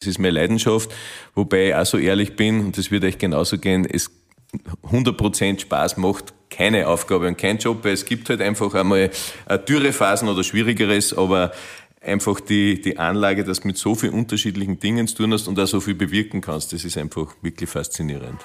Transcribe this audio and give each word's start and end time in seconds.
Das 0.00 0.08
ist 0.08 0.18
meine 0.18 0.32
Leidenschaft, 0.32 0.90
wobei 1.34 1.68
ich 1.68 1.74
auch 1.74 1.84
so 1.84 1.98
ehrlich 1.98 2.34
bin, 2.34 2.60
und 2.60 2.78
das 2.78 2.90
wird 2.90 3.04
euch 3.04 3.18
genauso 3.18 3.58
gehen, 3.58 3.84
es 3.84 4.10
100% 4.90 5.60
Spaß 5.60 5.98
macht 5.98 6.32
keine 6.48 6.88
Aufgabe 6.88 7.28
und 7.28 7.36
kein 7.36 7.58
Job, 7.58 7.84
weil 7.84 7.92
es 7.92 8.04
gibt 8.04 8.28
halt 8.30 8.40
einfach 8.40 8.74
einmal 8.74 9.10
Dürrephasen 9.68 10.28
oder 10.28 10.42
Schwierigeres, 10.42 11.16
aber 11.16 11.52
einfach 12.00 12.40
die, 12.40 12.80
die 12.80 12.98
Anlage, 12.98 13.44
dass 13.44 13.60
du 13.60 13.68
mit 13.68 13.76
so 13.76 13.94
vielen 13.94 14.14
unterschiedlichen 14.14 14.80
Dingen 14.80 15.06
zu 15.06 15.16
tun 15.16 15.32
hast 15.32 15.48
und 15.48 15.60
auch 15.60 15.66
so 15.66 15.80
viel 15.80 15.94
bewirken 15.94 16.40
kannst, 16.40 16.72
das 16.72 16.84
ist 16.84 16.96
einfach 16.96 17.34
wirklich 17.42 17.68
faszinierend. 17.68 18.40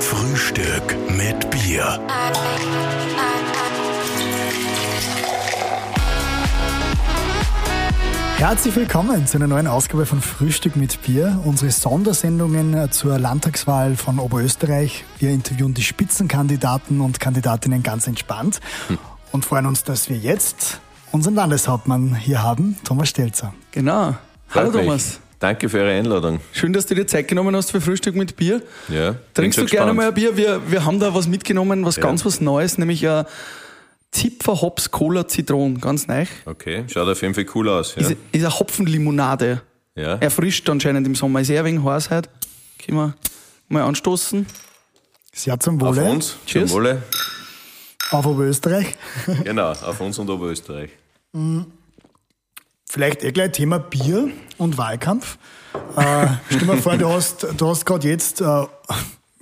Frühstück 0.00 0.96
mit 1.10 1.50
Bier. 1.50 2.00
Herzlich 8.46 8.76
willkommen 8.76 9.26
zu 9.26 9.38
einer 9.38 9.46
neuen 9.46 9.66
Ausgabe 9.66 10.04
von 10.04 10.20
Frühstück 10.20 10.76
mit 10.76 11.00
Bier. 11.00 11.40
Unsere 11.46 11.70
Sondersendungen 11.70 12.92
zur 12.92 13.18
Landtagswahl 13.18 13.96
von 13.96 14.18
Oberösterreich. 14.18 15.06
Wir 15.18 15.30
interviewen 15.30 15.72
die 15.72 15.82
Spitzenkandidaten 15.82 17.00
und 17.00 17.20
Kandidatinnen 17.20 17.82
ganz 17.82 18.06
entspannt 18.06 18.60
und 19.32 19.46
freuen 19.46 19.64
uns, 19.64 19.84
dass 19.84 20.10
wir 20.10 20.18
jetzt 20.18 20.82
unseren 21.10 21.36
Landeshauptmann 21.36 22.14
hier 22.14 22.42
haben, 22.42 22.76
Thomas 22.84 23.08
Stelzer. 23.08 23.54
Genau. 23.72 24.14
Hallo 24.50 24.70
Thomas. 24.70 25.20
Danke 25.38 25.70
für 25.70 25.78
Ihre 25.78 25.92
Einladung. 25.92 26.40
Schön, 26.52 26.74
dass 26.74 26.84
du 26.84 26.94
dir 26.94 27.06
Zeit 27.06 27.28
genommen 27.28 27.56
hast 27.56 27.70
für 27.70 27.80
Frühstück 27.80 28.14
mit 28.14 28.36
Bier. 28.36 28.60
Ja. 28.90 29.14
Trinkst 29.32 29.58
du 29.58 29.64
gerne 29.64 29.94
mal 29.94 30.08
ein 30.08 30.14
Bier? 30.14 30.36
Wir, 30.36 30.60
wir 30.70 30.84
haben 30.84 31.00
da 31.00 31.14
was 31.14 31.28
mitgenommen, 31.28 31.86
was 31.86 31.96
ja. 31.96 32.02
ganz 32.02 32.26
was 32.26 32.42
Neues, 32.42 32.76
nämlich 32.76 33.08
ein 33.08 33.24
Zipfer 34.14 34.60
Hops 34.60 34.90
Cola 34.92 35.26
Zitronen, 35.26 35.80
ganz 35.80 36.06
neu. 36.06 36.24
Okay, 36.46 36.84
schaut 36.86 37.08
auf 37.08 37.20
jeden 37.20 37.34
Fall 37.34 37.46
cool 37.54 37.68
aus. 37.68 37.96
Ja. 37.96 38.02
Ist, 38.02 38.12
ist 38.12 38.44
eine 38.44 38.58
Hopfenlimonade. 38.58 39.62
Ja. 39.96 40.14
Erfrischt 40.16 40.68
anscheinend 40.70 41.06
im 41.06 41.16
Sommer. 41.16 41.40
Ist 41.40 41.50
eher 41.50 41.64
wegen 41.64 41.84
heiß 41.84 42.10
heute. 42.10 42.30
Können 42.78 42.98
wir 42.98 43.14
mal 43.68 43.82
anstoßen. 43.82 44.46
Sehr 45.32 45.58
zum 45.58 45.80
Wohle. 45.80 46.02
Auf 46.02 46.10
uns. 46.10 46.36
Cheers. 46.46 46.70
Zum 46.70 46.78
Wohle. 46.78 47.02
Auf 48.10 48.24
Oberösterreich. 48.26 48.94
genau, 49.44 49.70
auf 49.70 50.00
uns 50.00 50.16
und 50.18 50.30
Oberösterreich. 50.30 50.90
Vielleicht 52.88 53.24
eh 53.24 53.32
gleich 53.32 53.50
Thema 53.50 53.78
Bier 53.78 54.28
und 54.58 54.78
Wahlkampf. 54.78 55.38
Äh, 55.96 56.26
stell 56.46 56.58
dir 56.60 56.66
mal 56.66 56.76
vor, 56.76 56.96
du 56.96 57.08
hast, 57.08 57.46
du 57.56 57.68
hast 57.68 57.84
gerade 57.84 58.08
jetzt 58.08 58.40
äh, 58.40 58.44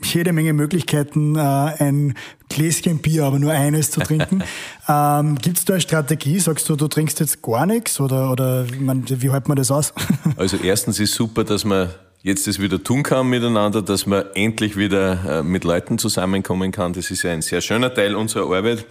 jede 0.04 0.32
Menge 0.32 0.52
Möglichkeiten, 0.52 1.36
äh, 1.36 1.38
ein 1.38 2.14
Gläschen 2.48 2.98
Bier, 2.98 3.24
aber 3.24 3.38
nur 3.38 3.52
eines 3.52 3.90
zu 3.90 4.00
trinken. 4.00 4.42
ähm, 4.88 5.36
Gibt 5.36 5.58
es 5.58 5.64
da 5.64 5.74
eine 5.74 5.80
Strategie? 5.80 6.38
Sagst 6.38 6.68
du, 6.68 6.76
du 6.76 6.88
trinkst 6.88 7.20
jetzt 7.20 7.42
gar 7.42 7.66
nichts 7.66 8.00
oder, 8.00 8.30
oder 8.30 8.66
man, 8.78 9.04
wie 9.08 9.30
hält 9.30 9.48
man 9.48 9.56
das 9.56 9.70
aus? 9.70 9.92
also 10.36 10.56
erstens 10.62 11.00
ist 11.00 11.14
super, 11.14 11.44
dass 11.44 11.64
man 11.64 11.90
jetzt 12.22 12.46
das 12.46 12.60
wieder 12.60 12.82
tun 12.82 13.02
kann 13.02 13.28
miteinander, 13.28 13.82
dass 13.82 14.06
man 14.06 14.24
endlich 14.34 14.76
wieder 14.76 15.40
äh, 15.40 15.42
mit 15.42 15.64
Leuten 15.64 15.98
zusammenkommen 15.98 16.72
kann. 16.72 16.92
Das 16.92 17.10
ist 17.10 17.22
ja 17.22 17.32
ein 17.32 17.42
sehr 17.42 17.60
schöner 17.60 17.92
Teil 17.92 18.14
unserer 18.14 18.54
Arbeit. 18.54 18.86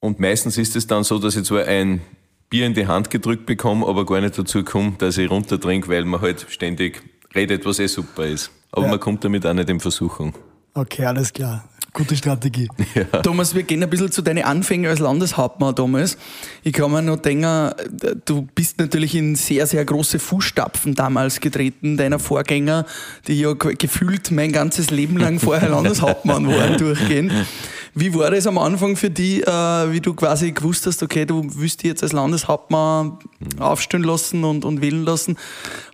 Und 0.00 0.18
meistens 0.18 0.58
ist 0.58 0.76
es 0.76 0.86
dann 0.86 1.04
so, 1.04 1.18
dass 1.18 1.36
ich 1.36 1.44
zwar 1.44 1.64
ein 1.64 2.00
Bier 2.48 2.66
in 2.66 2.74
die 2.74 2.86
Hand 2.86 3.10
gedrückt 3.10 3.46
bekomme, 3.46 3.86
aber 3.86 4.04
gar 4.04 4.20
nicht 4.20 4.36
dazu 4.36 4.64
komme, 4.64 4.94
dass 4.98 5.18
ich 5.18 5.30
runtertrinke, 5.30 5.88
weil 5.88 6.04
man 6.04 6.20
halt 6.20 6.46
ständig 6.48 7.02
redet, 7.34 7.64
was 7.64 7.78
eh 7.78 7.86
super 7.86 8.26
ist. 8.26 8.50
Aber 8.72 8.84
ja. 8.84 8.90
man 8.90 9.00
kommt 9.00 9.24
damit 9.24 9.46
auch 9.46 9.54
nicht 9.54 9.68
in 9.68 9.80
Versuchung. 9.80 10.34
Okay, 10.74 11.04
alles 11.04 11.32
klar. 11.32 11.64
Gute 11.92 12.16
Strategie. 12.16 12.68
Ja. 12.94 13.22
Thomas, 13.22 13.54
wir 13.54 13.62
gehen 13.62 13.82
ein 13.82 13.90
bisschen 13.90 14.10
zu 14.10 14.20
deinen 14.20 14.44
Anfängen 14.44 14.90
als 14.90 14.98
Landeshauptmann 14.98 15.74
damals. 15.74 16.18
Ich 16.64 16.72
kann 16.72 16.90
mir 16.90 17.02
noch 17.02 17.18
denken, 17.18 17.72
du 18.24 18.48
bist 18.54 18.78
natürlich 18.78 19.14
in 19.14 19.36
sehr, 19.36 19.66
sehr 19.66 19.84
große 19.84 20.18
Fußstapfen 20.18 20.94
damals 20.96 21.40
getreten, 21.40 21.96
deiner 21.96 22.18
Vorgänger, 22.18 22.84
die 23.28 23.40
ja 23.40 23.52
gefühlt 23.52 24.32
mein 24.32 24.50
ganzes 24.50 24.90
Leben 24.90 25.18
lang 25.18 25.38
vorher 25.38 25.68
Landeshauptmann 25.70 26.48
waren, 26.48 26.78
durchgehend. 26.78 27.32
Wie 27.94 28.14
war 28.14 28.30
das 28.30 28.46
am 28.46 28.56
Anfang 28.58 28.94
für 28.94 29.10
dich, 29.10 29.44
äh, 29.46 29.92
wie 29.92 30.00
du 30.00 30.14
quasi 30.14 30.52
gewusst 30.52 30.86
hast, 30.86 31.02
okay, 31.02 31.24
du 31.24 31.44
willst 31.54 31.82
dich 31.82 31.88
jetzt 31.88 32.02
als 32.02 32.12
Landeshauptmann 32.12 33.18
aufstellen 33.58 34.04
lassen 34.04 34.44
und, 34.44 34.64
und 34.64 34.80
wählen 34.80 35.04
lassen? 35.04 35.36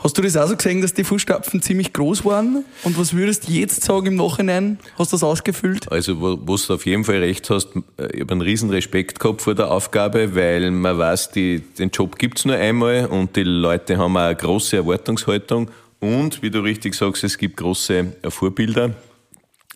Hast 0.01 0.19
du 0.19 0.23
das 0.23 0.37
auch 0.37 0.47
so 0.47 0.57
gesehen, 0.57 0.83
dass 0.83 0.93
die 0.93 1.05
Fußstapfen 1.05 1.63
ziemlich 1.63 1.95
groß 1.95 2.25
waren? 2.27 2.65
Und 2.83 2.99
was 2.99 3.15
würdest 3.15 3.49
du 3.49 3.53
jetzt 3.53 3.83
sagen 3.83 4.07
im 4.07 4.17
Nachhinein? 4.17 4.79
Hast 4.99 5.13
du 5.13 5.17
das 5.17 5.23
ausgefüllt? 5.23 5.91
Also, 5.91 6.21
wo, 6.21 6.39
wo 6.43 6.57
du 6.57 6.75
auf 6.75 6.85
jeden 6.85 7.05
Fall 7.05 7.19
recht 7.19 7.49
hast, 7.49 7.69
ich 8.13 8.21
habe 8.21 8.33
einen 8.33 8.43
riesen 8.43 8.69
Respekt 8.69 9.19
gehabt 9.19 9.41
vor 9.41 9.55
der 9.55 9.71
Aufgabe, 9.71 10.35
weil 10.35 10.71
man 10.71 10.99
weiß, 10.99 11.31
die, 11.31 11.61
den 11.79 11.91
Job 11.91 12.19
gibt's 12.19 12.45
nur 12.45 12.57
einmal 12.57 13.07
und 13.07 13.37
die 13.37 13.45
Leute 13.45 13.97
haben 13.97 14.17
auch 14.17 14.21
eine 14.21 14.37
große 14.37 14.77
Erwartungshaltung. 14.77 15.71
Und, 15.99 16.43
wie 16.43 16.51
du 16.51 16.61
richtig 16.61 16.95
sagst, 16.95 17.25
es 17.25 17.39
gibt 17.39 17.57
große 17.57 18.13
Vorbilder. 18.29 18.95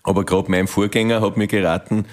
Aber 0.02 0.24
gerade 0.24 0.50
mein 0.50 0.66
Vorgänger 0.66 1.20
hat 1.20 1.36
mir 1.36 1.46
geraten, 1.46 2.06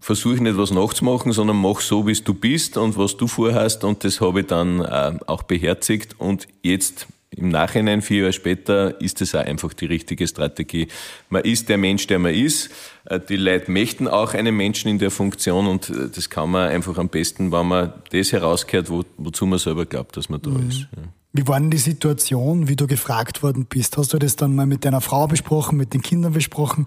versuche 0.00 0.42
nicht 0.42 0.56
was 0.56 0.70
nachzumachen, 0.70 1.32
sondern 1.32 1.56
mach 1.56 1.80
so, 1.80 2.06
wie 2.06 2.14
du 2.14 2.34
bist 2.34 2.76
und 2.76 2.96
was 2.96 3.16
du 3.16 3.26
vorhast. 3.26 3.84
Und 3.84 4.04
das 4.04 4.20
habe 4.20 4.40
ich 4.40 4.46
dann 4.46 4.80
äh, 4.80 5.18
auch 5.26 5.42
beherzigt. 5.42 6.14
Und 6.18 6.46
jetzt 6.62 7.08
im 7.30 7.48
Nachhinein, 7.48 8.02
vier 8.02 8.20
Jahre 8.20 8.32
später, 8.32 9.00
ist 9.00 9.20
das 9.20 9.34
auch 9.34 9.40
einfach 9.40 9.72
die 9.72 9.86
richtige 9.86 10.26
Strategie. 10.28 10.88
Man 11.28 11.42
ist 11.42 11.68
der 11.68 11.78
Mensch, 11.78 12.06
der 12.06 12.18
man 12.18 12.34
ist. 12.34 12.70
Äh, 13.06 13.18
die 13.18 13.36
Leute 13.36 13.70
möchten 13.70 14.06
auch 14.06 14.34
einen 14.34 14.56
Menschen 14.56 14.88
in 14.88 14.98
der 14.98 15.10
Funktion 15.10 15.66
und 15.66 15.90
äh, 15.90 16.08
das 16.14 16.30
kann 16.30 16.50
man 16.50 16.68
einfach 16.68 16.98
am 16.98 17.08
besten, 17.08 17.50
wenn 17.50 17.66
man 17.66 17.92
das 18.10 18.32
herauskehrt, 18.32 18.90
wo, 18.90 19.04
wozu 19.16 19.46
man 19.46 19.58
selber 19.58 19.86
glaubt, 19.86 20.16
dass 20.16 20.28
man 20.28 20.40
da 20.40 20.50
mhm. 20.50 20.68
ist. 20.68 20.80
Ja. 20.96 21.02
Wie 21.36 21.48
war 21.48 21.58
denn 21.58 21.68
die 21.68 21.78
Situation, 21.78 22.68
wie 22.68 22.76
du 22.76 22.86
gefragt 22.86 23.42
worden 23.42 23.66
bist? 23.68 23.96
Hast 23.96 24.12
du 24.12 24.18
das 24.18 24.36
dann 24.36 24.54
mal 24.54 24.66
mit 24.66 24.84
deiner 24.84 25.00
Frau 25.00 25.26
besprochen, 25.26 25.76
mit 25.76 25.92
den 25.92 26.00
Kindern 26.00 26.32
besprochen? 26.32 26.86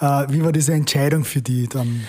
Äh, 0.00 0.26
wie 0.28 0.44
war 0.44 0.52
diese 0.52 0.74
Entscheidung 0.74 1.24
für 1.24 1.40
die 1.40 1.66
dann? 1.66 2.02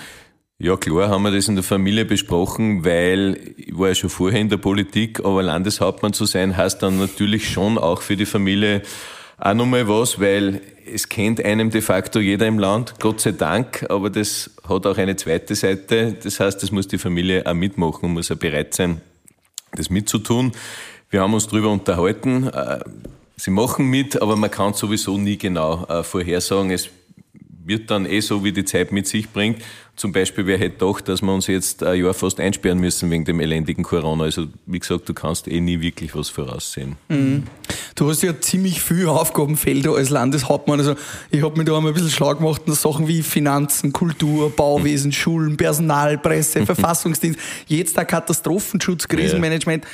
Ja, 0.58 0.76
klar 0.76 1.08
haben 1.08 1.22
wir 1.22 1.30
das 1.30 1.48
in 1.48 1.54
der 1.54 1.64
Familie 1.64 2.04
besprochen, 2.04 2.84
weil 2.84 3.54
ich 3.56 3.78
war 3.78 3.88
ja 3.88 3.94
schon 3.94 4.10
vorher 4.10 4.38
in 4.38 4.50
der 4.50 4.58
Politik, 4.58 5.20
aber 5.24 5.42
Landeshauptmann 5.42 6.12
zu 6.12 6.26
sein 6.26 6.58
heißt 6.58 6.82
dann 6.82 6.98
natürlich 6.98 7.48
schon 7.48 7.78
auch 7.78 8.02
für 8.02 8.18
die 8.18 8.26
Familie 8.26 8.82
auch 9.38 9.54
nochmal 9.54 9.88
was, 9.88 10.20
weil 10.20 10.60
es 10.92 11.08
kennt 11.08 11.42
einem 11.42 11.70
de 11.70 11.80
facto 11.80 12.20
jeder 12.20 12.46
im 12.46 12.58
Land, 12.58 12.96
Gott 13.00 13.22
sei 13.22 13.32
Dank, 13.32 13.86
aber 13.88 14.10
das 14.10 14.50
hat 14.68 14.84
auch 14.84 14.98
eine 14.98 15.16
zweite 15.16 15.54
Seite. 15.54 16.16
Das 16.22 16.38
heißt, 16.38 16.62
das 16.62 16.70
muss 16.70 16.86
die 16.86 16.98
Familie 16.98 17.46
auch 17.46 17.54
mitmachen 17.54 18.12
muss 18.12 18.30
auch 18.30 18.36
bereit 18.36 18.74
sein, 18.74 19.00
das 19.72 19.88
mitzutun. 19.88 20.52
Wir 21.10 21.22
haben 21.22 21.34
uns 21.34 21.46
darüber 21.46 21.70
unterhalten. 21.70 22.48
Äh, 22.48 22.80
sie 23.36 23.50
machen 23.50 23.86
mit, 23.86 24.20
aber 24.20 24.36
man 24.36 24.50
kann 24.50 24.74
sowieso 24.74 25.16
nie 25.16 25.38
genau 25.38 25.84
äh, 25.86 26.02
vorhersagen. 26.02 26.70
Es 26.70 26.90
wird 27.64 27.90
dann 27.90 28.06
eh 28.06 28.20
so, 28.20 28.44
wie 28.44 28.52
die 28.52 28.64
Zeit 28.64 28.92
mit 28.92 29.06
sich 29.06 29.30
bringt. 29.30 29.62
Zum 29.94 30.12
Beispiel, 30.12 30.46
wer 30.46 30.58
hätte 30.58 30.78
gedacht, 30.78 31.08
dass 31.08 31.22
wir 31.22 31.32
uns 31.32 31.48
jetzt 31.48 31.82
ein 31.82 32.02
Jahr 32.02 32.14
fast 32.14 32.40
einsperren 32.40 32.78
müssen 32.78 33.10
wegen 33.10 33.24
dem 33.24 33.40
elendigen 33.40 33.82
Corona. 33.82 34.24
Also, 34.24 34.46
wie 34.64 34.78
gesagt, 34.78 35.08
du 35.08 35.12
kannst 35.12 35.48
eh 35.48 35.60
nie 35.60 35.80
wirklich 35.80 36.14
was 36.14 36.28
voraussehen. 36.28 36.96
Mhm. 37.08 37.44
Du 37.94 38.08
hast 38.08 38.22
ja 38.22 38.38
ziemlich 38.40 38.80
viele 38.80 39.10
Aufgabenfelder 39.10 39.96
als 39.96 40.08
Landeshauptmann. 40.10 40.78
Also, 40.78 40.94
ich 41.30 41.42
habe 41.42 41.56
mich 41.58 41.66
da 41.66 41.76
einmal 41.76 41.92
ein 41.92 41.94
bisschen 41.94 42.10
schlau 42.10 42.34
gemacht 42.34 42.62
und 42.66 42.74
Sachen 42.74 43.08
wie 43.08 43.22
Finanzen, 43.22 43.92
Kultur, 43.92 44.50
Bauwesen, 44.50 45.08
mhm. 45.08 45.12
Schulen, 45.12 45.56
Personal, 45.56 46.16
Presse, 46.16 46.64
Verfassungsdienst, 46.66 47.38
jetzt 47.66 47.96
der 47.96 48.04
Katastrophenschutz, 48.04 49.08
Krisenmanagement. 49.08 49.84
Ja. 49.84 49.90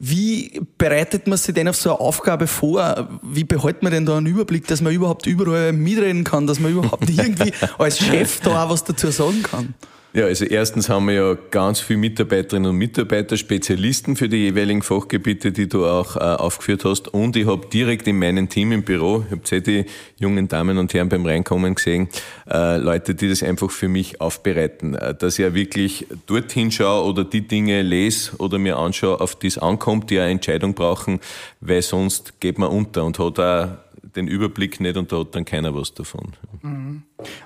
Wie 0.00 0.60
bereitet 0.78 1.26
man 1.26 1.38
sich 1.38 1.54
denn 1.54 1.66
auf 1.66 1.74
so 1.74 1.90
eine 1.90 2.00
Aufgabe 2.00 2.46
vor? 2.46 3.08
Wie 3.22 3.42
behält 3.42 3.82
man 3.82 3.90
denn 3.90 4.06
da 4.06 4.16
einen 4.16 4.26
Überblick, 4.26 4.66
dass 4.68 4.80
man 4.80 4.92
überhaupt 4.92 5.26
überall 5.26 5.72
mitreden 5.72 6.22
kann, 6.22 6.46
dass 6.46 6.60
man 6.60 6.70
überhaupt 6.70 7.10
irgendwie 7.10 7.52
als 7.78 7.98
Chef 7.98 8.40
da 8.40 8.64
auch 8.64 8.70
was 8.70 8.84
dazu 8.84 9.10
sagen 9.10 9.42
kann? 9.42 9.74
Ja, 10.14 10.24
also 10.24 10.46
erstens 10.46 10.88
haben 10.88 11.06
wir 11.06 11.14
ja 11.14 11.36
ganz 11.50 11.80
viele 11.80 11.98
Mitarbeiterinnen 11.98 12.70
und 12.70 12.76
Mitarbeiter, 12.76 13.36
Spezialisten 13.36 14.16
für 14.16 14.30
die 14.30 14.38
jeweiligen 14.38 14.80
Fachgebiete, 14.80 15.52
die 15.52 15.68
du 15.68 15.84
auch 15.84 16.16
äh, 16.16 16.20
aufgeführt 16.20 16.86
hast. 16.86 17.08
Und 17.08 17.36
ich 17.36 17.46
habe 17.46 17.66
direkt 17.66 18.08
in 18.08 18.18
meinem 18.18 18.48
Team 18.48 18.72
im 18.72 18.84
Büro, 18.84 19.26
ich 19.26 19.32
habe 19.32 19.60
die 19.60 19.84
jungen 20.18 20.48
Damen 20.48 20.78
und 20.78 20.94
Herren 20.94 21.10
beim 21.10 21.26
Reinkommen 21.26 21.74
gesehen, 21.74 22.08
äh, 22.50 22.78
Leute, 22.78 23.14
die 23.14 23.28
das 23.28 23.42
einfach 23.42 23.70
für 23.70 23.88
mich 23.88 24.18
aufbereiten, 24.18 24.94
äh, 24.94 25.14
dass 25.14 25.38
ich 25.38 25.44
ja 25.44 25.52
wirklich 25.52 26.06
dorthin 26.26 26.72
schaue 26.72 27.04
oder 27.04 27.24
die 27.24 27.46
Dinge 27.46 27.82
lese 27.82 28.34
oder 28.38 28.58
mir 28.58 28.78
anschaue, 28.78 29.20
auf 29.20 29.36
die 29.36 29.48
es 29.48 29.58
ankommt, 29.58 30.08
die 30.08 30.20
eine 30.20 30.30
Entscheidung 30.30 30.72
brauchen, 30.72 31.20
weil 31.60 31.82
sonst 31.82 32.40
geht 32.40 32.58
man 32.58 32.70
unter 32.70 33.04
und 33.04 33.18
hat 33.18 33.38
auch 33.38 33.68
den 34.16 34.28
Überblick 34.28 34.80
nicht 34.80 34.96
und 34.96 35.12
da 35.12 35.18
hat 35.18 35.34
dann 35.34 35.44
keiner 35.44 35.74
was 35.74 35.94
davon. 35.94 36.32
Mhm. 36.62 37.02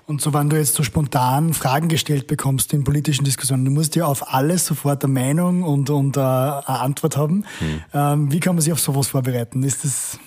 Und 0.06 0.20
so, 0.20 0.32
wenn 0.32 0.48
du 0.50 0.56
jetzt 0.56 0.74
so 0.74 0.82
spontan 0.82 1.54
Fragen 1.54 1.88
gestellt 1.88 2.26
bekommst 2.26 2.72
in 2.72 2.84
politischen 2.84 3.24
Diskussionen, 3.24 3.64
du 3.64 3.70
musst 3.70 3.96
ja 3.96 4.06
auf 4.06 4.32
alles 4.32 4.66
sofort 4.66 5.04
eine 5.04 5.12
Meinung 5.12 5.62
und, 5.62 5.90
und 5.90 6.16
uh, 6.16 6.20
eine 6.20 6.64
Antwort 6.66 7.16
haben. 7.16 7.44
Mhm. 7.60 7.80
Ähm, 7.94 8.32
wie 8.32 8.40
kann 8.40 8.54
man 8.54 8.62
sich 8.62 8.72
auf 8.72 8.80
sowas 8.80 9.08
vorbereiten? 9.08 9.62
Ist 9.62 9.84
das, 9.84 10.18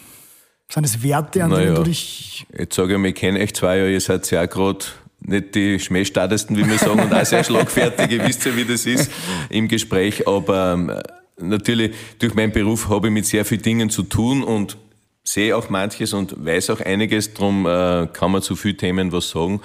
sind 0.69 0.85
das 0.85 1.01
Werte, 1.03 1.43
an 1.43 1.51
naja, 1.51 1.65
denen 1.65 1.75
du 1.75 1.83
dich... 1.83 2.45
Jetzt 2.57 2.75
sage 2.75 2.93
ich 2.93 2.99
mal, 2.99 3.09
ich 3.09 3.15
kenne 3.15 3.39
euch 3.39 3.53
zwei 3.53 3.77
Jahre, 3.77 3.91
ihr 3.91 4.01
seid 4.01 4.29
ja 4.31 4.45
gerade 4.45 4.85
nicht 5.21 5.55
die 5.55 5.79
schmähstartesten, 5.79 6.57
wie 6.57 6.67
wir 6.67 6.77
sagen, 6.77 6.99
und 6.99 7.13
auch 7.13 7.25
sehr 7.25 7.43
schlagfertig, 7.43 8.11
ihr 8.11 8.27
wisst 8.27 8.45
ja, 8.45 8.55
wie 8.55 8.65
das 8.65 8.85
ist 8.85 9.11
im 9.49 9.67
Gespräch, 9.67 10.27
aber 10.27 10.73
ähm, 10.73 10.91
natürlich 11.39 11.95
durch 12.19 12.33
meinen 12.33 12.51
Beruf 12.51 12.89
habe 12.89 13.07
ich 13.07 13.13
mit 13.13 13.25
sehr 13.25 13.45
vielen 13.45 13.61
Dingen 13.61 13.89
zu 13.89 14.03
tun 14.03 14.43
und 14.43 14.77
sehe 15.25 15.57
auch 15.57 15.69
manches 15.69 16.13
und 16.13 16.45
weiß 16.45 16.69
auch 16.69 16.79
einiges, 16.79 17.33
darum 17.33 17.65
äh, 17.65 18.07
kann 18.13 18.31
man 18.31 18.41
zu 18.41 18.55
vielen 18.55 18.77
Themen 18.77 19.11
was 19.11 19.29
sagen. 19.29 19.59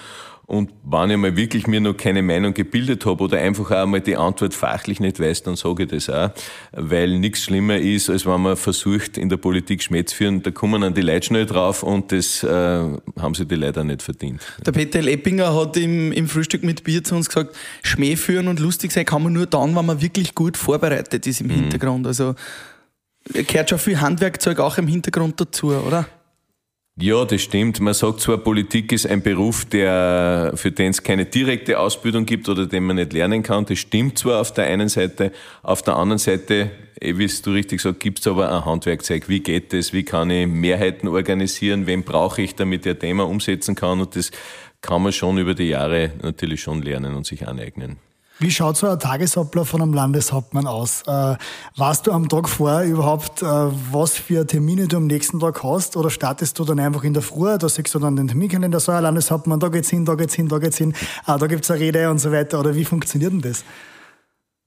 Und 0.50 0.72
wenn 0.82 1.10
ich 1.10 1.16
mal 1.16 1.36
wirklich 1.36 1.68
mir 1.68 1.80
noch 1.80 1.96
keine 1.96 2.22
Meinung 2.22 2.52
gebildet 2.54 3.06
habe 3.06 3.22
oder 3.22 3.38
einfach 3.38 3.70
auch 3.70 3.86
mal 3.86 4.00
die 4.00 4.16
Antwort 4.16 4.52
fachlich 4.52 4.98
nicht 4.98 5.20
weiß, 5.20 5.44
dann 5.44 5.54
sage 5.54 5.84
ich 5.84 5.90
das 5.90 6.10
auch. 6.10 6.30
Weil 6.72 7.20
nichts 7.20 7.44
schlimmer 7.44 7.78
ist, 7.78 8.10
als 8.10 8.26
wenn 8.26 8.40
man 8.40 8.56
versucht, 8.56 9.16
in 9.16 9.28
der 9.28 9.36
Politik 9.36 9.80
Schmäh 9.80 10.04
zu 10.04 10.16
führen. 10.16 10.42
Da 10.42 10.50
kommen 10.50 10.82
dann 10.82 10.92
die 10.92 11.02
Leute 11.02 11.24
schnell 11.24 11.46
drauf 11.46 11.84
und 11.84 12.10
das 12.10 12.42
äh, 12.42 12.48
haben 12.48 13.34
sie 13.36 13.46
die 13.46 13.64
auch 13.64 13.84
nicht 13.84 14.02
verdient. 14.02 14.40
Der 14.66 14.72
Peter 14.72 15.00
Leppinger 15.00 15.54
hat 15.54 15.76
im, 15.76 16.10
im 16.10 16.26
Frühstück 16.26 16.64
mit 16.64 16.82
Bier 16.82 17.04
zu 17.04 17.14
uns 17.14 17.28
gesagt, 17.28 17.54
Schmäh 17.84 18.16
führen 18.16 18.48
und 18.48 18.58
lustig 18.58 18.90
sein 18.90 19.04
kann 19.04 19.22
man 19.22 19.32
nur 19.32 19.46
dann, 19.46 19.76
wenn 19.76 19.86
man 19.86 20.02
wirklich 20.02 20.34
gut 20.34 20.56
vorbereitet 20.56 21.28
ist 21.28 21.42
im 21.42 21.46
mhm. 21.46 21.52
Hintergrund. 21.52 22.08
Also 22.08 22.34
gehört 23.24 23.70
schon 23.70 23.78
viel 23.78 24.00
Handwerkzeug 24.00 24.58
auch 24.60 24.78
im 24.78 24.86
Hintergrund 24.86 25.40
dazu, 25.40 25.68
oder? 25.68 26.06
Ja, 27.02 27.24
das 27.24 27.40
stimmt. 27.40 27.80
Man 27.80 27.94
sagt 27.94 28.20
zwar, 28.20 28.36
Politik 28.36 28.92
ist 28.92 29.06
ein 29.06 29.22
Beruf, 29.22 29.64
der, 29.64 30.52
für 30.56 30.70
den 30.70 30.90
es 30.90 31.02
keine 31.02 31.24
direkte 31.24 31.78
Ausbildung 31.78 32.26
gibt 32.26 32.46
oder 32.48 32.66
den 32.66 32.84
man 32.84 32.96
nicht 32.96 33.14
lernen 33.14 33.42
kann. 33.42 33.64
Das 33.64 33.78
stimmt 33.78 34.18
zwar 34.18 34.40
auf 34.40 34.52
der 34.52 34.66
einen 34.66 34.90
Seite, 34.90 35.32
auf 35.62 35.80
der 35.82 35.96
anderen 35.96 36.18
Seite, 36.18 36.70
eh, 37.00 37.16
wie 37.16 37.26
du 37.26 37.52
richtig 37.52 37.80
sagst, 37.80 38.00
gibt 38.00 38.18
es 38.18 38.26
aber 38.26 38.52
ein 38.52 38.66
Handwerkzeug. 38.66 39.30
Wie 39.30 39.40
geht 39.40 39.72
das? 39.72 39.94
Wie 39.94 40.02
kann 40.02 40.28
ich 40.28 40.46
Mehrheiten 40.46 41.08
organisieren? 41.08 41.86
Wen 41.86 42.02
brauche 42.02 42.42
ich, 42.42 42.54
damit 42.54 42.84
ich 42.84 42.92
ein 42.92 42.98
Thema 42.98 43.26
umsetzen 43.26 43.74
kann? 43.76 44.00
Und 44.00 44.14
das 44.14 44.30
kann 44.82 45.02
man 45.02 45.12
schon 45.12 45.38
über 45.38 45.54
die 45.54 45.68
Jahre 45.68 46.12
natürlich 46.20 46.60
schon 46.60 46.82
lernen 46.82 47.14
und 47.14 47.24
sich 47.24 47.48
aneignen. 47.48 47.96
Wie 48.42 48.50
schaut 48.50 48.78
so 48.78 48.88
ein 48.88 48.98
Tagesablauf 48.98 49.68
von 49.68 49.82
einem 49.82 49.92
Landeshauptmann 49.92 50.66
aus? 50.66 51.02
Äh, 51.06 51.36
weißt 51.76 52.06
du 52.06 52.12
am 52.12 52.26
Tag 52.26 52.48
vorher 52.48 52.86
überhaupt, 52.86 53.42
äh, 53.42 53.44
was 53.44 54.12
für 54.12 54.46
Termine 54.46 54.88
du 54.88 54.96
am 54.96 55.08
nächsten 55.08 55.40
Tag 55.40 55.62
hast? 55.62 55.94
Oder 55.94 56.08
startest 56.08 56.58
du 56.58 56.64
dann 56.64 56.80
einfach 56.80 57.04
in 57.04 57.12
der 57.12 57.22
Früh, 57.22 57.58
da 57.58 57.68
siehst 57.68 57.94
du 57.94 57.98
dann 57.98 58.16
den 58.16 58.28
Terminkalender, 58.28 58.80
so 58.80 58.92
ein 58.92 59.02
Landeshauptmann, 59.02 59.60
da 59.60 59.68
geht's 59.68 59.90
hin, 59.90 60.06
da 60.06 60.14
geht's 60.14 60.32
hin, 60.32 60.48
da 60.48 60.56
geht's 60.56 60.78
hin, 60.78 60.94
ah, 61.26 61.36
da 61.36 61.48
gibt's 61.48 61.70
eine 61.70 61.80
Rede 61.80 62.10
und 62.10 62.18
so 62.18 62.32
weiter. 62.32 62.60
Oder 62.60 62.74
wie 62.74 62.86
funktioniert 62.86 63.30
denn 63.30 63.42
das? 63.42 63.62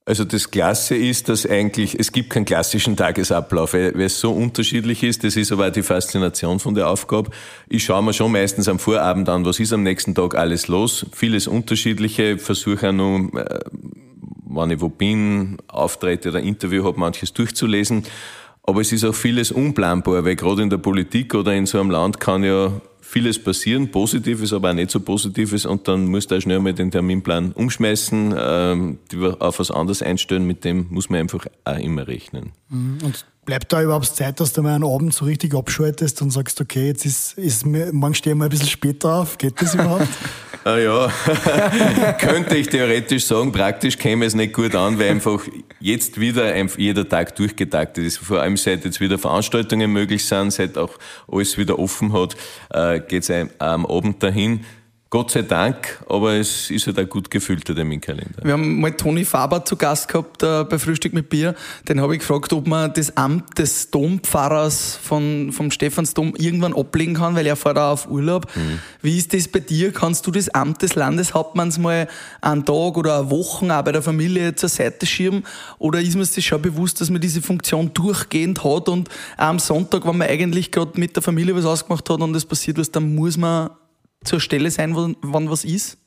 Also 0.06 0.24
das 0.24 0.50
Klasse 0.50 0.96
ist, 0.96 1.30
dass 1.30 1.46
eigentlich, 1.46 1.98
es 1.98 2.12
gibt 2.12 2.28
keinen 2.28 2.44
klassischen 2.44 2.94
Tagesablauf, 2.94 3.72
weil 3.72 3.98
es 4.02 4.20
so 4.20 4.32
unterschiedlich 4.32 5.02
ist. 5.02 5.24
Das 5.24 5.34
ist 5.34 5.50
aber 5.50 5.68
auch 5.68 5.72
die 5.72 5.82
Faszination 5.82 6.60
von 6.60 6.74
der 6.74 6.90
Aufgabe. 6.90 7.30
Ich 7.68 7.84
schaue 7.84 8.02
mir 8.02 8.12
schon 8.12 8.32
meistens 8.32 8.68
am 8.68 8.78
Vorabend 8.78 9.30
an, 9.30 9.46
was 9.46 9.60
ist 9.60 9.72
am 9.72 9.82
nächsten 9.82 10.14
Tag 10.14 10.34
alles 10.34 10.68
los. 10.68 11.06
Vieles 11.12 11.46
Unterschiedliche, 11.46 12.36
versuche 12.36 12.90
auch 12.90 12.92
noch, 12.92 13.30
äh, 13.34 13.60
wann 14.44 14.70
ich 14.70 14.82
wo 14.82 14.90
bin, 14.90 15.56
Auftritte 15.68 16.28
oder 16.28 16.40
Interview 16.40 16.84
habe, 16.84 17.00
manches 17.00 17.32
durchzulesen. 17.32 18.04
Aber 18.62 18.82
es 18.82 18.92
ist 18.92 19.04
auch 19.04 19.14
vieles 19.14 19.52
unplanbar, 19.52 20.26
weil 20.26 20.36
gerade 20.36 20.62
in 20.62 20.70
der 20.70 20.78
Politik 20.78 21.34
oder 21.34 21.54
in 21.54 21.64
so 21.64 21.80
einem 21.80 21.90
Land 21.90 22.20
kann 22.20 22.44
ja 22.44 22.72
vieles 23.04 23.38
passieren, 23.38 23.90
Positives, 23.90 24.52
aber 24.52 24.70
auch 24.70 24.74
nicht 24.74 24.90
so 24.90 24.98
Positives 24.98 25.66
und 25.66 25.86
dann 25.86 26.06
musst 26.06 26.30
du 26.30 26.36
auch 26.36 26.40
schnell 26.40 26.58
mal 26.58 26.72
den 26.72 26.90
Terminplan 26.90 27.52
umschmeißen, 27.52 28.34
ähm, 28.36 28.98
auf 29.38 29.58
was 29.58 29.70
anderes 29.70 30.02
einstellen, 30.02 30.46
mit 30.46 30.64
dem 30.64 30.86
muss 30.90 31.10
man 31.10 31.20
einfach 31.20 31.46
auch 31.64 31.78
immer 31.78 32.08
rechnen. 32.08 32.52
Mhm. 32.70 32.98
Und 33.02 33.26
bleibt 33.44 33.72
da 33.72 33.82
überhaupt 33.82 34.06
Zeit, 34.06 34.40
dass 34.40 34.52
du 34.52 34.62
mal 34.62 34.74
einen 34.74 34.84
Abend 34.84 35.14
so 35.14 35.24
richtig 35.24 35.54
abschaltest 35.54 36.22
und 36.22 36.30
sagst, 36.30 36.60
okay, 36.60 36.88
jetzt 36.88 37.04
ist, 37.04 37.38
ist 37.38 37.66
morgen 37.66 38.14
stehen 38.14 38.38
wir 38.38 38.44
ein 38.44 38.50
bisschen 38.50 38.68
später 38.68 39.14
auf, 39.14 39.38
geht 39.38 39.60
das 39.60 39.74
überhaupt? 39.74 40.08
Ah 40.66 40.78
ja, 40.78 41.08
könnte 42.18 42.56
ich 42.56 42.68
theoretisch 42.68 43.26
sagen, 43.26 43.52
praktisch 43.52 43.98
käme 43.98 44.24
es 44.24 44.34
nicht 44.34 44.54
gut 44.54 44.74
an, 44.74 44.98
weil 44.98 45.10
einfach 45.10 45.42
jetzt 45.78 46.18
wieder 46.18 46.56
jeder 46.78 47.06
Tag 47.06 47.36
durchgetaktet 47.36 48.06
ist. 48.06 48.16
Vor 48.16 48.40
allem 48.40 48.56
seit 48.56 48.82
jetzt 48.82 48.98
wieder 48.98 49.18
Veranstaltungen 49.18 49.92
möglich 49.92 50.24
sind, 50.24 50.54
seit 50.54 50.78
auch 50.78 50.92
alles 51.30 51.58
wieder 51.58 51.78
offen 51.78 52.14
hat, 52.14 52.34
äh, 52.70 53.00
geht 53.00 53.28
es 53.28 53.48
am 53.58 53.84
Abend 53.84 54.22
dahin. 54.22 54.64
Gott 55.14 55.30
sei 55.30 55.42
Dank, 55.42 56.04
aber 56.08 56.32
es 56.32 56.72
ist 56.72 56.88
halt 56.88 56.98
ein 56.98 57.08
gut 57.08 57.30
gefüllter 57.30 57.72
Terminkalender. 57.72 58.42
Wir 58.42 58.54
haben 58.54 58.80
mal 58.80 58.90
Toni 58.90 59.24
Faber 59.24 59.64
zu 59.64 59.76
Gast 59.76 60.08
gehabt 60.08 60.42
äh, 60.42 60.64
bei 60.64 60.76
Frühstück 60.76 61.12
mit 61.12 61.28
Bier. 61.28 61.54
Den 61.88 62.00
habe 62.00 62.14
ich 62.14 62.18
gefragt, 62.18 62.52
ob 62.52 62.66
man 62.66 62.92
das 62.92 63.16
Amt 63.16 63.56
des 63.56 63.92
Dompfarrers 63.92 64.96
von, 64.96 65.52
vom 65.52 65.70
Stephansdom 65.70 66.34
irgendwann 66.36 66.74
ablegen 66.74 67.14
kann, 67.14 67.36
weil 67.36 67.46
er 67.46 67.54
fährt 67.54 67.78
auch 67.78 67.92
auf 67.92 68.10
Urlaub. 68.10 68.48
Mhm. 68.56 68.80
Wie 69.02 69.16
ist 69.16 69.32
das 69.32 69.46
bei 69.46 69.60
dir? 69.60 69.92
Kannst 69.92 70.26
du 70.26 70.32
das 70.32 70.48
Amt 70.48 70.82
des 70.82 70.96
Landeshauptmanns 70.96 71.78
mal 71.78 72.08
einen 72.40 72.64
Tag 72.64 72.96
oder 72.96 73.20
eine 73.20 73.30
Woche 73.30 73.72
auch 73.72 73.82
bei 73.82 73.92
der 73.92 74.02
Familie 74.02 74.56
zur 74.56 74.68
Seite 74.68 75.06
schieben? 75.06 75.44
Oder 75.78 76.00
ist 76.00 76.16
man 76.16 76.24
sich 76.24 76.44
schon 76.44 76.60
bewusst, 76.60 77.00
dass 77.00 77.10
man 77.10 77.20
diese 77.20 77.40
Funktion 77.40 77.94
durchgehend 77.94 78.64
hat 78.64 78.88
und 78.88 79.08
am 79.36 79.60
Sonntag, 79.60 80.08
wenn 80.08 80.18
man 80.18 80.26
eigentlich 80.28 80.72
gerade 80.72 80.98
mit 80.98 81.14
der 81.14 81.22
Familie 81.22 81.54
was 81.54 81.66
ausgemacht 81.66 82.10
hat 82.10 82.20
und 82.20 82.34
es 82.34 82.44
passiert 82.44 82.78
was, 82.78 82.90
dann 82.90 83.14
muss 83.14 83.36
man 83.36 83.70
zur 84.24 84.40
Stelle 84.40 84.70
sein, 84.70 84.94
wann 84.94 85.50
was 85.50 85.64
ist? 85.64 85.98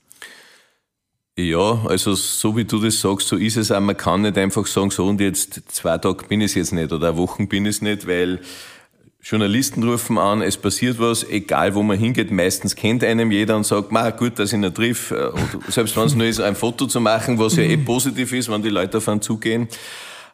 Ja, 1.39 1.85
also 1.85 2.15
so 2.15 2.57
wie 2.57 2.65
du 2.65 2.79
das 2.79 2.99
sagst, 2.99 3.27
so 3.27 3.35
ist 3.35 3.57
es 3.57 3.71
auch. 3.71 3.79
Man 3.79 3.95
kann 3.95 4.23
nicht 4.23 4.39
einfach 4.39 4.65
sagen, 4.65 4.89
so 4.89 5.05
und 5.05 5.21
jetzt 5.21 5.61
zwei 5.67 5.99
Tage 5.99 6.25
bin 6.27 6.41
ich 6.41 6.55
jetzt 6.55 6.73
nicht 6.73 6.91
oder 6.91 7.15
Wochen 7.15 7.47
bin 7.47 7.65
ich 7.65 7.75
es 7.75 7.81
nicht, 7.83 8.07
weil 8.07 8.39
Journalisten 9.21 9.83
rufen 9.83 10.17
an, 10.17 10.41
es 10.41 10.57
passiert 10.57 10.99
was, 10.99 11.23
egal 11.29 11.75
wo 11.75 11.83
man 11.83 11.97
hingeht, 11.97 12.31
meistens 12.31 12.75
kennt 12.75 13.03
einem 13.03 13.29
jeder 13.31 13.55
und 13.55 13.65
sagt, 13.65 13.91
ma 13.91 14.09
gut, 14.09 14.39
dass 14.39 14.51
ich 14.51 14.59
ihn 14.59 14.73
triff. 14.73 15.11
Und 15.11 15.71
selbst 15.71 15.95
wenn 15.95 16.05
es 16.05 16.15
nur 16.15 16.25
ist, 16.25 16.39
ein 16.39 16.55
Foto 16.55 16.87
zu 16.87 17.01
machen, 17.01 17.37
was 17.37 17.55
ja 17.57 17.63
eh 17.63 17.77
positiv 17.77 18.33
ist, 18.33 18.49
wenn 18.49 18.63
die 18.63 18.69
Leute 18.69 18.97
auf 18.97 19.07
einen 19.07 19.21
zugehen. 19.21 19.67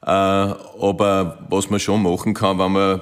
Äh, 0.05 0.09
aber 0.09 1.39
was 1.49 1.69
man 1.69 1.79
schon 1.79 2.03
machen 2.03 2.33
kann, 2.33 2.59
wenn 2.59 2.71
man 2.71 3.01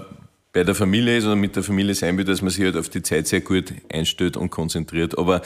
bei 0.54 0.64
der 0.64 0.76
Familie 0.76 1.18
ist 1.18 1.26
oder 1.26 1.36
mit 1.36 1.56
der 1.56 1.64
Familie 1.64 1.96
sein 1.96 2.18
will, 2.18 2.26
dass 2.26 2.42
man 2.42 2.52
sich 2.52 2.64
halt 2.64 2.76
auf 2.76 2.90
die 2.90 3.02
Zeit 3.02 3.28
sehr 3.28 3.42
gut 3.42 3.74
einstellt 3.92 4.36
und 4.38 4.50
konzentriert. 4.50 5.18
Aber 5.18 5.42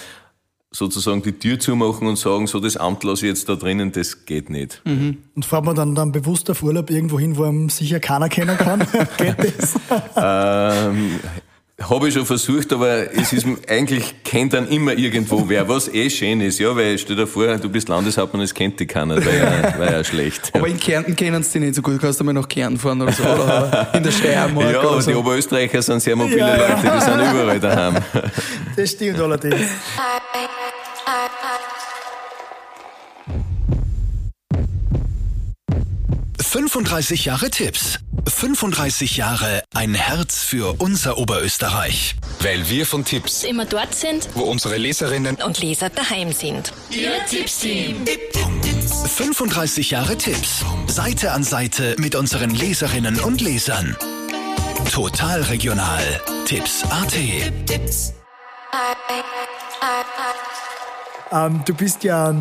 sozusagen 0.72 1.22
die 1.22 1.34
Tür 1.34 1.60
zumachen 1.60 2.08
und 2.08 2.18
sagen, 2.18 2.48
so 2.48 2.60
das 2.60 2.78
Amt 2.78 3.04
lasse 3.04 3.26
ich 3.26 3.30
jetzt 3.30 3.48
da 3.48 3.56
drinnen, 3.56 3.92
das 3.92 4.26
geht 4.26 4.50
nicht. 4.50 4.82
Mhm. 4.86 5.18
Und 5.36 5.46
fährt 5.46 5.64
man 5.64 5.76
dann, 5.76 5.96
dann 5.96 6.12
bewusst 6.12 6.50
auf 6.50 6.64
Urlaub 6.64 6.90
irgendwo 6.90 7.20
hin, 7.20 7.38
wo 7.38 7.44
man 7.44 7.70
sicher 7.70 8.00
keiner 8.00 8.30
kennen 8.30 8.58
kann? 8.58 8.80
geht 9.18 9.38
das? 9.40 9.76
ähm, 10.16 11.20
habe 11.82 12.08
ich 12.08 12.14
schon 12.14 12.26
versucht, 12.26 12.72
aber 12.72 13.14
es 13.14 13.34
ist 13.34 13.46
eigentlich 13.68 14.24
kennt 14.24 14.54
dann 14.54 14.68
immer 14.70 14.94
irgendwo 14.94 15.48
wer, 15.48 15.68
was 15.68 15.94
eh 15.94 16.10
schön 16.10 16.40
ist, 16.40 16.60
ja, 16.60 16.74
weil 16.76 16.98
stell 16.98 17.18
dir 17.18 17.28
vor, 17.28 17.58
du 17.58 17.70
bist 17.70 17.90
Landeshauptmann, 17.90 18.42
es 18.44 18.54
kennt 18.54 18.80
dich 18.80 18.88
keiner, 18.88 19.24
wäre 19.24 19.74
ja, 19.80 19.92
ja 19.92 20.04
schlecht. 20.04 20.52
Aber 20.54 20.68
in 20.68 20.80
Kärnten 20.80 21.16
kennen 21.16 21.44
sie 21.44 21.60
dich 21.60 21.62
nicht 21.68 21.76
so 21.76 21.82
gut, 21.82 22.00
kannst 22.00 22.20
du 22.20 22.24
mal 22.24 22.34
nach 22.34 22.48
Kärnten 22.48 22.80
fahren 22.80 23.02
oder 23.02 23.12
so, 23.12 23.24
oder 23.24 23.92
in 23.94 24.04
der 24.04 24.12
Steiermark. 24.12 24.72
Ja, 24.72 24.82
aber 24.82 25.02
so. 25.02 25.12
die 25.12 25.18
Oberösterreicher 25.18 25.82
sind 25.82 26.02
sehr 26.02 26.16
mobile 26.16 26.38
ja, 26.38 26.56
Leute, 26.56 26.92
die 26.96 27.02
sind 27.02 27.20
überall 27.20 27.60
daheim. 27.60 27.96
Das 28.76 28.92
stimmt 28.92 29.20
allerdings. 29.20 29.68
35 36.56 37.26
Jahre 37.26 37.50
Tipps. 37.50 38.00
35 38.30 39.18
Jahre 39.18 39.62
ein 39.74 39.94
Herz 39.94 40.42
für 40.42 40.80
unser 40.80 41.18
Oberösterreich. 41.18 42.16
Weil 42.40 42.70
wir 42.70 42.86
von 42.86 43.04
Tipps 43.04 43.44
immer 43.44 43.66
dort 43.66 43.94
sind, 43.94 44.30
wo 44.36 44.44
unsere 44.44 44.78
Leserinnen 44.78 45.36
und 45.36 45.60
Leser 45.60 45.90
daheim 45.90 46.32
sind. 46.32 46.72
Ihr 46.92 47.12
Tippsteam. 47.26 48.06
35 49.06 49.92
Jahre 49.92 50.16
Tipps. 50.18 50.64
Seite 50.88 51.34
an 51.34 51.44
Seite 51.44 51.98
mit 52.00 52.16
unseren 52.16 52.52
Leserinnen 52.52 53.20
und 53.20 53.42
Lesern. 53.42 53.98
Total 54.90 55.42
regional. 55.42 56.22
Tipps 56.46 56.86
AT. 56.86 57.18
Ähm, 61.34 61.64
du 61.66 61.74
bist 61.74 62.06
ja 62.06 62.34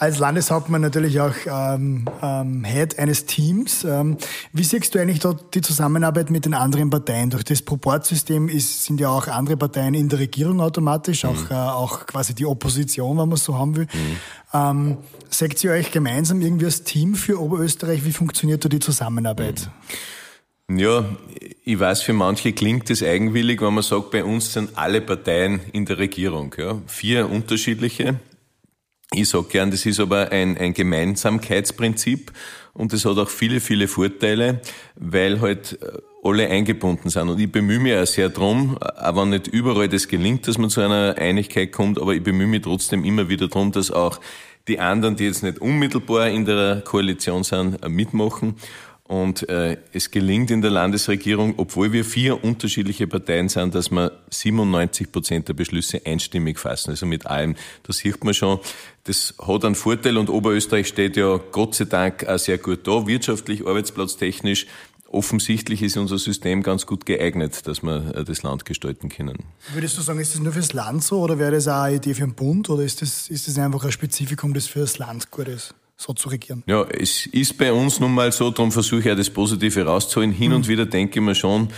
als 0.00 0.18
Landeshauptmann 0.18 0.80
natürlich 0.80 1.20
auch 1.20 1.34
ähm, 1.46 2.06
ähm, 2.22 2.64
Head 2.64 2.98
eines 2.98 3.26
Teams. 3.26 3.84
Ähm, 3.84 4.16
wie 4.54 4.64
siehst 4.64 4.94
du 4.94 4.98
eigentlich 4.98 5.18
dort 5.18 5.54
die 5.54 5.60
Zusammenarbeit 5.60 6.30
mit 6.30 6.46
den 6.46 6.54
anderen 6.54 6.88
Parteien? 6.88 7.28
Durch 7.28 7.44
das 7.44 7.60
Proportsystem 7.60 8.48
ist, 8.48 8.84
sind 8.84 8.98
ja 8.98 9.10
auch 9.10 9.28
andere 9.28 9.58
Parteien 9.58 9.92
in 9.92 10.08
der 10.08 10.20
Regierung 10.20 10.62
automatisch, 10.62 11.26
auch, 11.26 11.34
mhm. 11.34 11.50
äh, 11.50 11.54
auch 11.54 12.06
quasi 12.06 12.34
die 12.34 12.46
Opposition, 12.46 13.18
wenn 13.18 13.28
man 13.28 13.36
es 13.36 13.44
so 13.44 13.58
haben 13.58 13.76
will. 13.76 13.88
Mhm. 13.92 14.16
Ähm, 14.54 14.96
seht 15.28 15.62
ihr 15.62 15.72
euch 15.72 15.90
gemeinsam 15.90 16.40
irgendwie 16.40 16.64
als 16.64 16.82
Team 16.82 17.14
für 17.14 17.38
Oberösterreich? 17.38 18.02
Wie 18.02 18.12
funktioniert 18.12 18.64
da 18.64 18.70
die 18.70 18.80
Zusammenarbeit? 18.80 19.68
Mhm. 20.66 20.78
Ja, 20.78 21.04
ich 21.64 21.78
weiß, 21.78 22.02
für 22.02 22.14
manche 22.14 22.54
klingt 22.54 22.88
es 22.88 23.02
eigenwillig, 23.02 23.60
wenn 23.60 23.74
man 23.74 23.82
sagt, 23.82 24.12
bei 24.12 24.24
uns 24.24 24.54
sind 24.54 24.78
alle 24.78 25.02
Parteien 25.02 25.60
in 25.72 25.84
der 25.84 25.98
Regierung. 25.98 26.54
Ja. 26.56 26.78
Vier 26.86 27.28
unterschiedliche. 27.28 28.18
Ich 29.12 29.28
sage 29.28 29.48
gern, 29.48 29.72
das 29.72 29.84
ist 29.86 29.98
aber 29.98 30.30
ein, 30.30 30.56
ein 30.56 30.72
Gemeinsamkeitsprinzip 30.72 32.30
und 32.74 32.92
das 32.92 33.04
hat 33.04 33.18
auch 33.18 33.28
viele, 33.28 33.58
viele 33.58 33.88
Vorteile, 33.88 34.60
weil 34.94 35.40
halt 35.40 35.80
äh, 35.82 35.98
alle 36.22 36.48
eingebunden 36.48 37.10
sind. 37.10 37.28
Und 37.28 37.40
ich 37.40 37.50
bemühe 37.50 37.80
mich 37.80 37.96
auch 37.96 38.06
sehr 38.06 38.28
drum, 38.28 38.78
wenn 38.78 39.30
nicht 39.30 39.48
überall 39.48 39.88
das 39.88 40.06
gelingt, 40.06 40.46
dass 40.46 40.58
man 40.58 40.70
zu 40.70 40.80
einer 40.80 41.16
Einigkeit 41.18 41.72
kommt, 41.72 42.00
aber 42.00 42.14
ich 42.14 42.22
bemühe 42.22 42.46
mich 42.46 42.62
trotzdem 42.62 43.04
immer 43.04 43.28
wieder 43.28 43.48
drum, 43.48 43.72
dass 43.72 43.90
auch 43.90 44.20
die 44.68 44.78
anderen, 44.78 45.16
die 45.16 45.24
jetzt 45.24 45.42
nicht 45.42 45.58
unmittelbar 45.58 46.28
in 46.28 46.44
der 46.44 46.82
Koalition 46.82 47.42
sind, 47.42 47.82
äh, 47.82 47.88
mitmachen. 47.88 48.54
Und 49.10 49.48
äh, 49.48 49.76
es 49.92 50.12
gelingt 50.12 50.52
in 50.52 50.62
der 50.62 50.70
Landesregierung, 50.70 51.54
obwohl 51.56 51.90
wir 51.90 52.04
vier 52.04 52.44
unterschiedliche 52.44 53.08
Parteien 53.08 53.48
sind, 53.48 53.74
dass 53.74 53.90
wir 53.90 54.12
97 54.30 55.10
Prozent 55.10 55.48
der 55.48 55.54
Beschlüsse 55.54 56.00
einstimmig 56.06 56.60
fassen. 56.60 56.90
Also 56.90 57.06
mit 57.06 57.26
allem. 57.26 57.56
Da 57.82 57.92
sieht 57.92 58.22
man 58.22 58.34
schon, 58.34 58.60
das 59.02 59.34
hat 59.44 59.64
einen 59.64 59.74
Vorteil 59.74 60.16
und 60.16 60.30
Oberösterreich 60.30 60.86
steht 60.86 61.16
ja 61.16 61.40
Gott 61.50 61.74
sei 61.74 61.86
Dank 61.86 62.24
auch 62.28 62.38
sehr 62.38 62.58
gut 62.58 62.86
da, 62.86 63.04
wirtschaftlich, 63.08 63.66
arbeitsplatztechnisch. 63.66 64.68
Offensichtlich 65.08 65.82
ist 65.82 65.96
unser 65.96 66.18
System 66.18 66.62
ganz 66.62 66.86
gut 66.86 67.04
geeignet, 67.04 67.66
dass 67.66 67.82
wir 67.82 68.14
äh, 68.14 68.22
das 68.22 68.44
Land 68.44 68.64
gestalten 68.64 69.08
können. 69.08 69.38
Würdest 69.72 69.98
du 69.98 70.02
sagen, 70.02 70.20
ist 70.20 70.36
das 70.36 70.40
nur 70.40 70.52
fürs 70.52 70.72
Land 70.72 71.02
so 71.02 71.18
oder 71.18 71.36
wäre 71.36 71.50
das 71.50 71.66
auch 71.66 71.82
eine 71.82 71.96
Idee 71.96 72.14
für 72.14 72.20
den 72.20 72.34
Bund 72.34 72.70
oder 72.70 72.84
ist 72.84 73.02
das, 73.02 73.26
ist 73.26 73.48
das 73.48 73.58
einfach 73.58 73.84
ein 73.84 73.90
Spezifikum, 73.90 74.54
das 74.54 74.68
für 74.68 74.78
das 74.78 74.98
Land 74.98 75.32
gut 75.32 75.48
ist? 75.48 75.74
So 76.00 76.14
zu 76.14 76.30
regieren. 76.30 76.62
Ja, 76.66 76.84
es 76.84 77.26
ist 77.26 77.58
bei 77.58 77.70
uns 77.72 78.00
nun 78.00 78.14
mal 78.14 78.32
so, 78.32 78.50
darum 78.50 78.72
versuche 78.72 79.00
ich 79.00 79.10
auch 79.10 79.16
das 79.16 79.28
Positive 79.28 79.84
rauszuholen. 79.84 80.32
Hin 80.32 80.48
mhm. 80.50 80.56
und 80.56 80.68
wieder 80.68 80.86
denke 80.86 81.18
ich 81.20 81.24
mir 81.24 81.34
schon, 81.34 81.68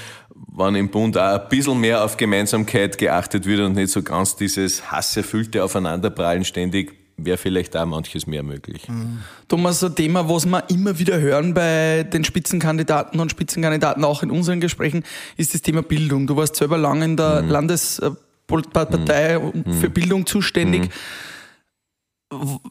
wenn 0.56 0.76
im 0.76 0.90
Bund 0.90 1.18
auch 1.18 1.40
ein 1.40 1.48
bisschen 1.48 1.80
mehr 1.80 2.04
auf 2.04 2.16
Gemeinsamkeit 2.16 2.98
geachtet 2.98 3.46
wird 3.46 3.60
und 3.60 3.74
nicht 3.74 3.90
so 3.90 4.02
ganz 4.02 4.36
dieses 4.36 4.92
hasserfüllte 4.92 5.64
Aufeinanderprallen 5.64 6.44
ständig, 6.44 6.94
wäre 7.16 7.36
vielleicht 7.36 7.76
auch 7.76 7.84
manches 7.84 8.28
mehr 8.28 8.44
möglich. 8.44 8.88
Mhm. 8.88 9.18
Thomas, 9.48 9.82
ein 9.82 9.96
Thema, 9.96 10.28
was 10.28 10.46
wir 10.46 10.70
immer 10.70 11.00
wieder 11.00 11.20
hören 11.20 11.52
bei 11.52 12.04
den 12.04 12.22
Spitzenkandidaten 12.24 13.18
und 13.18 13.30
Spitzenkandidaten 13.30 14.04
auch 14.04 14.22
in 14.22 14.30
unseren 14.30 14.60
Gesprächen, 14.60 15.02
ist 15.36 15.52
das 15.52 15.62
Thema 15.62 15.82
Bildung. 15.82 16.28
Du 16.28 16.36
warst 16.36 16.54
selber 16.54 16.78
lange 16.78 17.04
in 17.04 17.16
der 17.16 17.42
mhm. 17.42 17.48
Landespartei 17.50 19.38
mhm. 19.38 19.72
für 19.80 19.90
Bildung 19.90 20.26
zuständig. 20.26 20.90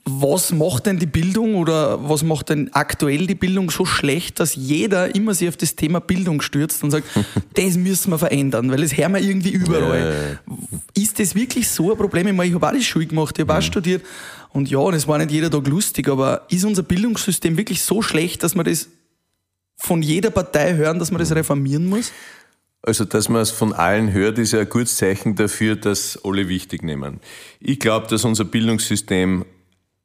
Was 0.06 0.52
macht 0.52 0.88
denn 0.88 0.98
die 0.98 1.06
Bildung 1.06 1.56
oder 1.56 2.10
was 2.10 2.24
macht 2.24 2.50
denn 2.50 2.74
aktuell 2.74 3.28
die 3.28 3.36
Bildung 3.36 3.70
so 3.70 3.86
schlecht, 3.86 4.40
dass 4.40 4.56
jeder 4.56 5.14
immer 5.14 5.34
sich 5.34 5.48
auf 5.50 5.58
das 5.58 5.76
Thema 5.76 6.00
Bildung 6.00 6.42
stürzt 6.42 6.84
und 6.84 6.92
sagt, 6.92 7.08
das 7.54 7.76
müssen 7.76 8.12
wir 8.12 8.18
verändern, 8.18 8.72
weil 8.72 8.82
das 8.82 8.98
hören 8.98 9.14
wir 9.14 9.22
irgendwie 9.22 9.52
überall. 9.52 10.40
Ja. 10.48 11.02
Ist 11.02 11.20
das 11.20 11.36
wirklich 11.36 11.70
so 11.70 11.92
ein 11.92 11.98
Problem? 11.98 12.28
Ich, 12.28 12.34
meine, 12.34 12.50
ich 12.50 12.56
habe 12.56 12.68
auch 12.68 12.74
die 12.74 12.84
Schule 12.84 13.06
gemacht, 13.06 13.38
ich 13.38 13.44
habe 13.44 13.54
auch 13.54 13.58
mhm. 13.58 13.62
studiert 13.62 14.04
und 14.50 14.70
ja, 14.70 14.90
das 14.92 15.08
war 15.08 15.18
nicht 15.18 15.32
jeder 15.32 15.52
Tag 15.52 15.68
lustig, 15.68 16.10
aber 16.10 16.46
ist 16.50 16.66
unser 16.66 16.84
Bildungssystem 16.84 17.56
wirklich 17.58 17.84
so 17.84 18.02
schlecht, 18.02 18.44
dass 18.44 18.56
man 18.56 18.66
das 18.66 18.88
von 19.78 20.02
jeder 20.02 20.30
Partei 20.30 20.76
hören, 20.76 21.00
dass 21.00 21.12
man 21.12 21.20
das 21.20 21.34
reformieren 21.34 21.88
muss? 21.88 22.12
Also, 22.84 23.06
dass 23.06 23.30
man 23.30 23.42
es 23.42 23.52
von 23.52 23.74
allen 23.74 24.12
hört, 24.12 24.40
ist 24.40 24.54
ja 24.54 24.62
ein 24.62 24.70
gutes 24.70 24.98
Zeichen 24.98 25.36
dafür, 25.36 25.76
dass 25.76 26.20
alle 26.24 26.48
wichtig 26.48 26.82
nehmen. 26.82 27.20
Ich 27.60 27.80
glaube, 27.80 28.08
dass 28.08 28.26
unser 28.26 28.44
Bildungssystem 28.44 29.46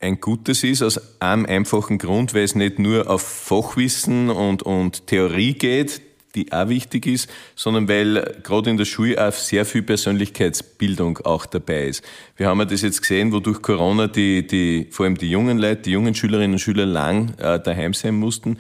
ein 0.07 0.21
gutes 0.21 0.65
ist, 0.65 0.83
aus 0.83 1.21
einem 1.21 1.47
einfachen 1.47 1.99
Grund, 1.99 2.33
weil 2.33 2.45
es 2.45 2.55
nicht 2.55 2.79
nur 2.79 3.11
auf 3.11 3.23
Fachwissen 3.23 4.31
und, 4.31 4.63
und 4.63 5.07
Theorie 5.07 5.55
geht, 5.55 6.01
die 6.35 6.53
auch 6.53 6.69
wichtig 6.69 7.07
ist, 7.07 7.31
sondern 7.55 7.89
weil 7.89 8.41
gerade 8.43 8.71
in 8.71 8.77
der 8.77 8.85
Schule 8.85 9.27
auch 9.27 9.33
sehr 9.33 9.65
viel 9.65 9.83
Persönlichkeitsbildung 9.83 11.19
auch 11.25 11.47
dabei 11.47 11.87
ist. 11.87 12.05
Wir 12.37 12.49
haben 12.49 12.59
ja 12.59 12.67
das 12.67 12.83
jetzt 12.83 13.01
gesehen, 13.01 13.33
wo 13.33 13.41
durch 13.41 13.63
Corona 13.63 14.07
die, 14.07 14.47
die, 14.47 14.87
vor 14.91 15.07
allem 15.07 15.17
die 15.17 15.31
jungen 15.31 15.59
Leute, 15.59 15.83
die 15.83 15.93
jungen 15.93 16.15
Schülerinnen 16.15 16.53
und 16.53 16.59
Schüler 16.59 16.87
lang 16.87 17.35
äh, 17.39 17.59
daheim 17.59 17.95
sein 17.95 18.15
mussten 18.15 18.59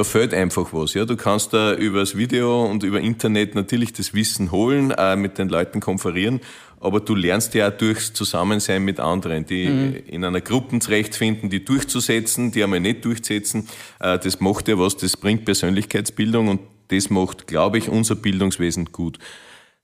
da 0.00 0.04
fehlt 0.04 0.32
einfach 0.32 0.72
was. 0.72 0.94
Ja, 0.94 1.04
du 1.04 1.14
kannst 1.14 1.52
da 1.52 1.74
übers 1.74 2.16
Video 2.16 2.64
und 2.64 2.82
über 2.84 3.00
Internet 3.00 3.54
natürlich 3.54 3.92
das 3.92 4.14
Wissen 4.14 4.50
holen, 4.50 4.92
äh, 4.92 5.14
mit 5.14 5.36
den 5.36 5.50
Leuten 5.50 5.80
konferieren, 5.80 6.40
aber 6.80 7.00
du 7.00 7.14
lernst 7.14 7.52
ja 7.52 7.68
auch 7.68 7.76
durchs 7.76 8.14
Zusammensein 8.14 8.82
mit 8.82 8.98
anderen, 8.98 9.44
die 9.44 9.68
mhm. 9.68 9.96
in 10.06 10.24
einer 10.24 10.40
Gruppe 10.40 10.78
zurechtfinden, 10.78 11.50
die 11.50 11.66
durchzusetzen, 11.66 12.50
die 12.50 12.64
einmal 12.64 12.80
nicht 12.80 13.04
durchsetzen. 13.04 13.68
Äh, 13.98 14.18
das 14.18 14.40
macht 14.40 14.68
ja 14.68 14.78
was, 14.78 14.96
das 14.96 15.18
bringt 15.18 15.44
Persönlichkeitsbildung 15.44 16.48
und 16.48 16.60
das 16.88 17.10
macht, 17.10 17.46
glaube 17.46 17.76
ich, 17.76 17.90
unser 17.90 18.14
Bildungswesen 18.14 18.86
gut. 18.86 19.18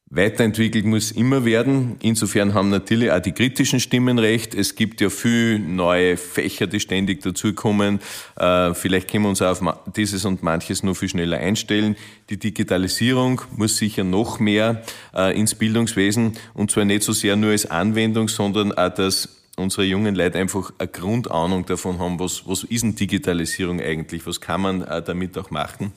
Weiterentwickelt 0.09 0.85
muss 0.85 1.11
immer 1.11 1.45
werden. 1.45 1.97
Insofern 2.01 2.55
haben 2.55 2.71
natürlich 2.71 3.11
auch 3.11 3.19
die 3.19 3.33
kritischen 3.33 3.81
Stimmen 3.81 4.21
recht. 4.21 4.55
Es 4.55 4.77
gibt 4.77 5.01
ja 5.01 5.11
viel 5.11 5.59
neue 5.59 6.17
Fächer, 6.17 6.69
die 6.69 6.79
ständig 6.79 7.23
dazukommen. 7.23 7.99
Äh, 8.37 8.73
vielleicht 8.75 9.11
können 9.11 9.25
wir 9.25 9.31
uns 9.31 9.43
auch 9.43 9.61
auf 9.61 9.79
dieses 9.97 10.25
und 10.25 10.45
manches 10.45 10.85
nur 10.85 10.95
viel 10.95 11.09
schneller 11.09 11.39
einstellen. 11.39 11.97
Die 12.31 12.39
Digitalisierung 12.39 13.43
muss 13.57 13.79
sicher 13.79 14.05
noch 14.05 14.39
mehr 14.39 14.85
äh, 15.13 15.37
ins 15.37 15.57
Bildungswesen 15.57 16.35
und 16.55 16.71
zwar 16.71 16.85
nicht 16.85 17.03
so 17.03 17.13
sehr 17.13 17.35
nur 17.35 17.51
als 17.51 17.69
Anwendung, 17.69 18.29
sondern 18.29 18.71
auch, 18.71 18.95
dass 18.95 19.29
unsere 19.57 19.83
jungen 19.85 20.15
Leute 20.15 20.39
einfach 20.39 20.73
eine 20.79 20.87
Grundahnung 20.87 21.67
davon 21.67 21.99
haben, 21.99 22.21
was, 22.21 22.47
was 22.47 22.63
ist 22.63 22.85
denn 22.85 22.95
Digitalisierung 22.95 23.81
eigentlich, 23.81 24.25
was 24.25 24.41
kann 24.41 24.61
man 24.61 24.83
äh, 24.83 25.03
damit 25.03 25.37
auch 25.37 25.51
machen. 25.51 25.93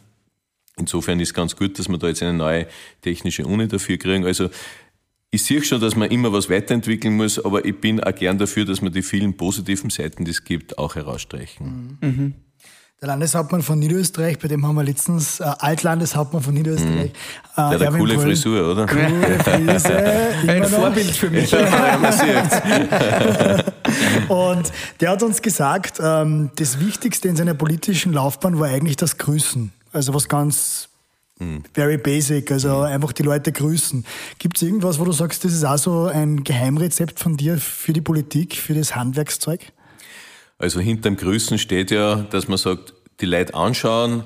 Insofern 0.79 1.19
ist 1.19 1.33
ganz 1.33 1.55
gut, 1.55 1.77
dass 1.77 1.89
wir 1.89 1.98
da 1.98 2.07
jetzt 2.07 2.24
eine 2.24 2.33
neue 2.33 2.67
technische 3.01 3.45
Uni 3.45 3.67
dafür 3.67 3.98
kriegen. 3.98 4.25
Also 4.25 4.50
ich 5.31 5.43
sehe 5.43 5.63
schon, 5.63 5.79
dass 5.79 5.95
man 5.95 6.09
immer 6.09 6.33
was 6.33 6.50
weiterentwickeln 6.50 7.15
muss, 7.15 7.43
aber 7.43 7.63
ich 7.63 7.79
bin 7.79 8.03
auch 8.03 8.15
gern 8.15 8.38
dafür, 8.38 8.65
dass 8.65 8.81
man 8.81 8.91
die 8.91 9.03
vielen 9.03 9.38
positiven 9.38 9.91
Seiten, 9.91 10.25
die 10.25 10.31
es 10.31 10.43
gibt, 10.43 10.77
auch 10.77 10.95
herausstreichen. 10.95 11.98
Mhm. 12.01 12.09
mhm. 12.09 12.33
Der 13.01 13.07
Landeshauptmann 13.07 13.62
von 13.62 13.79
Niederösterreich, 13.79 14.39
bei 14.39 14.50
dem 14.50 14.67
haben 14.67 14.75
wir 14.75 14.83
letztens, 14.83 15.39
äh, 15.39 15.45
Altlandeshauptmann 15.45 16.43
von 16.43 16.53
Niederösterreich. 16.53 17.13
Mhm. 17.13 17.55
Äh, 17.55 17.55
der 17.55 17.65
hat 17.65 17.81
eine 17.81 17.98
coole 17.98 18.15
Polen. 18.15 18.27
Frisur, 18.27 18.71
oder? 18.71 18.88
Coole 18.88 19.39
Frisur. 19.45 20.03
Ein 20.48 20.65
Vorbild 20.65 21.12
für 21.12 21.29
mich. 21.29 21.50
und 24.27 24.71
der 25.00 25.12
hat 25.12 25.24
uns 25.24 25.41
gesagt, 25.41 26.01
ähm, 26.03 26.50
das 26.57 26.81
Wichtigste 26.81 27.29
in 27.29 27.38
seiner 27.38 27.53
politischen 27.53 28.12
Laufbahn 28.12 28.59
war 28.59 28.67
eigentlich 28.67 28.98
das 28.98 29.17
Grüßen. 29.17 29.71
Also 29.91 30.13
was 30.13 30.27
ganz 30.27 30.89
mhm. 31.39 31.63
very 31.74 31.98
basic, 31.98 32.51
also 32.51 32.69
mhm. 32.69 32.84
einfach 32.84 33.12
die 33.12 33.24
Leute 33.24 33.51
grüßen. 33.51 34.05
Gibt 34.38 34.58
es 34.58 34.63
irgendwas, 34.63 35.00
wo 35.00 35.05
du 35.05 35.12
sagst, 35.12 35.43
das 35.46 35.53
ist 35.53 35.63
auch 35.63 35.77
so 35.77 36.05
ein 36.05 36.43
Geheimrezept 36.43 37.19
von 37.19 37.38
dir 37.38 37.58
für 37.58 37.93
die 37.93 38.01
Politik, 38.01 38.55
für 38.55 38.74
das 38.74 38.96
Handwerkszeug? 38.96 39.62
Also 40.58 40.79
hinterm 40.79 41.15
Grüßen 41.15 41.58
steht 41.58 41.89
ja, 41.89 42.15
dass 42.15 42.48
man 42.48 42.58
sagt, 42.58 42.93
die 43.22 43.25
Leute 43.25 43.53
anschauen 43.53 44.24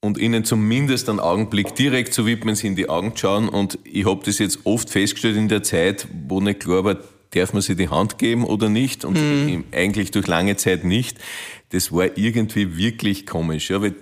und 0.00 0.16
ihnen 0.18 0.44
zumindest 0.44 1.08
einen 1.08 1.20
Augenblick 1.20 1.74
direkt 1.74 2.14
so 2.14 2.26
widmen, 2.26 2.54
sie 2.54 2.66
in 2.66 2.76
die 2.76 2.88
Augen 2.88 3.12
schauen. 3.14 3.48
Und 3.48 3.78
ich 3.84 4.06
habe 4.06 4.22
das 4.24 4.38
jetzt 4.38 4.60
oft 4.64 4.90
festgestellt 4.90 5.36
in 5.36 5.48
der 5.48 5.62
Zeit, 5.62 6.08
wo 6.26 6.40
nicht 6.40 6.60
klar 6.60 6.84
war, 6.84 6.96
darf 7.32 7.52
man 7.52 7.62
sie 7.62 7.76
die 7.76 7.88
Hand 7.88 8.18
geben 8.18 8.44
oder 8.44 8.68
nicht? 8.68 9.04
Und 9.04 9.18
mhm. 9.18 9.64
eigentlich 9.72 10.10
durch 10.10 10.26
lange 10.26 10.56
Zeit 10.56 10.84
nicht. 10.84 11.18
Das 11.70 11.92
war 11.92 12.16
irgendwie 12.16 12.76
wirklich 12.76 13.26
komisch. 13.26 13.70
Ja, 13.70 13.82
weil 13.82 13.94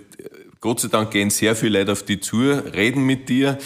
Gott 0.61 0.81
sei 0.81 0.89
Dank 0.89 1.11
gehen 1.11 1.29
sehr 1.29 1.55
viele 1.55 1.79
Leute 1.79 1.93
auf 1.93 2.03
die 2.03 2.19
zu, 2.19 2.37
reden 2.39 3.05
mit 3.05 3.29
dir 3.29 3.57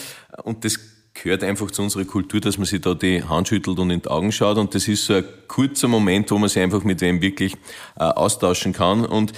und 0.44 0.64
das 0.64 0.80
gehört 1.14 1.44
einfach 1.44 1.72
zu 1.72 1.82
unserer 1.82 2.06
Kultur, 2.06 2.40
dass 2.40 2.58
man 2.58 2.66
sich 2.66 2.82
da 2.82 2.94
die 2.94 3.24
Hand 3.24 3.48
schüttelt 3.48 3.80
und 3.80 3.90
in 3.90 4.02
die 4.02 4.08
Augen 4.10 4.32
schaut 4.32 4.58
und 4.58 4.74
das 4.76 4.88
ist 4.88 5.06
so 5.06 5.14
ein 5.14 5.26
kurzer 5.48 5.88
Moment, 5.88 6.30
wo 6.32 6.38
man 6.38 6.50
sich 6.50 6.62
einfach 6.62 6.84
mit 6.84 7.02
wem 7.02 7.22
wirklich 7.22 7.56
äh, 7.96 8.04
austauschen 8.04 8.74
kann 8.74 9.06
und 9.06 9.34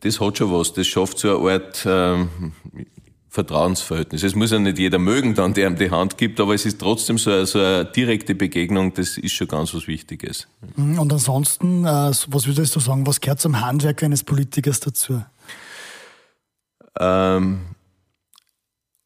das 0.00 0.20
hat 0.20 0.38
schon 0.38 0.52
was, 0.52 0.72
das 0.72 0.86
schafft 0.86 1.18
so 1.18 1.38
eine 1.38 1.52
Art 1.52 1.86
äh, 1.86 2.26
Vertrauensverhältnis. 3.30 4.24
Es 4.24 4.34
muss 4.34 4.50
ja 4.50 4.58
nicht 4.58 4.78
jeder 4.78 4.98
mögen, 4.98 5.36
dann 5.36 5.54
der 5.54 5.68
ihm 5.68 5.76
die 5.76 5.90
Hand 5.90 6.18
gibt, 6.18 6.40
aber 6.40 6.52
es 6.52 6.66
ist 6.66 6.80
trotzdem 6.80 7.16
so 7.16 7.30
eine, 7.30 7.46
so 7.46 7.60
eine 7.60 7.84
direkte 7.84 8.34
Begegnung, 8.34 8.92
das 8.92 9.16
ist 9.18 9.32
schon 9.32 9.46
ganz 9.46 9.72
was 9.72 9.86
Wichtiges. 9.86 10.48
Und 10.76 11.12
ansonsten, 11.12 11.84
äh, 11.84 12.10
was 12.26 12.46
würdest 12.46 12.74
du 12.74 12.80
sagen, 12.80 13.06
was 13.06 13.20
gehört 13.20 13.40
zum 13.40 13.60
Handwerk 13.60 14.02
eines 14.02 14.24
Politikers 14.24 14.80
dazu? 14.80 15.22
Ähm, 16.98 17.60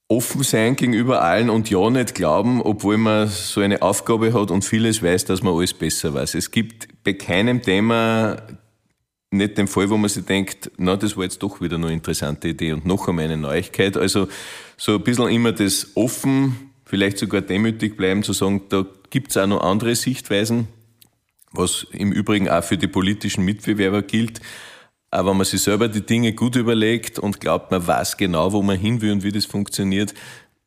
offen 0.09 0.43
sein 0.43 0.77
gegenüber 0.77 1.23
allen 1.23 1.51
und 1.51 1.71
ja 1.71 1.91
nicht 1.91 2.15
glauben, 2.15 2.61
obwohl 2.63 2.99
man 2.99 3.29
so 3.29 3.61
eine 3.61 3.83
Aufgabe 3.83 4.33
hat 4.33 4.51
und 4.51 4.65
vieles 4.65 5.03
weiß, 5.03 5.25
dass 5.25 5.43
man 5.43 5.55
alles 5.55 5.75
besser 5.75 6.15
weiß. 6.15 6.35
Es 6.35 6.51
gibt 6.51 6.89
bei 7.05 7.15
keinem 7.15 7.63
Thema 7.63 8.37
nicht 9.31 9.59
den 9.59 9.67
Fall, 9.67 9.91
wo 9.91 9.97
man 9.97 10.09
sich 10.09 10.25
denkt, 10.25 10.71
na, 10.77 10.97
das 10.97 11.17
war 11.17 11.25
jetzt 11.25 11.43
doch 11.43 11.61
wieder 11.61 11.77
eine 11.77 11.93
interessante 11.93 12.49
Idee 12.49 12.73
und 12.73 12.87
noch 12.87 13.09
einmal 13.09 13.25
eine 13.25 13.37
Neuigkeit. 13.37 13.97
Also 13.97 14.29
so 14.77 14.95
ein 14.95 15.03
bisschen 15.03 15.29
immer 15.29 15.53
das 15.53 15.89
offen, 15.95 16.71
vielleicht 16.85 17.19
sogar 17.19 17.41
demütig 17.41 17.97
bleiben, 17.97 18.23
zu 18.23 18.33
sagen, 18.33 18.63
da 18.69 18.87
gibt's 19.11 19.37
auch 19.37 19.47
noch 19.47 19.63
andere 19.63 19.97
Sichtweisen, 19.97 20.69
was 21.53 21.87
im 21.93 22.13
Übrigen 22.13 22.49
auch 22.49 22.63
für 22.63 22.79
die 22.79 22.87
politischen 22.87 23.45
Mitbewerber 23.45 24.03
gilt. 24.03 24.41
Aber 25.15 25.31
wenn 25.31 25.37
man 25.37 25.47
sich 25.47 25.63
selber 25.63 25.87
die 25.87 26.05
Dinge 26.05 26.33
gut 26.33 26.57
überlegt 26.57 27.21
und 27.21 27.41
glaubt, 27.41 27.71
man 27.71 27.87
weiß 27.87 28.17
genau, 28.17 28.53
wo 28.53 28.63
man 28.63 28.77
hin 28.77 29.01
will 29.01 29.13
und 29.13 29.23
wie 29.23 29.31
das 29.31 29.47
funktioniert, 29.47 30.13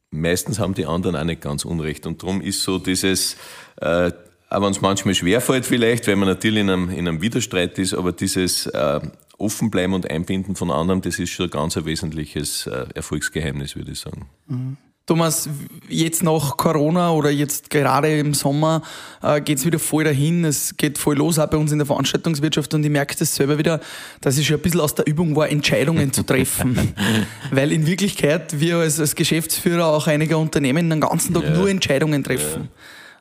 meistens 0.10 0.58
haben 0.58 0.74
die 0.74 0.86
anderen 0.86 1.18
auch 1.18 1.26
nicht 1.26 1.42
ganz 1.42 1.66
unrecht. 1.66 2.06
Und 2.08 2.24
darum 2.24 2.40
ist 2.40 2.64
so 2.64 2.80
dieses, 2.80 3.36
äh, 3.82 4.10
auch 4.50 4.62
wenn 4.62 4.72
es 4.72 4.80
manchmal 4.80 5.16
schwerfällt 5.16 5.66
vielleicht, 5.66 6.08
weil 6.08 6.16
man 6.16 6.30
natürlich 6.30 6.62
in 6.62 6.70
einem, 6.70 6.90
in 6.90 7.10
einem 7.10 7.22
Widerstreit 7.22 7.78
ist, 7.78 7.94
aber 7.94 8.14
dieses 8.14 8.68
äh, 8.68 9.02
Offenbleiben 9.38 9.94
und 9.94 10.10
Einbinden 10.10 10.56
von 10.56 10.72
anderen, 10.72 11.02
das 11.02 11.20
ist 11.20 11.32
schon 11.32 11.50
ganz 11.50 11.76
ein 11.76 11.86
wesentliches 11.86 12.68
äh, 12.68 12.86
Erfolgsgeheimnis, 12.96 13.76
würde 13.76 13.92
ich 13.92 14.00
sagen. 14.00 14.30
Mhm. 14.48 14.78
Thomas, 15.08 15.50
jetzt 15.88 16.22
nach 16.22 16.58
Corona 16.58 17.12
oder 17.12 17.30
jetzt 17.30 17.70
gerade 17.70 18.20
im 18.20 18.34
Sommer 18.34 18.82
äh, 19.24 19.40
geht 19.40 19.58
es 19.58 19.66
wieder 19.66 19.80
voll 19.80 20.04
dahin. 20.04 20.44
Es 20.44 20.76
geht 20.76 20.98
voll 20.98 21.16
los, 21.16 21.40
auch 21.40 21.48
bei 21.48 21.56
uns 21.56 21.72
in 21.72 21.78
der 21.78 21.88
Veranstaltungswirtschaft 21.88 22.74
und 22.74 22.84
ich 22.84 22.92
merke 22.92 23.16
das 23.18 23.34
selber 23.34 23.58
wieder, 23.58 23.80
dass 24.20 24.38
ich 24.38 24.46
schon 24.46 24.58
ein 24.58 24.62
bisschen 24.62 24.82
aus 24.82 24.96
der 24.96 25.08
Übung 25.08 25.34
war, 25.38 25.50
Entscheidungen 25.50 26.12
zu 26.12 26.24
treffen. 26.24 26.94
Weil 27.52 27.72
in 27.72 27.88
Wirklichkeit 27.88 28.60
wir 28.60 28.80
als, 28.80 29.00
als 29.00 29.16
Geschäftsführer 29.16 29.86
auch 29.86 30.08
einiger 30.08 30.38
Unternehmen 30.38 30.90
den 30.90 31.00
ganzen 31.00 31.34
Tag 31.34 31.44
ja. 31.44 31.50
nur 31.52 31.70
Entscheidungen 31.70 32.26
treffen. 32.26 32.64
Ja. 32.64 32.70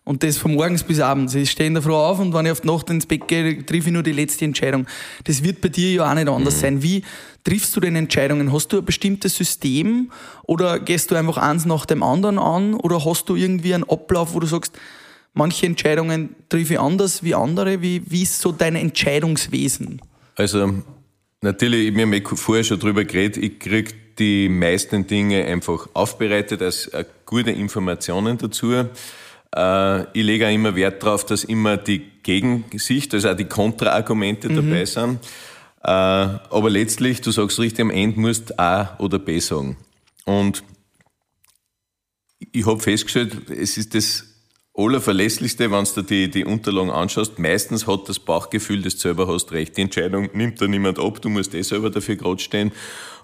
Und 0.09 0.23
das 0.23 0.39
von 0.39 0.55
morgens 0.55 0.85
bis 0.85 1.01
abends. 1.01 1.35
Ich 1.35 1.51
stehe 1.51 1.67
in 1.67 1.75
der 1.75 1.83
Früh 1.83 1.93
auf 1.93 2.21
und 2.21 2.33
wenn 2.33 2.47
ich 2.47 2.53
auf 2.53 2.61
die 2.61 2.69
Nacht 2.69 2.89
ins 2.91 3.07
Bett 3.07 3.27
gehe, 3.27 3.67
treffe 3.67 3.89
ich 3.89 3.93
nur 3.93 4.05
die 4.05 4.13
letzte 4.13 4.45
Entscheidung. 4.45 4.87
Das 5.25 5.43
wird 5.43 5.61
bei 5.61 5.69
dir 5.69 5.91
ja 5.95 6.09
auch 6.09 6.15
nicht 6.15 6.29
anders 6.29 6.55
mhm. 6.59 6.61
sein. 6.61 6.83
Wie 6.85 7.03
triffst 7.43 7.75
du 7.75 7.81
denn 7.81 7.97
Entscheidungen? 7.97 8.53
Hast 8.53 8.69
du 8.69 8.79
ein 8.79 8.85
bestimmtes 8.85 9.37
System 9.37 10.13
oder 10.45 10.79
gehst 10.79 11.11
du 11.11 11.17
einfach 11.17 11.39
eins 11.39 11.65
nach 11.65 11.87
dem 11.87 12.05
anderen 12.05 12.39
an 12.39 12.75
oder 12.75 13.05
hast 13.05 13.29
du 13.29 13.35
irgendwie 13.35 13.75
einen 13.75 13.83
Ablauf, 13.83 14.33
wo 14.33 14.39
du 14.39 14.47
sagst, 14.47 14.79
manche 15.35 15.67
Entscheidungen 15.67 16.37
treffe 16.51 16.75
ich 16.75 16.81
anders 16.81 17.25
wie 17.25 17.35
andere? 17.35 17.83
Wie, 17.83 18.01
wie 18.07 18.23
ist 18.23 18.41
so 18.41 18.53
dein 18.53 18.77
Entscheidungswesen? 18.77 20.01
Also, 20.37 20.73
natürlich, 21.41 21.93
wir 21.97 22.03
haben 22.03 22.37
vorher 22.37 22.63
schon 22.63 22.79
drüber 22.79 23.05
geredet, 23.05 23.43
ich 23.43 23.59
kriege 23.59 23.93
die 24.21 24.49
meisten 24.49 25.09
Dinge 25.09 25.45
einfach 25.47 25.89
aufbereitet 25.95 26.63
als 26.63 26.87
äh, 26.87 27.05
gute 27.25 27.51
Informationen 27.51 28.39
dazu. 28.39 28.87
Äh, 29.57 30.03
ich 30.13 30.25
lege 30.25 30.47
auch 30.47 30.53
immer 30.53 30.77
Wert 30.77 31.03
darauf, 31.03 31.25
dass 31.25 31.45
immer 31.45 31.77
die 31.79 32.03
Gegensicht, 32.23 33.15
also 33.15 33.31
auch 33.31 33.37
die 33.37 33.47
Kontraargumente 33.47 34.49
mhm. 34.51 34.57
dabei 34.57 34.85
sind. 34.85 35.21
Äh, 35.83 35.89
aber 35.89 36.69
letztlich, 36.69 37.21
du 37.23 37.31
sagst 37.31 37.59
richtig, 37.59 37.81
am 37.81 37.91
Ende 37.91 38.21
musst 38.21 38.59
A 38.61 38.97
oder 38.99 39.19
B 39.19 39.39
sagen. 39.39 39.77
Und 40.25 40.63
ich 42.53 42.67
habe 42.67 42.81
festgestellt, 42.81 43.51
es 43.51 43.79
ist 43.79 43.95
das 43.95 44.25
Allerverlässlichste, 44.75 45.71
wenn 45.71 45.85
du 45.85 46.03
dir 46.03 46.29
die, 46.29 46.31
die 46.31 46.45
Unterlagen 46.45 46.91
anschaust. 46.91 47.39
Meistens 47.39 47.87
hat 47.87 48.11
das 48.11 48.19
Bauchgefühl, 48.19 48.83
dass 48.83 48.97
du 48.97 49.01
selber 49.01 49.27
hast 49.27 49.53
recht. 49.53 49.77
Die 49.77 49.83
Entscheidung 49.83 50.29
nimmt 50.35 50.61
da 50.61 50.67
niemand 50.67 50.99
ab, 50.99 51.23
du 51.23 51.31
musst 51.31 51.55
eh 51.55 51.63
selber 51.63 51.89
dafür 51.89 52.17
gerade 52.17 52.43
stehen. 52.43 52.73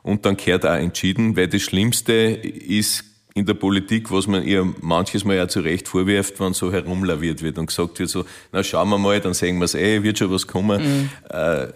Und 0.02 0.24
dann 0.24 0.38
kehrt 0.38 0.64
auch 0.64 0.74
entschieden, 0.74 1.36
weil 1.36 1.48
das 1.48 1.60
Schlimmste 1.60 2.12
ist 2.12 3.04
in 3.34 3.46
der 3.46 3.54
Politik, 3.54 4.10
was 4.10 4.26
man 4.26 4.44
ihr 4.44 4.74
manches 4.80 5.24
Mal 5.24 5.36
ja 5.36 5.48
zu 5.48 5.60
Recht 5.60 5.88
vorwirft, 5.88 6.38
wenn 6.40 6.52
so 6.52 6.72
herumlaviert 6.72 7.42
wird 7.42 7.58
und 7.58 7.66
gesagt 7.66 7.98
wird 7.98 8.10
so, 8.10 8.24
na 8.52 8.62
schauen 8.62 8.88
wir 8.90 8.98
mal, 8.98 9.20
dann 9.20 9.34
sehen 9.34 9.58
wir 9.58 9.64
es 9.64 9.74
eh, 9.74 10.02
wird 10.02 10.18
schon 10.18 10.30
was 10.30 10.46
kommen. 10.46 10.82
Mhm. 10.82 11.10
Äh, 11.30 11.68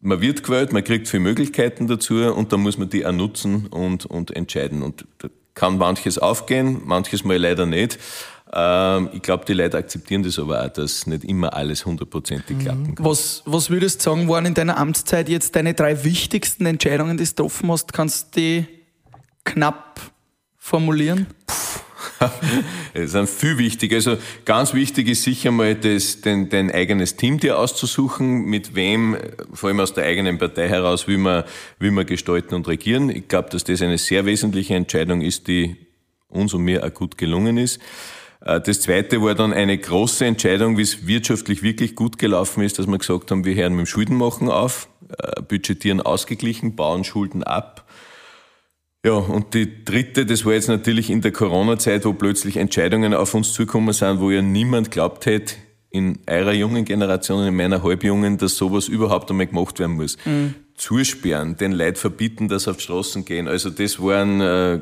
man 0.00 0.20
wird 0.20 0.42
gewählt, 0.42 0.72
man 0.72 0.84
kriegt 0.84 1.08
viele 1.08 1.22
Möglichkeiten 1.22 1.86
dazu 1.86 2.14
und 2.14 2.52
dann 2.52 2.60
muss 2.60 2.76
man 2.76 2.88
die 2.88 3.06
auch 3.06 3.12
nutzen 3.12 3.66
und, 3.68 4.06
und 4.06 4.34
entscheiden. 4.34 4.82
Und 4.82 5.06
da 5.18 5.28
kann 5.54 5.78
manches 5.78 6.18
aufgehen, 6.18 6.82
manches 6.84 7.24
mal 7.24 7.36
leider 7.36 7.66
nicht. 7.66 7.98
Ähm, 8.52 9.08
ich 9.12 9.22
glaube, 9.22 9.44
die 9.44 9.54
Leute 9.54 9.78
akzeptieren 9.78 10.22
das 10.22 10.38
aber 10.38 10.64
auch, 10.64 10.68
dass 10.68 11.06
nicht 11.06 11.24
immer 11.24 11.54
alles 11.54 11.86
hundertprozentig 11.86 12.58
mhm. 12.58 12.60
klappen 12.60 12.94
kann. 12.94 13.06
Was, 13.06 13.42
was 13.46 13.70
würdest 13.70 14.00
du 14.00 14.10
sagen, 14.10 14.28
waren 14.28 14.46
in 14.46 14.54
deiner 14.54 14.76
Amtszeit 14.76 15.28
jetzt 15.28 15.56
deine 15.56 15.74
drei 15.74 16.04
wichtigsten 16.04 16.66
Entscheidungen, 16.66 17.16
die 17.16 17.24
du 17.24 17.30
getroffen 17.30 17.70
hast? 17.70 17.92
Kannst 17.92 18.36
du 18.36 18.40
die 18.40 18.66
knapp 19.44 20.11
formulieren? 20.62 21.26
Es 22.94 23.12
sind 23.12 23.28
viel 23.28 23.58
wichtig. 23.58 23.92
Also 23.94 24.16
ganz 24.44 24.74
wichtig 24.74 25.08
ist 25.08 25.24
sicher 25.24 25.50
mal 25.50 25.74
das, 25.74 26.20
dein, 26.20 26.48
dein 26.50 26.70
eigenes 26.70 27.16
Team 27.16 27.40
dir 27.40 27.58
auszusuchen, 27.58 28.44
mit 28.44 28.76
wem, 28.76 29.16
vor 29.52 29.70
allem 29.70 29.80
aus 29.80 29.92
der 29.94 30.04
eigenen 30.04 30.38
Partei 30.38 30.68
heraus, 30.68 31.08
wie 31.08 31.16
man, 31.16 31.42
wie 31.80 31.90
man 31.90 32.06
gestalten 32.06 32.54
und 32.54 32.68
regieren. 32.68 33.10
Ich 33.10 33.26
glaube, 33.26 33.50
dass 33.50 33.64
das 33.64 33.82
eine 33.82 33.98
sehr 33.98 34.24
wesentliche 34.24 34.74
Entscheidung 34.74 35.20
ist, 35.20 35.48
die 35.48 35.76
uns 36.28 36.54
und 36.54 36.62
mir 36.62 36.84
auch 36.84 36.94
gut 36.94 37.18
gelungen 37.18 37.56
ist. 37.56 37.80
Äh, 38.44 38.60
das 38.60 38.82
zweite 38.82 39.20
war 39.20 39.34
dann 39.34 39.52
eine 39.52 39.76
große 39.76 40.24
Entscheidung, 40.24 40.78
wie 40.78 40.82
es 40.82 41.06
wirtschaftlich 41.06 41.64
wirklich 41.64 41.96
gut 41.96 42.18
gelaufen 42.18 42.62
ist, 42.62 42.78
dass 42.78 42.86
wir 42.86 42.98
gesagt 42.98 43.32
haben, 43.32 43.44
wir 43.44 43.54
hören 43.56 43.72
mit 43.72 43.86
dem 43.86 43.86
Schuldenmachen 43.86 44.48
auf, 44.48 44.88
äh, 45.18 45.42
budgetieren 45.42 46.00
ausgeglichen, 46.00 46.76
bauen 46.76 47.02
Schulden 47.02 47.42
ab 47.42 47.84
ja, 49.04 49.12
und 49.12 49.54
die 49.54 49.84
dritte, 49.84 50.26
das 50.26 50.44
war 50.44 50.52
jetzt 50.52 50.68
natürlich 50.68 51.10
in 51.10 51.20
der 51.20 51.32
Corona-Zeit, 51.32 52.04
wo 52.04 52.12
plötzlich 52.12 52.56
Entscheidungen 52.56 53.14
auf 53.14 53.34
uns 53.34 53.52
zukommen 53.52 53.92
sind, 53.92 54.20
wo 54.20 54.30
ja 54.30 54.42
niemand 54.42 54.90
glaubt 54.90 55.26
hätte, 55.26 55.56
in 55.90 56.20
eurer 56.28 56.52
jungen 56.52 56.84
Generation, 56.84 57.46
in 57.46 57.54
meiner 57.54 57.82
halbjungen, 57.82 58.38
dass 58.38 58.56
sowas 58.56 58.88
überhaupt 58.88 59.30
einmal 59.30 59.46
gemacht 59.46 59.78
werden 59.78 59.96
muss. 59.96 60.16
Mhm. 60.24 60.54
Zusperren, 60.74 61.56
den 61.56 61.72
Leuten 61.72 61.96
verbieten, 61.96 62.48
dass 62.48 62.64
sie 62.64 62.70
auf 62.70 62.78
die 62.78 62.84
Straßen 62.84 63.24
gehen. 63.24 63.46
Also 63.46 63.68
das 63.70 64.00
waren, 64.00 64.40
äh, 64.40 64.80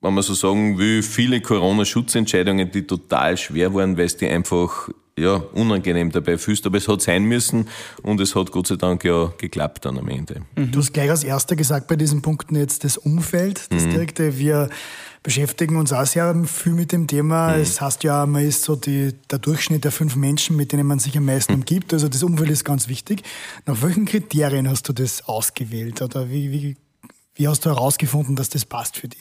wenn 0.00 0.14
man 0.14 0.22
so 0.22 0.34
sagen 0.34 0.78
will, 0.78 1.02
viele 1.02 1.40
Corona-Schutzentscheidungen, 1.40 2.70
die 2.70 2.86
total 2.86 3.36
schwer 3.36 3.72
waren, 3.72 3.96
weil 3.96 4.06
es 4.06 4.16
die 4.16 4.28
einfach 4.28 4.90
ja, 5.18 5.36
unangenehm 5.36 6.10
dabei 6.10 6.38
fühlst, 6.38 6.66
aber 6.66 6.78
es 6.78 6.88
hat 6.88 7.00
sein 7.00 7.24
müssen 7.24 7.68
und 8.02 8.20
es 8.20 8.34
hat 8.34 8.50
Gott 8.50 8.66
sei 8.66 8.76
Dank 8.76 9.04
ja 9.04 9.32
geklappt 9.38 9.84
dann 9.84 9.98
am 9.98 10.08
Ende. 10.08 10.42
Mhm. 10.56 10.72
Du 10.72 10.80
hast 10.80 10.92
gleich 10.92 11.10
als 11.10 11.22
erster 11.22 11.54
gesagt 11.54 11.86
bei 11.86 11.96
diesen 11.96 12.20
Punkten 12.20 12.56
jetzt 12.56 12.82
das 12.84 12.96
Umfeld, 12.96 13.72
das 13.72 13.84
mhm. 13.84 13.90
direkte. 13.90 14.38
Wir 14.38 14.68
beschäftigen 15.22 15.76
uns 15.76 15.92
auch 15.92 16.04
sehr 16.04 16.34
viel 16.44 16.72
mit 16.72 16.90
dem 16.90 17.06
Thema. 17.06 17.54
Mhm. 17.54 17.62
Es 17.62 17.80
heißt 17.80 18.02
ja, 18.02 18.26
man 18.26 18.44
ist 18.44 18.64
so 18.64 18.74
die, 18.74 19.14
der 19.30 19.38
Durchschnitt 19.38 19.84
der 19.84 19.92
fünf 19.92 20.16
Menschen, 20.16 20.56
mit 20.56 20.72
denen 20.72 20.86
man 20.86 20.98
sich 20.98 21.16
am 21.16 21.26
meisten 21.26 21.52
mhm. 21.52 21.60
umgibt. 21.60 21.92
Also 21.92 22.08
das 22.08 22.22
Umfeld 22.24 22.50
ist 22.50 22.64
ganz 22.64 22.88
wichtig. 22.88 23.22
Nach 23.66 23.80
welchen 23.82 24.06
Kriterien 24.06 24.68
hast 24.68 24.88
du 24.88 24.92
das 24.92 25.28
ausgewählt 25.28 26.02
oder 26.02 26.28
wie, 26.28 26.50
wie, 26.50 26.76
wie 27.36 27.48
hast 27.48 27.64
du 27.64 27.70
herausgefunden, 27.70 28.34
dass 28.34 28.48
das 28.48 28.64
passt 28.64 28.96
für 28.96 29.08
dich? 29.08 29.20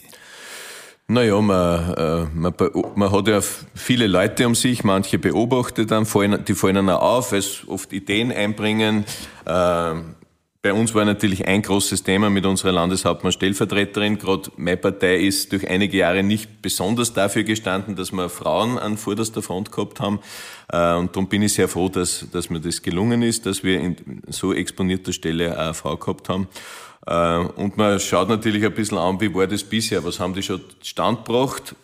Naja, 1.08 1.40
man, 1.42 1.94
äh, 1.96 2.26
man, 2.34 2.54
man 2.96 3.12
hat 3.12 3.28
ja 3.28 3.42
viele 3.76 4.08
Leute 4.08 4.48
um 4.48 4.56
sich, 4.56 4.84
manche 4.84 5.20
beobachtet 5.20 5.92
dann, 5.92 6.08
die 6.48 6.54
fallen 6.54 6.76
dann 6.76 6.90
auch 6.90 7.02
auf, 7.02 7.32
weil 7.34 7.42
sie 7.42 7.68
oft 7.68 7.92
Ideen 7.92 8.32
einbringen. 8.32 9.06
Äh, 9.46 9.96
bei 10.66 10.72
uns 10.72 10.96
war 10.96 11.04
natürlich 11.04 11.46
ein 11.46 11.62
großes 11.62 12.04
Thema 12.04 12.30
mit 12.30 12.46
unserer 12.46 12.72
Landeshauptmann 12.72 13.34
Stellvertreterin. 13.34 14.18
Gerade 14.18 14.50
meine 14.56 14.78
Partei 14.78 15.18
ist 15.18 15.52
durch 15.52 15.70
einige 15.70 15.98
Jahre 15.98 16.24
nicht 16.24 16.62
besonders 16.62 17.12
dafür 17.12 17.44
gestanden, 17.44 17.98
dass 17.98 18.14
wir 18.14 18.30
Frauen 18.30 18.80
an 18.80 18.96
vorderster 18.96 19.42
Front 19.42 19.74
gehabt 19.74 20.00
haben. 20.00 20.22
Äh, 20.72 20.96
und 20.96 21.14
darum 21.14 21.28
bin 21.28 21.42
ich 21.42 21.52
sehr 21.52 21.68
froh, 21.68 21.90
dass, 21.90 22.28
dass 22.32 22.50
mir 22.50 22.62
das 22.62 22.82
gelungen 22.82 23.24
ist, 23.24 23.46
dass 23.46 23.62
wir 23.66 23.78
in 23.82 24.22
so 24.30 24.54
exponierter 24.54 25.12
Stelle 25.12 25.60
eine 25.60 25.74
Frau 25.74 25.98
gehabt 25.98 26.30
haben. 26.30 26.48
Äh, 27.06 27.38
und 27.38 27.78
man 27.78 28.00
schaut 28.00 28.30
natürlich 28.30 28.64
ein 28.66 28.74
bisschen 28.74 28.98
an, 28.98 29.20
wie 29.20 29.34
war 29.34 29.48
das 29.48 29.64
bisher? 29.64 30.04
Was 30.04 30.20
haben 30.20 30.34
die 30.34 30.44
schon 30.44 30.62
standgebracht? 30.82 31.76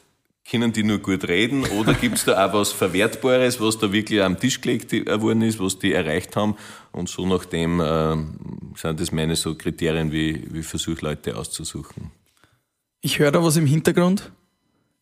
Können 0.49 0.73
die 0.73 0.83
nur 0.83 0.97
gut 0.97 1.27
reden 1.27 1.63
oder 1.65 1.93
gibt 2.01 2.17
es 2.17 2.25
da 2.25 2.45
auch 2.45 2.53
was 2.53 2.71
Verwertbares, 2.71 3.61
was 3.61 3.77
da 3.77 3.91
wirklich 3.91 4.21
am 4.23 4.39
Tisch 4.39 4.61
gelegt 4.61 4.91
worden 4.91 5.41
ist, 5.41 5.59
was 5.59 5.77
die 5.77 5.93
erreicht 5.93 6.35
haben? 6.35 6.55
Und 6.91 7.09
so 7.09 7.25
nachdem 7.25 7.79
äh, 7.79 8.15
sind 8.75 8.99
das 8.99 9.11
meine 9.11 9.35
so 9.35 9.55
Kriterien, 9.55 10.11
wie, 10.11 10.47
wie 10.51 10.63
versuche 10.63 11.05
Leute 11.05 11.35
auszusuchen. 11.37 12.11
Ich 13.01 13.19
höre 13.19 13.31
da 13.31 13.43
was 13.43 13.57
im 13.57 13.65
Hintergrund. 13.65 14.31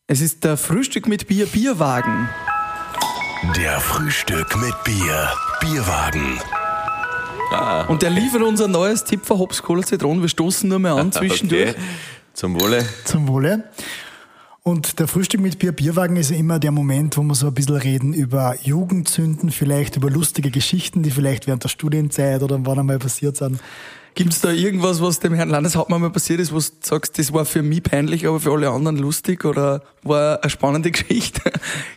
Es 0.06 0.20
ist 0.20 0.44
der 0.44 0.56
Frühstück 0.56 1.08
mit 1.08 1.26
Bier 1.28 1.46
Bierwagen. 1.46 2.28
Der 3.56 3.78
Frühstück 3.80 4.56
mit 4.56 4.74
Bier 4.84 5.32
Bierwagen. 5.60 6.38
Ah, 7.50 7.86
und 7.88 8.02
der 8.02 8.10
liefert 8.10 8.42
unser 8.42 8.68
neues 8.68 9.04
Tipp 9.04 9.24
für 9.24 9.38
Hops 9.38 9.62
Cola 9.62 9.82
Zitronen. 9.82 10.20
Wir 10.22 10.28
stoßen 10.28 10.68
nur 10.68 10.78
mal 10.78 10.98
an 10.98 11.12
zwischendurch. 11.12 11.70
Okay. 11.70 11.80
Zum 12.34 12.60
Wohle. 12.60 12.86
Zum 13.04 13.26
Wohle. 13.26 13.64
Und 14.62 14.98
der 14.98 15.08
Frühstück 15.08 15.40
mit 15.40 15.58
Bier 15.58 15.72
Bierwagen 15.72 16.16
ist 16.16 16.30
immer 16.30 16.58
der 16.58 16.72
Moment, 16.72 17.16
wo 17.16 17.22
wir 17.22 17.34
so 17.34 17.46
ein 17.46 17.54
bisschen 17.54 17.76
reden 17.76 18.12
über 18.12 18.54
Jugendsünden, 18.62 19.50
vielleicht 19.50 19.96
über 19.96 20.10
lustige 20.10 20.50
Geschichten, 20.50 21.02
die 21.02 21.10
vielleicht 21.10 21.46
während 21.46 21.64
der 21.64 21.70
Studienzeit 21.70 22.42
oder 22.42 22.58
wann 22.64 22.80
einmal 22.80 22.98
passiert 22.98 23.38
sind. 23.38 23.60
Gibt 24.14 24.32
es 24.32 24.40
da 24.40 24.50
irgendwas, 24.50 25.00
was 25.00 25.20
dem 25.20 25.34
Herrn 25.34 25.48
Landeshauptmann 25.48 26.00
mal 26.00 26.10
passiert 26.10 26.40
ist, 26.40 26.52
wo 26.52 26.58
du 26.58 26.64
sagst, 26.80 27.18
das 27.18 27.32
war 27.32 27.44
für 27.44 27.62
mich 27.62 27.82
peinlich, 27.82 28.26
aber 28.26 28.40
für 28.40 28.52
alle 28.52 28.70
anderen 28.70 28.96
lustig 28.96 29.44
oder 29.44 29.82
war 30.02 30.42
eine 30.42 30.50
spannende 30.50 30.90
Geschichte? 30.92 31.40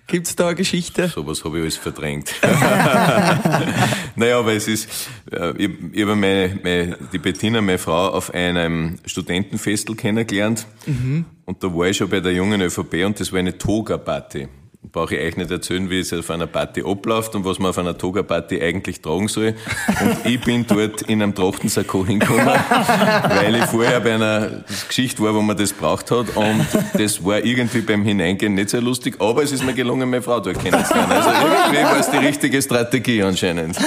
Gibt 0.07 0.27
es 0.27 0.35
da 0.35 0.47
eine 0.47 0.55
Geschichte? 0.55 1.07
Sowas 1.07 1.43
habe 1.43 1.57
ich 1.57 1.63
alles 1.63 1.77
verdrängt. 1.77 2.33
naja, 4.15 4.39
aber 4.39 4.53
es 4.53 4.67
ist, 4.67 4.87
äh, 5.31 5.51
ich, 5.57 5.69
ich 5.93 6.01
habe 6.03 6.15
meine, 6.15 6.59
meine, 6.63 6.97
die 7.11 7.17
Bettina, 7.17 7.61
meine 7.61 7.77
Frau, 7.77 8.09
auf 8.09 8.33
einem 8.33 8.99
Studentenfestel 9.05 9.95
kennengelernt 9.95 10.67
mhm. 10.85 11.25
und 11.45 11.63
da 11.63 11.73
war 11.73 11.87
ich 11.87 11.97
schon 11.97 12.09
bei 12.09 12.19
der 12.19 12.33
jungen 12.33 12.61
ÖVP 12.61 13.05
und 13.05 13.19
das 13.19 13.31
war 13.31 13.39
eine 13.39 13.57
Toga-Party. 13.57 14.47
Brauche 14.89 15.15
ich 15.15 15.21
euch 15.21 15.37
nicht 15.37 15.51
erzählen, 15.51 15.89
wie 15.89 15.99
es 15.99 16.11
auf 16.11 16.29
einer 16.31 16.47
Party 16.47 16.83
abläuft 16.83 17.35
und 17.35 17.45
was 17.45 17.59
man 17.59 17.69
auf 17.69 17.77
einer 17.77 17.97
Toga-Party 17.97 18.61
eigentlich 18.61 19.01
tragen 19.01 19.27
soll. 19.27 19.53
Und 19.87 20.25
ich 20.25 20.41
bin 20.41 20.65
dort 20.67 21.03
in 21.03 21.21
einem 21.21 21.35
Trachtensakko 21.35 22.05
hingekommen, 22.05 22.47
weil 23.29 23.55
ich 23.55 23.65
vorher 23.65 23.99
bei 23.99 24.15
einer 24.15 24.63
Geschichte 24.87 25.21
war, 25.21 25.35
wo 25.35 25.41
man 25.41 25.55
das 25.55 25.71
braucht 25.71 26.09
hat. 26.09 26.35
Und 26.35 26.65
das 26.93 27.23
war 27.23 27.43
irgendwie 27.43 27.81
beim 27.81 28.03
Hineingehen 28.03 28.55
nicht 28.55 28.71
sehr 28.71 28.81
lustig, 28.81 29.15
aber 29.19 29.43
es 29.43 29.51
ist 29.51 29.63
mir 29.63 29.73
gelungen, 29.73 30.09
meine 30.09 30.23
Frau 30.23 30.39
dort 30.39 30.59
kennenzulernen. 30.59 31.11
Also 31.11 31.29
irgendwie 31.29 31.83
war 31.83 31.99
es 31.99 32.09
die 32.09 32.17
richtige 32.17 32.61
Strategie 32.61 33.21
anscheinend. 33.21 33.77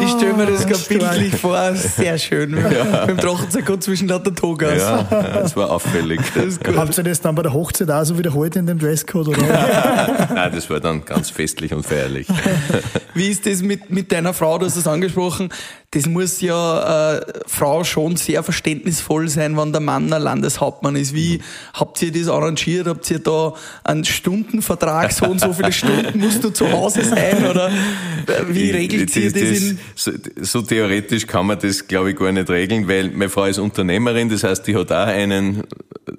Ich 0.00 0.10
stelle 0.10 0.32
mir 0.32 0.46
das 0.46 0.66
gerade 0.66 0.84
bildlich 0.88 1.36
vor, 1.36 1.74
sehr 1.74 2.16
schön. 2.16 2.56
Ja. 2.56 3.06
Beim 3.06 3.18
Trachtensakko 3.18 3.76
zwischen 3.76 4.08
lauter 4.08 4.34
Togas. 4.34 4.78
Ja, 4.78 5.02
das 5.02 5.54
war 5.54 5.70
auffällig. 5.70 6.20
Das 6.34 6.58
Habt 6.74 6.96
ihr 6.96 7.04
das 7.04 7.20
dann 7.20 7.34
bei 7.34 7.42
der 7.42 7.52
Hochzeit 7.52 7.90
auch 7.90 8.04
so 8.04 8.18
wiederholt 8.18 8.56
in 8.56 8.66
dem 8.66 8.78
Dresscode? 8.78 9.28
Oder? 9.28 10.08
Nein, 10.34 10.52
das 10.52 10.70
war 10.70 10.80
dann 10.80 11.04
ganz 11.04 11.30
festlich 11.30 11.72
und 11.72 11.84
feierlich. 11.84 12.28
Wie 13.14 13.28
ist 13.28 13.46
das 13.46 13.62
mit, 13.62 13.90
mit 13.90 14.12
deiner 14.12 14.34
Frau? 14.34 14.58
Du 14.58 14.66
hast 14.66 14.76
es 14.76 14.86
angesprochen. 14.86 15.50
Das 15.94 16.06
muss 16.06 16.40
ja 16.40 17.18
äh, 17.18 17.20
Frau 17.46 17.84
schon 17.84 18.16
sehr 18.16 18.42
verständnisvoll 18.42 19.28
sein, 19.28 19.56
wenn 19.56 19.70
der 19.70 19.80
Mann 19.80 20.12
ein 20.12 20.22
Landeshauptmann 20.22 20.96
ist. 20.96 21.14
Wie 21.14 21.40
habt 21.72 22.02
ihr 22.02 22.10
das 22.10 22.26
arrangiert? 22.26 22.88
Habt 22.88 23.08
ihr 23.12 23.20
da 23.20 23.54
einen 23.84 24.04
Stundenvertrag, 24.04 25.12
so 25.12 25.26
und 25.26 25.40
so 25.40 25.52
viele 25.52 25.70
Stunden 25.72 26.18
musst 26.18 26.42
du 26.42 26.50
zu 26.50 26.70
Hause 26.72 27.04
sein? 27.04 27.46
Oder 27.48 27.70
wie 28.48 28.72
regelt 28.72 29.14
ihr 29.14 29.30
das? 29.30 29.40
das 29.40 29.60
in 29.60 29.78
so, 29.94 30.10
so 30.40 30.62
theoretisch 30.62 31.28
kann 31.28 31.46
man 31.46 31.60
das, 31.60 31.86
glaube 31.86 32.10
ich, 32.10 32.16
gar 32.16 32.32
nicht 32.32 32.50
regeln, 32.50 32.88
weil 32.88 33.10
meine 33.10 33.28
Frau 33.28 33.44
ist 33.44 33.60
Unternehmerin, 33.60 34.28
das 34.28 34.42
heißt, 34.42 34.66
die 34.66 34.74
hat 34.74 34.90
auch 34.90 35.06
einen 35.06 35.62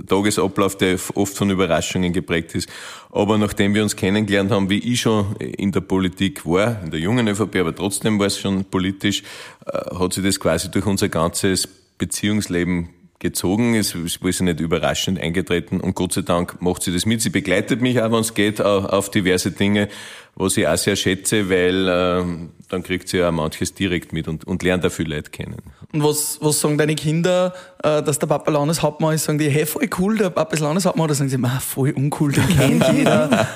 Tagesablauf, 0.08 0.78
der 0.78 0.98
oft 1.16 1.36
von 1.36 1.50
Überraschungen 1.50 2.14
geprägt 2.14 2.56
ist. 2.56 2.70
Aber 3.12 3.38
nachdem 3.38 3.74
wir 3.74 3.84
uns 3.84 3.96
kennengelernt 3.96 4.52
haben, 4.52 4.70
wie 4.70 4.80
ich 4.80 5.02
schon 5.02 5.36
in 5.38 5.72
der 5.72 5.82
Politik 5.82 6.46
war, 6.46 6.82
in 6.84 6.92
der 6.92 7.00
jungen 7.00 7.28
ÖVP, 7.28 7.56
aber 7.58 7.74
trotzdem 7.74 8.20
war 8.20 8.28
es 8.28 8.38
schon 8.38 8.66
politisch, 8.66 9.24
hat 9.66 10.14
sich 10.14 10.24
das 10.24 10.40
quasi 10.40 10.70
durch 10.70 10.86
unser 10.86 11.10
ganzes 11.10 11.68
Beziehungsleben 11.98 12.90
gezogen. 13.26 13.76
Es 13.76 13.96
ist 13.96 14.24
wohl 14.24 14.32
nicht 14.46 14.60
überraschend 14.60 15.20
eingetreten 15.20 15.82
und 15.82 15.96
Gott 15.96 16.14
sei 16.14 16.22
Dank 16.22 16.62
macht 16.62 16.84
sie 16.84 16.94
das 16.94 17.06
mit. 17.06 17.22
Sie 17.22 17.30
begleitet 17.30 17.82
mich 17.82 18.02
auch, 18.02 18.12
wenn 18.12 18.20
es 18.20 18.34
geht, 18.34 18.62
auf 18.62 19.10
diverse 19.10 19.52
Dinge, 19.52 19.90
was 20.36 20.58
ich 20.58 20.68
auch 20.68 20.78
sehr 20.78 20.96
schätze, 20.96 21.50
weil 21.50 21.88
äh, 21.88 22.24
dann 22.70 22.84
kriegt 22.84 23.08
sie 23.08 23.18
ja 23.18 23.32
manches 23.32 23.74
direkt 23.74 24.12
mit 24.12 24.28
und, 24.28 24.46
und 24.46 24.62
lernt 24.64 24.86
auch 24.86 24.92
viele 24.92 25.16
Leute 25.16 25.32
kennen. 25.32 25.58
Und 25.94 26.04
was, 26.04 26.40
was 26.42 26.60
sagen 26.60 26.78
deine 26.78 26.96
Kinder, 26.96 27.54
äh, 27.82 28.04
dass 28.04 28.20
der 28.20 28.28
Papa 28.28 28.52
Landeshauptmann 28.52 29.16
ist? 29.16 29.24
Sagen 29.24 29.40
die, 29.40 29.50
hey, 29.50 29.66
voll 29.66 29.90
cool, 29.98 30.18
der 30.18 30.30
Papa 30.30 30.54
ist 30.54 30.60
Landeshauptmann? 30.60 31.06
Oder 31.06 31.16
sagen 31.16 31.30
sie, 31.30 31.40
voll 31.62 31.92
uncool, 31.92 32.34
den 32.34 32.48
kennt 32.58 32.86
jeder? 32.94 33.30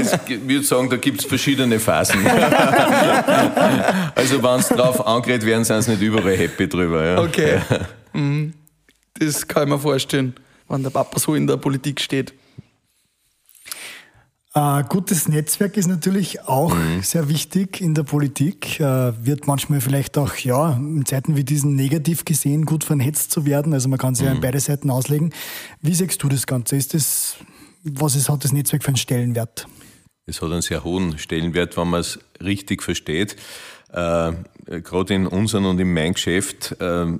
ich 0.00 0.48
würde 0.48 0.64
sagen, 0.64 0.88
da 0.88 0.96
gibt's 0.96 1.26
verschiedene 1.26 1.78
Phasen. 1.78 2.26
also 4.14 4.42
wenn 4.42 4.60
es 4.60 4.68
drauf 4.68 5.06
angerät 5.06 5.44
werden, 5.44 5.64
sind 5.64 5.82
sie 5.82 5.90
nicht 5.92 6.02
überall 6.02 6.36
happy 6.36 6.66
drüber. 6.66 7.04
Ja. 7.04 7.22
Okay. 7.22 7.60
Mhm. 8.14 8.54
Das 9.18 9.46
kann 9.46 9.64
ich 9.64 9.68
mir 9.70 9.78
vorstellen, 9.78 10.34
wenn 10.68 10.82
der 10.82 10.90
Papa 10.90 11.18
so 11.18 11.34
in 11.34 11.46
der 11.46 11.56
Politik 11.56 12.00
steht. 12.00 12.34
Ein 14.52 14.86
gutes 14.88 15.28
Netzwerk 15.28 15.76
ist 15.76 15.86
natürlich 15.86 16.40
auch 16.44 16.74
mhm. 16.74 17.02
sehr 17.02 17.28
wichtig 17.28 17.82
in 17.82 17.92
der 17.92 18.04
Politik. 18.04 18.80
Äh, 18.80 19.12
wird 19.26 19.46
manchmal 19.46 19.82
vielleicht 19.82 20.16
auch, 20.16 20.34
ja, 20.36 20.72
in 20.72 21.04
Zeiten 21.04 21.36
wie 21.36 21.44
diesen 21.44 21.74
negativ 21.74 22.24
gesehen, 22.24 22.64
gut 22.64 22.82
vernetzt 22.82 23.32
zu 23.32 23.44
werden. 23.44 23.74
Also 23.74 23.90
man 23.90 23.98
kann 23.98 24.14
sich 24.14 24.24
mhm. 24.24 24.30
ja 24.30 24.34
an 24.36 24.40
beide 24.40 24.58
Seiten 24.58 24.88
auslegen. 24.88 25.34
Wie 25.82 25.92
siehst 25.92 26.22
du 26.22 26.30
das 26.30 26.46
Ganze? 26.46 26.76
Ist 26.76 26.94
das, 26.94 27.36
was 27.84 28.16
ist, 28.16 28.30
hat 28.30 28.44
das 28.44 28.52
Netzwerk 28.54 28.82
für 28.82 28.88
einen 28.88 28.96
Stellenwert? 28.96 29.66
Es 30.24 30.40
hat 30.40 30.50
einen 30.50 30.62
sehr 30.62 30.82
hohen 30.84 31.18
Stellenwert, 31.18 31.76
wenn 31.76 31.88
man 31.88 32.00
es 32.00 32.18
richtig 32.42 32.82
versteht. 32.82 33.36
Äh, 33.92 34.32
Gerade 34.64 35.12
in 35.12 35.26
unserem 35.26 35.66
und 35.66 35.78
in 35.78 35.92
meinem 35.92 36.14
Geschäft 36.14 36.74
äh, 36.80 37.18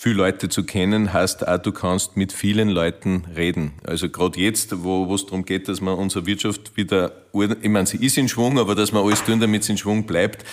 viele 0.00 0.14
Leute 0.14 0.48
zu 0.48 0.62
kennen, 0.62 1.12
heißt 1.12 1.48
auch, 1.48 1.58
du 1.58 1.72
kannst 1.72 2.16
mit 2.16 2.32
vielen 2.32 2.68
Leuten 2.68 3.24
reden. 3.34 3.72
Also 3.84 4.08
gerade 4.08 4.38
jetzt, 4.38 4.84
wo 4.84 5.12
es 5.12 5.26
darum 5.26 5.44
geht, 5.44 5.66
dass 5.66 5.80
man 5.80 5.94
unsere 5.94 6.24
Wirtschaft 6.24 6.76
wieder, 6.76 7.10
ich 7.32 7.68
meine, 7.68 7.84
sie 7.84 7.96
ist 8.06 8.16
in 8.16 8.28
Schwung, 8.28 8.60
aber 8.60 8.76
dass 8.76 8.92
man 8.92 9.04
alles 9.04 9.24
tun, 9.24 9.40
damit 9.40 9.64
sie 9.64 9.72
in 9.72 9.78
Schwung 9.78 10.06
bleibt, 10.06 10.44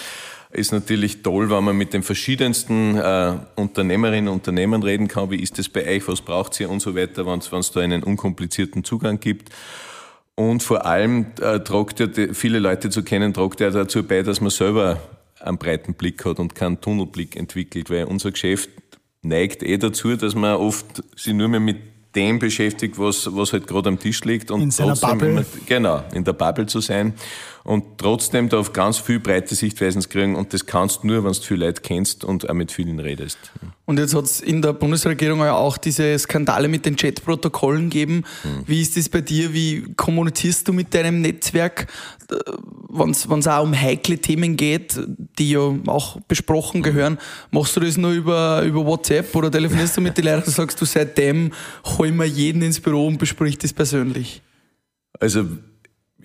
ist 0.49 0.71
natürlich 0.71 1.21
toll, 1.21 1.51
wenn 1.51 1.63
man 1.63 1.77
mit 1.77 1.93
den 1.93 2.01
verschiedensten 2.01 2.97
äh, 2.97 3.33
Unternehmerinnen 3.55 4.29
und 4.29 4.37
Unternehmern 4.37 4.81
reden 4.81 5.07
kann. 5.07 5.29
Wie 5.29 5.39
ist 5.39 5.59
das 5.59 5.69
bei 5.69 5.85
euch? 5.95 6.07
Was 6.07 6.21
braucht 6.21 6.59
ihr 6.59 6.67
und 6.67 6.79
so 6.79 6.95
weiter, 6.95 7.27
wenn 7.27 7.37
es 7.37 7.71
da 7.71 7.81
einen 7.81 8.01
unkomplizierten 8.01 8.83
Zugang 8.83 9.19
gibt. 9.19 9.49
Und 10.33 10.63
vor 10.63 10.87
allem 10.87 11.27
äh, 11.39 11.59
tragt 11.59 11.99
ja 11.99 12.07
viele 12.33 12.57
Leute 12.57 12.89
zu 12.89 13.03
kennen, 13.03 13.31
tragt 13.31 13.59
ja 13.59 13.69
dazu 13.69 14.01
bei, 14.01 14.23
dass 14.23 14.41
man 14.41 14.49
selber 14.49 14.99
einen 15.39 15.59
breiten 15.59 15.93
Blick 15.93 16.25
hat 16.25 16.39
und 16.39 16.55
keinen 16.55 16.81
Tunnelblick 16.81 17.35
entwickelt, 17.35 17.91
weil 17.91 18.05
unser 18.05 18.31
Geschäft 18.31 18.69
neigt 19.27 19.63
eh 19.63 19.77
dazu, 19.77 20.15
dass 20.15 20.35
man 20.35 20.55
oft 20.55 21.03
sich 21.15 21.33
nur 21.33 21.47
mehr 21.47 21.59
mit 21.59 21.77
dem 22.15 22.39
beschäftigt, 22.39 22.97
was, 22.97 23.27
was 23.35 23.51
halt 23.51 23.67
gerade 23.67 23.89
am 23.89 23.99
Tisch 23.99 24.23
liegt. 24.23 24.49
Und 24.49 24.61
in 24.61 24.71
seiner 24.71 24.95
Bubble. 24.95 25.29
Immer, 25.29 25.45
genau, 25.65 26.03
in 26.13 26.23
der 26.23 26.33
Bubble 26.33 26.65
zu 26.65 26.79
sein 26.79 27.13
und 27.65 27.97
trotzdem 27.97 28.47
darf 28.47 28.73
ganz 28.73 28.99
viel 28.99 29.19
breite 29.19 29.55
Sichtweisen 29.55 30.07
kriegen 30.07 30.35
und 30.35 30.53
das 30.53 30.67
kannst 30.67 31.01
du 31.01 31.07
nur, 31.07 31.23
wenn 31.23 31.33
du 31.33 31.41
viele 31.41 31.65
Leute 31.65 31.81
kennst 31.81 32.23
und 32.23 32.47
auch 32.47 32.53
mit 32.53 32.71
vielen 32.71 32.99
redest. 32.99 33.39
Und 33.85 33.97
jetzt 33.97 34.13
hat 34.13 34.25
es 34.25 34.39
in 34.39 34.61
der 34.61 34.73
Bundesregierung 34.73 35.39
ja 35.39 35.55
auch 35.55 35.77
diese 35.77 36.17
Skandale 36.19 36.67
mit 36.67 36.85
den 36.85 36.95
Chatprotokollen 36.95 37.89
gegeben. 37.89 38.23
Hm. 38.43 38.63
Wie 38.67 38.81
ist 38.81 38.95
das 38.97 39.09
bei 39.09 39.21
dir? 39.21 39.51
Wie 39.53 39.93
kommunizierst 39.95 40.67
du 40.67 40.73
mit 40.73 40.93
deinem 40.93 41.21
Netzwerk, 41.21 41.87
äh, 42.29 42.35
wenn 42.99 43.09
es 43.11 43.47
auch 43.47 43.63
um 43.63 43.73
heikle 43.73 44.17
Themen 44.17 44.57
geht, 44.57 44.99
die 45.39 45.51
ja 45.51 45.73
auch 45.87 46.19
besprochen 46.27 46.81
gehören? 46.81 47.17
Machst 47.51 47.75
du 47.75 47.79
das 47.79 47.97
nur 47.97 48.11
über, 48.11 48.63
über 48.63 48.85
WhatsApp 48.85 49.35
oder 49.35 49.51
telefonierst 49.51 49.97
du 49.97 50.01
mit 50.01 50.17
den 50.17 50.25
Leuten 50.25 50.47
und 50.47 50.53
sagst 50.53 50.79
du, 50.79 50.85
seitdem 50.85 51.51
holen 51.85 52.15
wir 52.15 52.25
jeden 52.25 52.61
ins 52.61 52.79
Büro 52.79 53.07
und 53.07 53.17
bespricht 53.17 53.63
das 53.63 53.73
persönlich? 53.73 54.41
Also 55.19 55.45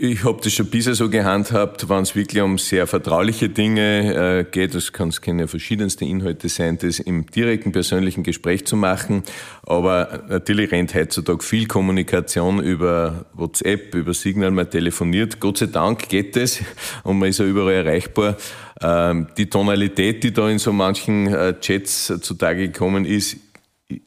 ich 0.03 0.25
habe 0.25 0.41
das 0.43 0.55
schon 0.55 0.65
bisher 0.67 0.95
so 0.95 1.11
gehandhabt, 1.11 1.91
wenn 1.91 2.03
es 2.05 2.17
wirklich 2.17 2.43
um 2.43 2.57
sehr 2.57 2.87
vertrauliche 2.87 3.51
Dinge 3.51 4.39
äh, 4.39 4.45
geht, 4.51 4.75
das 4.75 4.95
kann, 4.95 5.11
es 5.11 5.21
ja 5.23 5.47
verschiedenste 5.47 6.07
Inhalte 6.07 6.49
sein, 6.49 6.79
das 6.79 7.01
im 7.01 7.27
direkten 7.27 7.71
persönlichen 7.71 8.23
Gespräch 8.23 8.65
zu 8.65 8.77
machen. 8.77 9.25
Aber 9.63 10.25
natürlich 10.31 10.73
rennt 10.73 10.95
heutzutage 10.95 11.43
viel 11.45 11.67
Kommunikation 11.67 12.63
über 12.63 13.27
WhatsApp, 13.35 13.95
über 13.95 14.15
Signal, 14.15 14.53
man 14.53 14.71
telefoniert. 14.71 15.39
Gott 15.39 15.59
sei 15.59 15.67
Dank 15.67 16.09
geht 16.09 16.35
es 16.35 16.63
und 17.05 17.19
man 17.19 17.29
ist 17.29 17.39
ja 17.39 17.45
überall 17.45 17.75
erreichbar. 17.75 18.39
Ähm, 18.81 19.27
die 19.37 19.51
Tonalität, 19.51 20.25
die 20.25 20.33
da 20.33 20.49
in 20.49 20.59
so 20.59 20.73
manchen 20.73 21.27
äh, 21.27 21.61
Chats 21.61 22.07
zutage 22.23 22.69
gekommen 22.69 23.05
ist, 23.05 23.37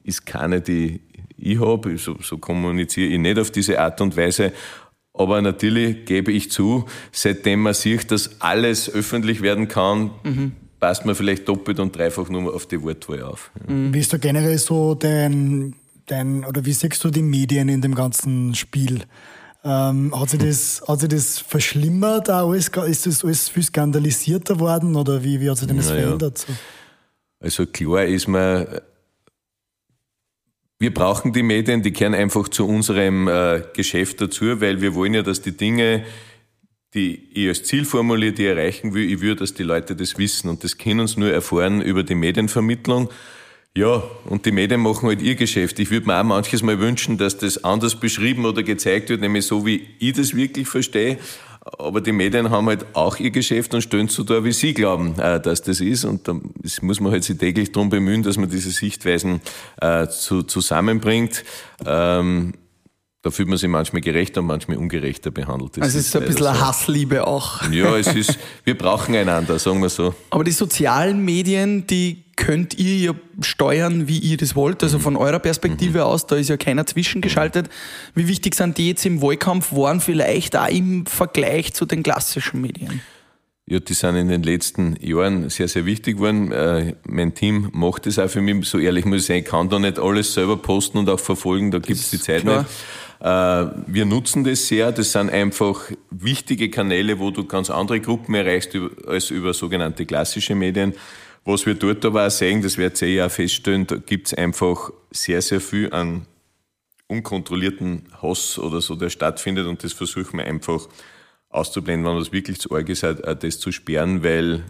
ist 0.03 0.25
keine, 0.25 0.59
die 0.59 1.01
ich 1.37 1.59
habe. 1.59 1.97
So, 1.97 2.17
so 2.21 2.37
kommuniziere 2.39 3.13
ich 3.13 3.19
nicht 3.19 3.37
auf 3.37 3.51
diese 3.51 3.79
Art 3.79 4.01
und 4.01 4.17
Weise. 4.17 4.53
Aber 5.13 5.41
natürlich 5.41 6.05
gebe 6.05 6.31
ich 6.31 6.49
zu, 6.49 6.85
seitdem 7.11 7.61
man 7.61 7.73
sieht, 7.73 8.09
dass 8.11 8.41
alles 8.41 8.89
öffentlich 8.89 9.41
werden 9.41 9.67
kann, 9.67 10.11
mhm. 10.23 10.53
passt 10.79 11.05
man 11.05 11.13
vielleicht 11.13 11.47
doppelt 11.47 11.79
und 11.79 11.95
dreifach 11.95 12.29
nur 12.29 12.53
auf 12.53 12.65
die 12.65 12.81
Wortwahl 12.81 13.21
auf. 13.21 13.51
Mhm. 13.67 13.93
Wie 13.93 13.99
ist 13.99 14.11
da 14.11 14.17
generell 14.17 14.57
so 14.57 14.95
dein, 14.95 15.75
dein, 16.07 16.43
oder 16.45 16.65
wie 16.65 16.73
siehst 16.73 17.03
du 17.03 17.11
die 17.11 17.21
Medien 17.21 17.69
in 17.69 17.81
dem 17.81 17.93
ganzen 17.93 18.55
Spiel? 18.55 19.03
Ähm, 19.63 20.19
hat, 20.19 20.31
sich 20.31 20.39
das, 20.39 20.83
hat 20.87 20.99
sich 20.99 21.09
das 21.09 21.39
verschlimmert? 21.39 22.29
Auch 22.29 22.49
alles, 22.49 22.69
ist 22.69 23.05
das 23.05 23.23
alles 23.23 23.49
viel 23.49 23.63
skandalisierter 23.63 24.59
worden 24.59 24.95
oder 24.95 25.23
wie, 25.23 25.39
wie 25.39 25.49
hat 25.49 25.57
sich 25.57 25.67
denn 25.67 25.77
das 25.77 25.89
naja. 25.89 26.07
verändert? 26.07 26.39
So? 26.39 26.53
Also 27.39 27.65
klar 27.67 28.03
ist 28.05 28.27
man 28.27 28.65
wir 30.83 30.93
brauchen 30.93 31.31
die 31.31 31.43
Medien, 31.43 31.81
die 31.81 31.93
kehren 31.93 32.13
einfach 32.13 32.49
zu 32.49 32.67
unserem 32.67 33.29
äh, 33.29 33.61
Geschäft 33.73 34.19
dazu, 34.19 34.59
weil 34.59 34.81
wir 34.81 34.93
wollen 34.95 35.13
ja, 35.13 35.21
dass 35.21 35.41
die 35.41 35.55
Dinge, 35.55 36.03
die 36.93 37.29
ich 37.33 37.47
als 37.47 37.63
Ziel 37.63 37.85
formuliere, 37.85 38.33
die 38.33 38.45
erreichen 38.45 38.93
will, 38.93 39.09
ich 39.09 39.21
will, 39.21 39.37
dass 39.37 39.53
die 39.53 39.63
Leute 39.63 39.95
das 39.95 40.17
wissen. 40.17 40.49
Und 40.49 40.65
das 40.65 40.77
können 40.77 40.99
uns 40.99 41.15
nur 41.15 41.31
erfahren 41.31 41.81
über 41.81 42.03
die 42.03 42.15
Medienvermittlung. 42.15 43.09
Ja, 43.77 44.03
und 44.25 44.45
die 44.45 44.51
Medien 44.51 44.81
machen 44.81 45.07
halt 45.07 45.21
ihr 45.21 45.35
Geschäft. 45.35 45.79
Ich 45.79 45.89
würde 45.89 46.05
mir 46.05 46.19
auch 46.19 46.23
manches 46.25 46.61
Mal 46.63 46.77
wünschen, 46.79 47.17
dass 47.17 47.37
das 47.37 47.63
anders 47.63 47.97
beschrieben 47.97 48.45
oder 48.45 48.61
gezeigt 48.61 49.07
wird, 49.07 49.21
nämlich 49.21 49.45
so, 49.45 49.65
wie 49.65 49.87
ich 49.99 50.11
das 50.11 50.35
wirklich 50.35 50.67
verstehe. 50.67 51.17
Aber 51.65 52.01
die 52.01 52.11
Medien 52.11 52.49
haben 52.49 52.67
halt 52.67 52.85
auch 52.93 53.17
ihr 53.17 53.31
Geschäft 53.31 53.73
und 53.73 53.81
stellen 53.81 54.09
so 54.09 54.23
da, 54.23 54.43
wie 54.43 54.51
sie 54.51 54.73
glauben, 54.73 55.17
äh, 55.17 55.39
dass 55.39 55.61
das 55.61 55.79
ist. 55.79 56.03
Und 56.03 56.27
da 56.27 56.35
muss 56.81 56.99
man 56.99 57.11
halt 57.11 57.23
sich 57.23 57.37
täglich 57.37 57.71
darum 57.71 57.89
bemühen, 57.89 58.21
dass 58.21 58.37
man 58.37 58.49
diese 58.49 58.71
Sichtweisen 58.71 59.39
äh, 59.79 60.07
zu, 60.07 60.43
zusammenbringt. 60.43 61.45
Ähm, 61.85 62.53
da 63.23 63.31
fühlt 63.31 63.47
man 63.47 63.57
sich 63.57 63.69
manchmal 63.69 64.01
gerechter 64.01 64.41
und 64.41 64.47
manchmal 64.47 64.75
ungerechter 64.77 65.31
behandelt. 65.31 65.77
Das 65.77 65.83
also 65.83 65.97
es 65.97 66.05
ist 66.05 66.11
so 66.11 66.19
ein 66.19 66.25
bisschen 66.25 66.45
eine 66.45 66.59
Hassliebe 66.59 67.25
auch. 67.25 67.61
Ja, 67.71 67.97
es 67.97 68.07
ist, 68.15 68.37
wir 68.65 68.77
brauchen 68.77 69.15
einander, 69.15 69.57
sagen 69.59 69.81
wir 69.81 69.87
so. 69.87 70.13
Aber 70.29 70.43
die 70.43 70.51
sozialen 70.51 71.23
Medien, 71.23 71.87
die 71.87 72.25
könnt 72.35 72.77
ihr 72.77 72.97
ja 72.97 73.13
steuern, 73.39 74.09
wie 74.09 74.19
ihr 74.19 74.35
das 74.35 74.57
wollt. 74.57 74.83
Also 74.83 74.99
von 74.99 75.15
eurer 75.15 75.39
Perspektive 75.39 75.99
mhm. 75.99 76.03
aus, 76.03 76.27
da 76.27 76.35
ist 76.35 76.49
ja 76.49 76.57
keiner 76.57 76.85
zwischengeschaltet. 76.85 77.69
Wie 78.13 78.27
wichtig 78.27 78.55
sind 78.55 78.77
die 78.77 78.89
jetzt 78.89 79.05
im 79.05 79.21
Wahlkampf, 79.21 79.71
waren 79.71 80.01
vielleicht 80.01 80.57
auch 80.57 80.67
im 80.67 81.05
Vergleich 81.05 81.73
zu 81.73 81.85
den 81.85 82.03
klassischen 82.03 82.59
Medien? 82.59 83.01
Ja, 83.65 83.79
die 83.79 83.93
sind 83.93 84.17
in 84.17 84.27
den 84.27 84.43
letzten 84.43 84.97
Jahren 84.99 85.49
sehr, 85.49 85.69
sehr 85.69 85.85
wichtig 85.85 86.17
geworden. 86.17 86.51
Äh, 86.51 86.95
mein 87.07 87.33
Team 87.33 87.69
macht 87.71 88.05
das 88.05 88.19
auch 88.19 88.29
für 88.29 88.41
mich. 88.41 88.67
So 88.67 88.77
ehrlich 88.77 89.05
muss 89.05 89.21
ich 89.21 89.25
sagen, 89.27 89.39
ich 89.39 89.45
kann 89.45 89.69
da 89.69 89.79
nicht 89.79 89.99
alles 89.99 90.33
selber 90.33 90.57
posten 90.57 90.97
und 90.97 91.09
auch 91.09 91.19
verfolgen, 91.19 91.71
da 91.71 91.79
gibt 91.79 91.97
es 91.97 92.09
die 92.09 92.19
Zeit 92.19 92.41
klar. 92.41 92.63
nicht. 92.63 92.71
Äh, 93.23 93.27
wir 93.87 94.05
nutzen 94.05 94.43
das 94.43 94.67
sehr. 94.67 94.91
Das 94.91 95.13
sind 95.13 95.29
einfach 95.29 95.89
wichtige 96.11 96.69
Kanäle, 96.69 97.19
wo 97.19 97.31
du 97.31 97.45
ganz 97.45 97.69
andere 97.69 98.01
Gruppen 98.01 98.35
erreichst 98.35 98.77
als 99.07 99.29
über 99.29 99.53
sogenannte 99.53 100.05
klassische 100.05 100.55
Medien. 100.55 100.93
Was 101.45 101.65
wir 101.65 101.75
dort 101.75 102.03
aber 102.05 102.27
auch 102.27 102.31
sehen, 102.31 102.61
das 102.61 102.77
werdet 102.77 103.01
ihr 103.01 103.13
ja 103.13 103.27
auch 103.27 103.31
feststellen, 103.31 103.87
da 103.87 103.95
gibt 103.95 104.27
es 104.27 104.33
einfach 104.33 104.91
sehr, 105.11 105.41
sehr 105.41 105.61
viel 105.61 105.91
an 105.93 106.25
unkontrollierten 107.07 108.03
Hass 108.21 108.57
oder 108.57 108.81
so, 108.81 108.95
der 108.95 109.09
stattfindet 109.09 109.67
und 109.67 109.83
das 109.83 109.93
versuchen 109.93 110.39
wir 110.39 110.45
einfach 110.45 110.87
auszublenden, 111.49 112.09
wenn 112.09 112.19
das 112.19 112.31
wirklich 112.31 112.59
zu 112.59 112.71
arg 112.71 112.89
ist, 112.89 113.03
das 113.03 113.59
zu 113.59 113.71
sperren, 113.71 114.23
weil 114.23 114.63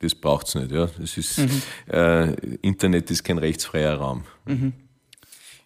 das 0.00 0.14
braucht 0.14 0.48
es 0.48 0.54
nicht. 0.56 0.72
Ja. 0.72 0.88
Das 0.98 1.16
ist, 1.16 1.38
mhm. 1.38 1.62
äh, 1.88 2.32
Internet 2.62 3.10
ist 3.10 3.24
kein 3.24 3.38
rechtsfreier 3.38 3.94
Raum. 3.94 4.24
Mhm. 4.44 4.72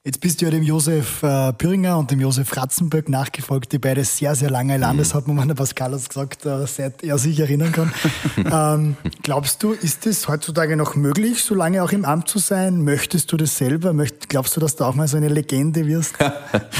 Jetzt 0.02 0.22
bist 0.22 0.40
du 0.40 0.46
ja 0.46 0.50
dem 0.50 0.62
Josef 0.62 1.22
äh, 1.22 1.52
Püringer 1.52 1.98
und 1.98 2.10
dem 2.10 2.20
Josef 2.20 2.56
Ratzenböck 2.56 3.10
nachgefolgt, 3.10 3.70
die 3.70 3.78
beide 3.78 4.02
sehr, 4.02 4.34
sehr 4.34 4.48
lange 4.48 4.78
Landeshauptmann, 4.78 5.46
der 5.46 5.54
Pascal 5.54 5.92
hat 5.92 6.08
gesagt, 6.08 6.46
äh, 6.46 6.66
seit 6.66 7.04
er 7.04 7.18
sich 7.18 7.38
erinnern 7.38 7.70
kann. 7.70 7.92
ähm, 8.50 8.96
glaubst 9.22 9.62
du, 9.62 9.72
ist 9.72 10.06
es 10.06 10.26
heutzutage 10.26 10.74
noch 10.74 10.94
möglich, 10.94 11.44
so 11.44 11.54
lange 11.54 11.82
auch 11.82 11.92
im 11.92 12.06
Amt 12.06 12.28
zu 12.28 12.38
sein? 12.38 12.82
Möchtest 12.82 13.30
du 13.30 13.36
das 13.36 13.58
selber? 13.58 13.92
Möcht, 13.92 14.30
glaubst 14.30 14.56
du, 14.56 14.60
dass 14.60 14.74
du 14.74 14.84
auch 14.84 14.94
mal 14.94 15.06
so 15.06 15.18
eine 15.18 15.28
Legende 15.28 15.86
wirst? 15.86 16.14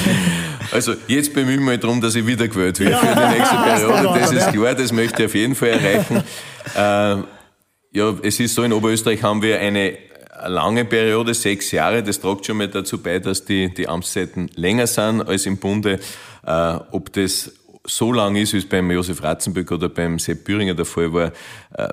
also 0.73 0.95
jetzt 1.07 1.35
bemühe 1.35 1.57
ich 1.57 1.61
mich 1.61 1.79
darum, 1.79 2.01
dass 2.01 2.15
ich 2.15 2.27
wiedergewählt 2.27 2.81
werde 2.81 2.97
für 2.97 3.15
die 3.15 3.39
nächste 3.39 3.57
Periode. 3.57 4.19
Das 4.19 4.33
ist 4.33 4.49
klar, 4.51 4.75
das 4.75 4.93
möchte 4.93 5.23
ich 5.23 5.29
auf 5.29 5.35
jeden 5.35 5.55
Fall 5.55 5.69
erreichen. 5.69 6.17
äh, 6.75 7.23
ja, 7.93 8.15
es 8.23 8.41
ist 8.41 8.55
so, 8.55 8.63
in 8.63 8.73
Oberösterreich 8.73 9.23
haben 9.23 9.43
wir 9.43 9.61
eine 9.61 10.10
lange 10.47 10.85
Periode, 10.85 11.35
sechs 11.35 11.71
Jahre. 11.71 12.03
Das 12.03 12.21
trägt 12.21 12.47
schon 12.47 12.57
mal 12.57 12.69
dazu 12.69 13.03
bei, 13.03 13.19
dass 13.19 13.45
die, 13.45 13.73
die 13.73 13.89
Amtszeiten 13.89 14.51
länger 14.55 14.87
sind 14.87 15.23
als 15.23 15.47
im 15.47 15.59
Bunde. 15.59 16.01
Äh, 16.47 16.79
ob 16.91 17.13
das 17.13 17.53
so 17.85 18.13
lang 18.13 18.37
ist, 18.37 18.53
wie 18.53 18.59
es 18.59 18.69
beim 18.69 18.91
Josef 18.91 19.23
Ratzenböck 19.23 19.73
oder 19.73 19.89
beim 19.89 20.19
Sepp 20.19 20.45
Büringer 20.45 20.75
der 20.75 20.85
Fall 20.85 21.13
war, 21.13 21.33
äh, 21.77 21.89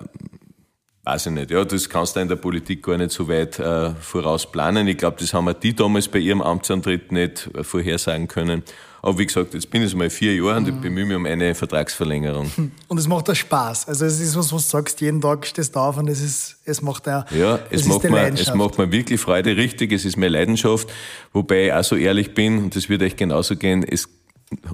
weiß 1.07 1.27
ich 1.27 1.31
nicht. 1.31 1.51
Ja, 1.51 1.63
das 1.63 1.89
kannst 1.89 2.15
du 2.15 2.19
in 2.19 2.27
der 2.27 2.35
Politik 2.35 2.83
gar 2.83 2.97
nicht 2.97 3.11
so 3.11 3.27
weit 3.27 3.59
äh, 3.59 3.91
voraus 3.95 4.51
planen. 4.51 4.87
Ich 4.87 4.97
glaube, 4.97 5.17
das 5.19 5.33
haben 5.33 5.45
wir 5.45 5.53
die 5.53 5.73
damals 5.73 6.07
bei 6.07 6.19
ihrem 6.19 6.41
Amtsantritt 6.41 7.11
nicht 7.11 7.49
äh, 7.55 7.63
vorhersagen 7.63 8.27
können. 8.27 8.63
Aber 9.01 9.17
wie 9.19 9.25
gesagt, 9.25 9.53
jetzt 9.53 9.69
bin 9.69 9.83
ich 9.83 9.95
mal 9.95 10.09
vier 10.09 10.35
Jahre 10.35 10.57
und 10.57 10.67
ich 10.67 10.73
bemühe 10.73 11.05
mich 11.05 11.15
um 11.15 11.25
eine 11.25 11.55
Vertragsverlängerung. 11.55 12.51
Und 12.87 12.97
es 12.97 13.07
macht 13.07 13.29
auch 13.29 13.35
Spaß. 13.35 13.87
Also 13.87 14.05
es 14.05 14.19
ist 14.19 14.35
was, 14.35 14.51
was 14.51 14.63
du 14.63 14.69
sagst, 14.69 14.99
jeden 14.99 15.21
Tag 15.21 15.45
stehst 15.45 15.75
du 15.75 15.79
auf 15.79 15.97
und 15.97 16.09
es 16.09 16.19
ist, 16.19 16.57
es 16.65 16.81
macht 16.81 17.07
auch, 17.07 17.23
Ja, 17.31 17.59
es, 17.69 17.85
macht, 17.85 18.03
mir, 18.03 18.33
es 18.33 18.53
macht 18.53 18.77
mir 18.77 18.91
wirklich 18.91 19.21
Freude, 19.21 19.55
richtig. 19.55 19.93
Es 19.93 20.03
ist 20.03 20.17
meine 20.17 20.29
Leidenschaft. 20.29 20.89
Wobei 21.31 21.67
ich 21.67 21.73
auch 21.73 21.83
so 21.83 21.95
ehrlich 21.95 22.33
bin, 22.33 22.57
und 22.57 22.75
das 22.75 22.89
wird 22.89 23.01
euch 23.01 23.15
genauso 23.15 23.55
gehen, 23.55 23.85
es 23.87 24.09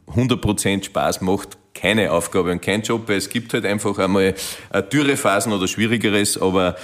100% 0.07 0.83
Spaß 0.85 1.21
macht 1.21 1.57
keine 1.73 2.11
Aufgabe 2.11 2.51
und 2.51 2.61
kein 2.61 2.81
Job, 2.83 3.07
weil 3.07 3.17
es 3.17 3.29
gibt 3.29 3.53
halt 3.53 3.65
einfach 3.65 3.97
einmal 3.97 4.35
Dürrephasen 4.91 5.51
oder 5.51 5.67
Schwierigeres, 5.67 6.39
aber 6.39 6.75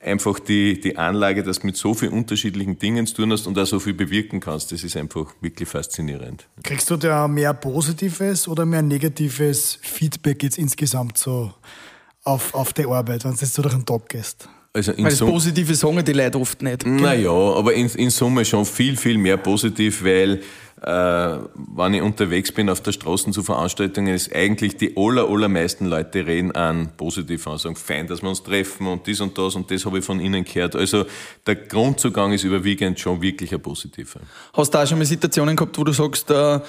einfach 0.00 0.38
die, 0.38 0.80
die 0.80 0.96
Anlage, 0.96 1.42
dass 1.42 1.60
du 1.60 1.66
mit 1.66 1.76
so 1.76 1.94
vielen 1.94 2.12
unterschiedlichen 2.12 2.78
Dingen 2.78 3.06
zu 3.06 3.14
tun 3.14 3.32
hast 3.32 3.46
und 3.46 3.58
auch 3.58 3.66
so 3.66 3.80
viel 3.80 3.94
bewirken 3.94 4.40
kannst, 4.40 4.72
das 4.72 4.84
ist 4.84 4.96
einfach 4.96 5.34
wirklich 5.40 5.68
faszinierend. 5.68 6.46
Kriegst 6.62 6.88
du 6.90 6.96
da 6.96 7.28
mehr 7.28 7.52
positives 7.54 8.48
oder 8.48 8.64
mehr 8.64 8.82
negatives 8.82 9.78
Feedback 9.82 10.42
jetzt 10.42 10.58
insgesamt 10.58 11.18
so 11.18 11.52
auf, 12.24 12.54
auf 12.54 12.72
die 12.72 12.86
Arbeit, 12.86 13.24
wenn 13.24 13.32
du 13.32 13.40
jetzt 13.40 13.54
so 13.54 13.62
durch 13.62 13.74
den 13.74 13.84
Tag 13.84 14.08
gehst? 14.08 14.48
Also 14.78 14.92
in 14.92 15.04
Weil 15.04 15.10
das 15.10 15.18
Positive 15.18 15.74
sagen 15.74 16.04
die 16.04 16.12
Leute 16.12 16.38
oft 16.38 16.62
nicht. 16.62 16.86
Naja, 16.86 17.30
aber 17.30 17.74
in, 17.74 17.88
in 17.88 18.10
Summe 18.10 18.44
schon 18.44 18.64
viel, 18.64 18.96
viel 18.96 19.18
mehr 19.18 19.36
positiv, 19.36 20.04
weil 20.04 20.40
äh, 20.82 21.38
wenn 21.76 21.94
ich 21.94 22.02
unterwegs 22.02 22.52
bin 22.52 22.70
auf 22.70 22.80
der 22.80 22.92
Straße 22.92 23.32
zu 23.32 23.42
Veranstaltungen, 23.42 24.14
ist 24.14 24.32
eigentlich 24.32 24.76
die 24.76 24.96
aller, 24.96 25.28
allermeisten 25.28 25.86
Leute 25.86 26.24
reden 26.26 26.52
an 26.52 26.90
positiv 26.96 27.48
an, 27.48 27.58
sagen, 27.58 27.74
fein, 27.74 28.06
dass 28.06 28.22
wir 28.22 28.28
uns 28.28 28.44
treffen 28.44 28.86
und 28.86 29.04
dies 29.06 29.20
und 29.20 29.36
das 29.36 29.56
und 29.56 29.68
das 29.70 29.84
habe 29.84 29.98
ich 29.98 30.04
von 30.04 30.20
Ihnen 30.20 30.44
gehört. 30.44 30.76
Also 30.76 31.06
der 31.44 31.56
Grundzugang 31.56 32.32
ist 32.32 32.44
überwiegend 32.44 33.00
schon 33.00 33.20
wirklich 33.20 33.52
ein 33.52 33.60
positiver. 33.60 34.20
Hast 34.52 34.72
du 34.72 34.78
auch 34.78 34.86
schon 34.86 34.98
mal 34.98 35.04
Situationen 35.04 35.56
gehabt, 35.56 35.76
wo 35.76 35.82
du 35.82 35.92
sagst, 35.92 36.30
äh, 36.30 36.60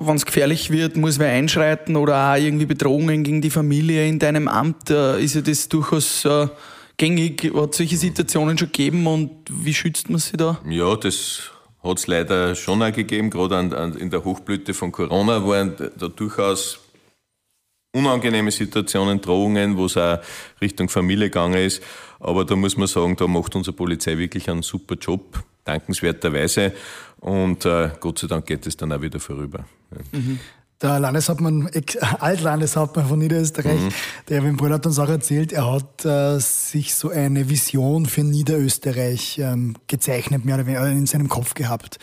wenn 0.00 0.16
es 0.16 0.26
gefährlich 0.26 0.70
wird, 0.70 0.96
muss 0.96 1.20
wer 1.20 1.28
einschreiten 1.28 1.94
oder 1.94 2.32
auch 2.32 2.36
irgendwie 2.36 2.66
Bedrohungen 2.66 3.22
gegen 3.22 3.40
die 3.40 3.50
Familie 3.50 4.08
in 4.08 4.18
deinem 4.18 4.48
Amt, 4.48 4.90
äh, 4.90 5.22
ist 5.22 5.34
ja 5.34 5.40
das 5.40 5.68
durchaus 5.68 6.24
äh, 6.24 6.48
gängig. 7.02 7.52
Hat 7.54 7.70
es 7.70 7.78
solche 7.78 7.96
Situationen 7.96 8.56
schon 8.56 8.68
gegeben 8.68 9.06
und 9.06 9.30
wie 9.50 9.74
schützt 9.74 10.08
man 10.08 10.20
sie 10.20 10.36
da? 10.36 10.60
Ja, 10.68 10.94
das 10.94 11.50
hat 11.82 11.98
es 11.98 12.06
leider 12.06 12.54
schon 12.54 12.80
auch 12.82 12.92
gegeben, 12.92 13.28
gerade 13.28 13.56
an, 13.56 13.72
an, 13.72 13.96
in 13.96 14.10
der 14.10 14.24
Hochblüte 14.24 14.72
von 14.72 14.92
Corona 14.92 15.44
waren 15.44 15.74
da 15.98 16.08
durchaus 16.08 16.78
unangenehme 17.92 18.52
Situationen, 18.52 19.20
Drohungen, 19.20 19.76
wo 19.76 19.86
es 19.86 19.96
auch 19.96 20.20
Richtung 20.60 20.88
Familie 20.88 21.26
gegangen 21.26 21.58
ist. 21.58 21.82
Aber 22.20 22.44
da 22.44 22.54
muss 22.54 22.76
man 22.76 22.86
sagen, 22.86 23.16
da 23.16 23.26
macht 23.26 23.56
unsere 23.56 23.76
Polizei 23.76 24.16
wirklich 24.16 24.48
einen 24.48 24.62
super 24.62 24.94
Job, 24.94 25.42
dankenswerterweise. 25.64 26.72
Und 27.18 27.64
äh, 27.66 27.90
Gott 27.98 28.20
sei 28.20 28.28
Dank 28.28 28.46
geht 28.46 28.64
es 28.66 28.76
dann 28.76 28.92
auch 28.92 29.02
wieder 29.02 29.18
vorüber. 29.18 29.64
Mhm 30.12 30.38
der 30.82 31.00
Landeshauptmann, 31.00 31.70
Altlandeshauptmann 32.20 33.06
von 33.06 33.18
Niederösterreich, 33.18 33.80
mhm. 33.80 33.88
der 34.28 34.38
Erwin 34.38 34.56
Brüll 34.56 34.72
hat 34.72 34.86
uns 34.86 34.98
auch 34.98 35.08
erzählt, 35.08 35.52
er 35.52 35.72
hat 35.72 36.04
äh, 36.04 36.38
sich 36.38 36.94
so 36.94 37.10
eine 37.10 37.48
Vision 37.48 38.06
für 38.06 38.22
Niederösterreich 38.22 39.38
ähm, 39.38 39.76
gezeichnet, 39.86 40.44
mehr 40.44 40.56
oder 40.56 40.66
weniger 40.66 40.88
in 40.88 41.06
seinem 41.06 41.28
Kopf 41.28 41.54
gehabt. 41.54 41.98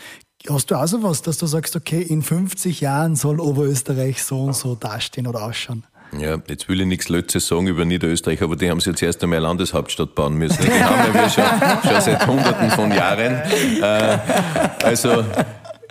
Hast 0.48 0.70
du 0.70 0.74
auch 0.76 0.86
so 0.86 1.02
was, 1.02 1.20
dass 1.20 1.36
du 1.36 1.46
sagst, 1.46 1.76
okay, 1.76 2.00
in 2.00 2.22
50 2.22 2.80
Jahren 2.80 3.14
soll 3.14 3.40
Oberösterreich 3.40 4.22
so 4.22 4.44
und 4.44 4.56
so 4.56 4.74
dastehen 4.74 5.26
oder 5.26 5.42
ausschauen? 5.42 5.84
Ja, 6.18 6.38
jetzt 6.48 6.68
will 6.68 6.80
ich 6.80 6.86
nichts 6.86 7.08
Lötzes 7.08 7.46
sagen 7.46 7.68
über 7.68 7.84
Niederösterreich, 7.84 8.42
aber 8.42 8.56
die 8.56 8.68
haben 8.68 8.80
sich 8.80 8.88
jetzt 8.88 9.02
erst 9.02 9.22
einmal 9.22 9.38
Landeshauptstadt 9.38 10.14
bauen 10.14 10.34
müssen. 10.34 10.62
Die 10.62 10.82
haben 10.82 11.14
wir 11.14 11.28
schon, 11.28 11.44
schon 11.88 12.00
seit 12.00 12.26
Hunderten 12.26 12.70
von 12.70 12.90
Jahren. 12.90 13.40
Äh, 13.80 14.18
also 14.82 15.24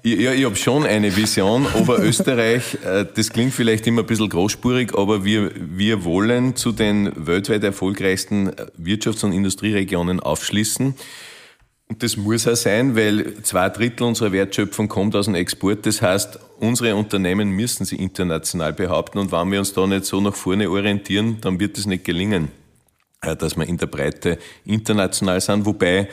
ja, 0.03 0.33
ich 0.33 0.45
habe 0.45 0.55
schon 0.55 0.85
eine 0.85 1.15
Vision. 1.15 1.65
Oberösterreich, 1.73 2.77
äh, 2.85 3.05
das 3.13 3.29
klingt 3.29 3.53
vielleicht 3.53 3.85
immer 3.87 4.01
ein 4.01 4.07
bisschen 4.07 4.29
großspurig, 4.29 4.93
aber 4.95 5.25
wir, 5.25 5.51
wir 5.55 6.03
wollen 6.03 6.55
zu 6.55 6.71
den 6.71 7.11
weltweit 7.15 7.63
erfolgreichsten 7.63 8.51
Wirtschafts- 8.77 9.25
und 9.25 9.33
Industrieregionen 9.33 10.19
aufschließen. 10.19 10.95
Und 11.89 12.03
das 12.03 12.17
muss 12.17 12.47
auch 12.47 12.55
sein, 12.55 12.95
weil 12.95 13.41
zwei 13.41 13.67
Drittel 13.69 14.03
unserer 14.03 14.31
Wertschöpfung 14.31 14.87
kommt 14.87 15.15
aus 15.15 15.25
dem 15.25 15.33
Export. 15.33 15.85
Das 15.87 16.01
heißt, 16.01 16.39
unsere 16.59 16.95
Unternehmen 16.95 17.49
müssen 17.49 17.83
sie 17.83 17.95
international 17.95 18.73
behaupten. 18.73 19.17
Und 19.17 19.31
wenn 19.31 19.51
wir 19.51 19.59
uns 19.59 19.73
da 19.73 19.87
nicht 19.87 20.05
so 20.05 20.21
nach 20.21 20.35
vorne 20.35 20.69
orientieren, 20.69 21.39
dann 21.41 21.59
wird 21.59 21.79
es 21.79 21.87
nicht 21.87 22.05
gelingen, 22.05 22.49
äh, 23.21 23.35
dass 23.35 23.57
wir 23.57 23.67
in 23.67 23.77
der 23.77 23.87
Breite 23.87 24.37
international 24.65 25.41
sind. 25.41 25.65
Wobei 25.65 25.97
äh, 25.97 26.07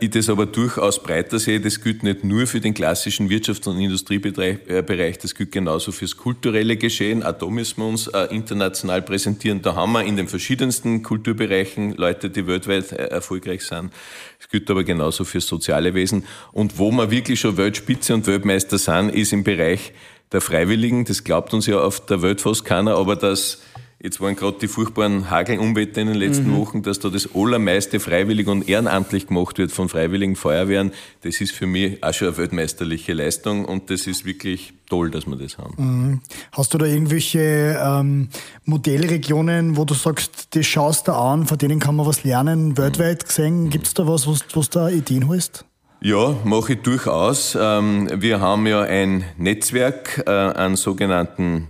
ich 0.00 0.10
das 0.10 0.28
aber 0.28 0.44
durchaus 0.44 1.02
breiter 1.02 1.38
sehe. 1.38 1.58
Das 1.58 1.80
gilt 1.80 2.02
nicht 2.02 2.24
nur 2.24 2.46
für 2.46 2.60
den 2.60 2.74
klassischen 2.74 3.30
Wirtschafts- 3.30 3.66
und 3.66 3.80
Industriebereich, 3.80 5.18
das 5.18 5.34
gilt 5.34 5.50
genauso 5.50 5.92
fürs 5.92 6.18
kulturelle 6.18 6.76
Geschehen. 6.76 7.22
Auch 7.22 7.32
da 7.32 7.46
müssen 7.46 7.78
wir 7.78 7.86
uns 7.86 8.06
äh, 8.08 8.24
international 8.34 9.00
präsentieren. 9.00 9.62
Da 9.62 9.74
haben 9.74 9.92
wir 9.92 10.04
in 10.04 10.16
den 10.16 10.28
verschiedensten 10.28 11.02
Kulturbereichen 11.02 11.96
Leute, 11.96 12.28
die 12.28 12.46
weltweit 12.46 12.92
äh, 12.92 13.06
erfolgreich 13.06 13.64
sind. 13.64 13.92
Es 14.38 14.50
gilt 14.50 14.70
aber 14.70 14.84
genauso 14.84 15.24
fürs 15.24 15.46
soziale 15.46 15.94
Wesen. 15.94 16.24
Und 16.52 16.78
wo 16.78 16.90
wir 16.90 17.10
wirklich 17.10 17.40
schon 17.40 17.56
Weltspitze 17.56 18.12
und 18.12 18.26
Weltmeister 18.26 18.76
sind, 18.76 19.08
ist 19.08 19.32
im 19.32 19.42
Bereich 19.42 19.94
der 20.32 20.42
Freiwilligen. 20.42 21.06
Das 21.06 21.24
glaubt 21.24 21.54
uns 21.54 21.66
ja 21.66 21.78
auf 21.80 22.04
der 22.04 22.20
Welt 22.20 22.42
fast 22.42 22.66
keiner, 22.66 22.96
aber 22.98 23.16
das 23.16 23.62
Jetzt 24.04 24.20
waren 24.20 24.34
gerade 24.34 24.58
die 24.60 24.66
furchtbaren 24.66 25.30
Hagelunwetter 25.30 26.00
in 26.00 26.08
den 26.08 26.16
letzten 26.16 26.50
mhm. 26.50 26.56
Wochen, 26.56 26.82
dass 26.82 26.98
da 26.98 27.08
das 27.08 27.36
allermeiste 27.36 28.00
freiwillig 28.00 28.48
und 28.48 28.68
ehrenamtlich 28.68 29.28
gemacht 29.28 29.58
wird 29.58 29.70
von 29.70 29.88
freiwilligen 29.88 30.34
Feuerwehren. 30.34 30.90
Das 31.20 31.40
ist 31.40 31.52
für 31.52 31.66
mich 31.66 32.02
auch 32.02 32.12
schon 32.12 32.26
eine 32.26 32.36
weltmeisterliche 32.36 33.12
Leistung 33.12 33.64
und 33.64 33.90
das 33.90 34.08
ist 34.08 34.24
wirklich 34.24 34.72
toll, 34.88 35.12
dass 35.12 35.26
wir 35.26 35.36
das 35.36 35.56
haben. 35.56 35.74
Mhm. 35.76 36.20
Hast 36.50 36.74
du 36.74 36.78
da 36.78 36.86
irgendwelche 36.86 37.78
ähm, 37.80 38.28
Modellregionen, 38.64 39.76
wo 39.76 39.84
du 39.84 39.94
sagst, 39.94 40.52
die 40.54 40.64
schaust 40.64 41.06
du 41.06 41.12
an, 41.12 41.46
von 41.46 41.58
denen 41.58 41.78
kann 41.78 41.94
man 41.94 42.04
was 42.04 42.24
lernen, 42.24 42.76
weltweit 42.76 43.24
gesehen? 43.24 43.70
Gibt 43.70 43.86
es 43.86 43.94
da 43.94 44.08
was, 44.08 44.26
wo 44.26 44.34
du 44.34 44.68
da 44.68 44.88
Ideen 44.88 45.28
hast? 45.28 45.64
Ja, 46.00 46.34
mache 46.42 46.72
ich 46.72 46.82
durchaus. 46.82 47.56
Ähm, 47.56 48.10
wir 48.12 48.40
haben 48.40 48.66
ja 48.66 48.80
ein 48.80 49.22
Netzwerk 49.38 50.24
äh, 50.26 50.30
an 50.30 50.74
sogenannten 50.74 51.68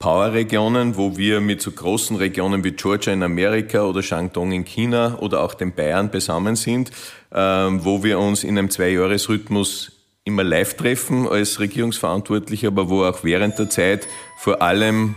Power-Regionen, 0.00 0.96
wo 0.96 1.18
wir 1.18 1.42
mit 1.42 1.60
so 1.60 1.70
großen 1.70 2.16
Regionen 2.16 2.64
wie 2.64 2.70
Georgia 2.70 3.12
in 3.12 3.22
Amerika 3.22 3.84
oder 3.84 4.02
Shandong 4.02 4.50
in 4.50 4.64
China 4.64 5.18
oder 5.20 5.42
auch 5.42 5.52
den 5.52 5.74
Bayern 5.74 6.10
beisammen 6.10 6.56
sind, 6.56 6.90
ähm, 7.34 7.84
wo 7.84 8.02
wir 8.02 8.18
uns 8.18 8.42
in 8.42 8.56
einem 8.56 8.70
Zweijahresrhythmus 8.70 9.92
immer 10.24 10.42
live 10.42 10.74
treffen 10.74 11.28
als 11.28 11.60
Regierungsverantwortliche, 11.60 12.68
aber 12.68 12.88
wo 12.88 13.04
auch 13.04 13.24
während 13.24 13.58
der 13.58 13.68
Zeit 13.68 14.08
vor 14.38 14.62
allem 14.62 15.16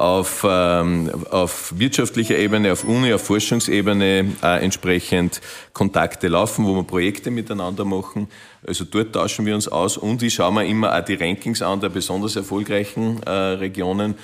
auf, 0.00 0.46
ähm, 0.48 1.10
auf 1.30 1.74
wirtschaftlicher 1.76 2.38
Ebene, 2.38 2.72
auf 2.72 2.84
Uni, 2.84 3.12
auf 3.12 3.22
Forschungsebene 3.22 4.32
äh, 4.42 4.64
entsprechend 4.64 5.42
Kontakte 5.74 6.28
laufen, 6.28 6.64
wo 6.64 6.74
wir 6.74 6.84
Projekte 6.84 7.30
miteinander 7.30 7.84
machen. 7.84 8.28
Also 8.66 8.84
dort 8.84 9.12
tauschen 9.12 9.44
wir 9.44 9.54
uns 9.54 9.68
aus 9.68 9.98
und 9.98 10.22
ich 10.22 10.32
schaue 10.32 10.54
mir 10.54 10.64
immer 10.64 10.96
auch 10.96 11.04
die 11.04 11.16
Rankings 11.16 11.60
an 11.60 11.80
der 11.80 11.90
besonders 11.90 12.34
erfolgreichen 12.34 13.22
äh, 13.24 13.30
Regionen 13.30 14.14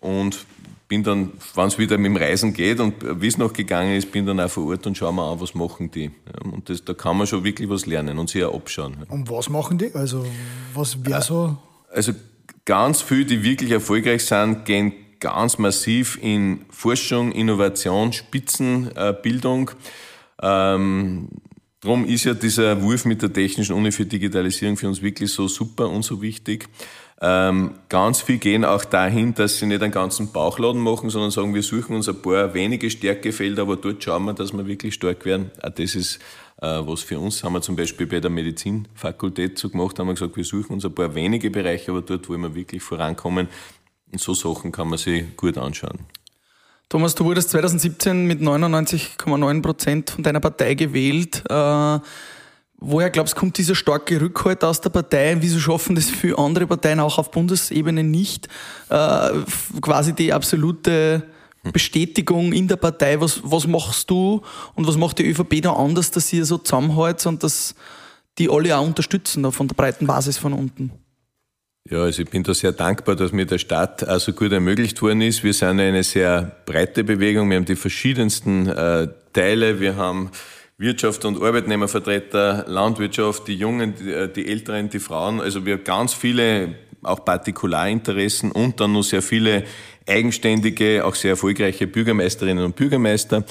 und 0.00 0.44
bin 0.86 1.02
dann, 1.02 1.32
wenn 1.54 1.66
es 1.66 1.78
wieder 1.78 1.96
mit 1.96 2.10
dem 2.10 2.16
Reisen 2.16 2.52
geht 2.52 2.78
und 2.78 2.94
wie 3.18 3.26
es 3.26 3.38
noch 3.38 3.54
gegangen 3.54 3.96
ist, 3.96 4.12
bin 4.12 4.26
dann 4.26 4.38
auch 4.38 4.50
vor 4.50 4.68
Ort 4.68 4.86
und 4.86 4.98
schaue 4.98 5.14
mir 5.14 5.22
an, 5.22 5.40
was 5.40 5.54
machen 5.54 5.90
die. 5.90 6.10
Und 6.44 6.68
das, 6.68 6.84
da 6.84 6.92
kann 6.92 7.16
man 7.16 7.26
schon 7.26 7.42
wirklich 7.42 7.70
was 7.70 7.86
lernen 7.86 8.18
und 8.18 8.28
sich 8.28 8.44
auch 8.44 8.54
abschauen. 8.54 8.98
Und 9.08 9.30
was 9.30 9.48
machen 9.48 9.78
die? 9.78 9.94
Also 9.94 10.26
was 10.74 11.02
wäre 11.06 11.22
so? 11.22 11.56
Also 11.90 12.12
ganz 12.66 13.00
viele, 13.00 13.24
die 13.24 13.42
wirklich 13.42 13.70
erfolgreich 13.70 14.22
sind, 14.22 14.66
gehen 14.66 14.92
ganz 15.20 15.58
massiv 15.58 16.18
in 16.20 16.64
Forschung, 16.70 17.32
Innovation, 17.32 18.12
Spitzenbildung. 18.12 19.70
Ähm, 20.42 21.28
Darum 21.86 22.04
ist 22.04 22.24
ja 22.24 22.34
dieser 22.34 22.82
Wurf 22.82 23.04
mit 23.04 23.22
der 23.22 23.32
Technischen 23.32 23.76
Uni 23.76 23.92
für 23.92 24.06
Digitalisierung 24.06 24.76
für 24.76 24.88
uns 24.88 25.02
wirklich 25.02 25.32
so 25.32 25.46
super 25.46 25.88
und 25.88 26.02
so 26.02 26.20
wichtig. 26.20 26.68
Ähm, 27.20 27.74
ganz 27.88 28.20
viel 28.20 28.38
gehen 28.38 28.64
auch 28.64 28.84
dahin, 28.84 29.34
dass 29.34 29.58
sie 29.58 29.66
nicht 29.66 29.82
einen 29.82 29.92
ganzen 29.92 30.32
Bauchladen 30.32 30.80
machen, 30.80 31.10
sondern 31.10 31.30
sagen, 31.30 31.54
wir 31.54 31.62
suchen 31.62 31.94
uns 31.94 32.08
ein 32.08 32.20
paar 32.20 32.52
wenige 32.54 32.90
Stärkefelder, 32.90 33.62
aber 33.62 33.76
dort 33.76 34.02
schauen 34.02 34.24
wir, 34.24 34.34
dass 34.34 34.52
wir 34.52 34.66
wirklich 34.66 34.94
stark 34.94 35.24
werden. 35.24 35.52
Auch 35.62 35.70
das 35.70 35.94
ist 35.94 36.18
äh, 36.60 36.66
was 36.66 37.02
für 37.02 37.18
uns, 37.18 37.44
haben 37.44 37.52
wir 37.52 37.62
zum 37.62 37.76
Beispiel 37.76 38.06
bei 38.06 38.20
der 38.20 38.30
Medizinfakultät 38.30 39.58
so 39.58 39.68
gemacht, 39.68 39.98
haben 39.98 40.08
wir 40.08 40.14
gesagt, 40.14 40.36
wir 40.36 40.44
suchen 40.44 40.74
uns 40.74 40.84
ein 40.84 40.94
paar 40.94 41.14
wenige 41.14 41.50
Bereiche, 41.50 41.90
aber 41.90 42.02
dort 42.02 42.28
wollen 42.28 42.40
wir 42.40 42.54
wirklich 42.54 42.82
vorankommen. 42.82 43.48
Und 44.12 44.20
so 44.20 44.34
Sachen 44.34 44.72
kann 44.72 44.88
man 44.88 44.98
sich 44.98 45.36
gut 45.36 45.58
anschauen. 45.58 45.98
Thomas, 46.88 47.16
du 47.16 47.24
wurdest 47.24 47.50
2017 47.50 48.26
mit 48.26 48.40
99,9 48.40 49.62
Prozent 49.62 50.10
von 50.10 50.22
deiner 50.22 50.38
Partei 50.38 50.74
gewählt. 50.74 51.42
Äh, 51.48 51.98
woher 52.78 53.10
glaubst 53.10 53.34
du, 53.34 53.40
kommt 53.40 53.58
dieser 53.58 53.74
starke 53.74 54.20
Rückhalt 54.20 54.62
aus 54.62 54.80
der 54.80 54.90
Partei? 54.90 55.36
Wieso 55.40 55.58
schaffen 55.58 55.96
das 55.96 56.08
viele 56.08 56.38
andere 56.38 56.68
Parteien 56.68 57.00
auch 57.00 57.18
auf 57.18 57.32
Bundesebene 57.32 58.04
nicht? 58.04 58.46
Äh, 58.88 59.30
quasi 59.80 60.12
die 60.12 60.32
absolute 60.32 61.24
Bestätigung 61.72 62.52
in 62.52 62.68
der 62.68 62.76
Partei. 62.76 63.20
Was, 63.20 63.40
was 63.42 63.66
machst 63.66 64.08
du 64.08 64.42
und 64.74 64.86
was 64.86 64.96
macht 64.96 65.18
die 65.18 65.28
ÖVP 65.28 65.62
da 65.62 65.72
anders, 65.72 66.12
dass 66.12 66.32
ihr 66.32 66.44
so 66.44 66.58
zusammenhält 66.58 67.26
und 67.26 67.42
dass 67.42 67.74
die 68.38 68.48
alle 68.48 68.76
auch 68.76 68.86
unterstützen, 68.86 69.50
von 69.50 69.66
der 69.66 69.74
breiten 69.74 70.06
Basis 70.06 70.38
von 70.38 70.52
unten? 70.52 70.92
Ja, 71.88 72.02
also 72.02 72.22
ich 72.22 72.30
bin 72.30 72.42
da 72.42 72.52
sehr 72.52 72.72
dankbar, 72.72 73.14
dass 73.14 73.30
mir 73.30 73.46
der 73.46 73.58
Staat 73.58 74.08
auch 74.08 74.18
so 74.18 74.32
gut 74.32 74.50
ermöglicht 74.50 75.00
worden 75.02 75.20
ist. 75.20 75.44
Wir 75.44 75.52
sind 75.52 75.78
eine 75.78 76.02
sehr 76.02 76.56
breite 76.66 77.04
Bewegung. 77.04 77.48
Wir 77.48 77.58
haben 77.58 77.64
die 77.64 77.76
verschiedensten 77.76 78.66
äh, 78.66 79.06
Teile. 79.32 79.78
Wir 79.78 79.94
haben 79.94 80.32
Wirtschaft 80.78 81.24
und 81.24 81.40
Arbeitnehmervertreter, 81.40 82.64
Landwirtschaft, 82.66 83.46
die 83.46 83.54
Jungen, 83.54 83.94
die, 83.94 84.10
äh, 84.10 84.28
die 84.28 84.48
Älteren, 84.48 84.90
die 84.90 84.98
Frauen. 84.98 85.40
Also 85.40 85.64
wir 85.64 85.74
haben 85.74 85.84
ganz 85.84 86.12
viele 86.12 86.74
auch 87.04 87.24
Partikularinteressen 87.24 88.50
und 88.50 88.80
dann 88.80 88.92
noch 88.92 89.04
sehr 89.04 89.22
viele 89.22 89.62
eigenständige, 90.08 91.04
auch 91.04 91.14
sehr 91.14 91.32
erfolgreiche 91.32 91.86
Bürgermeisterinnen 91.86 92.64
und 92.64 92.74
Bürgermeister. 92.74 93.44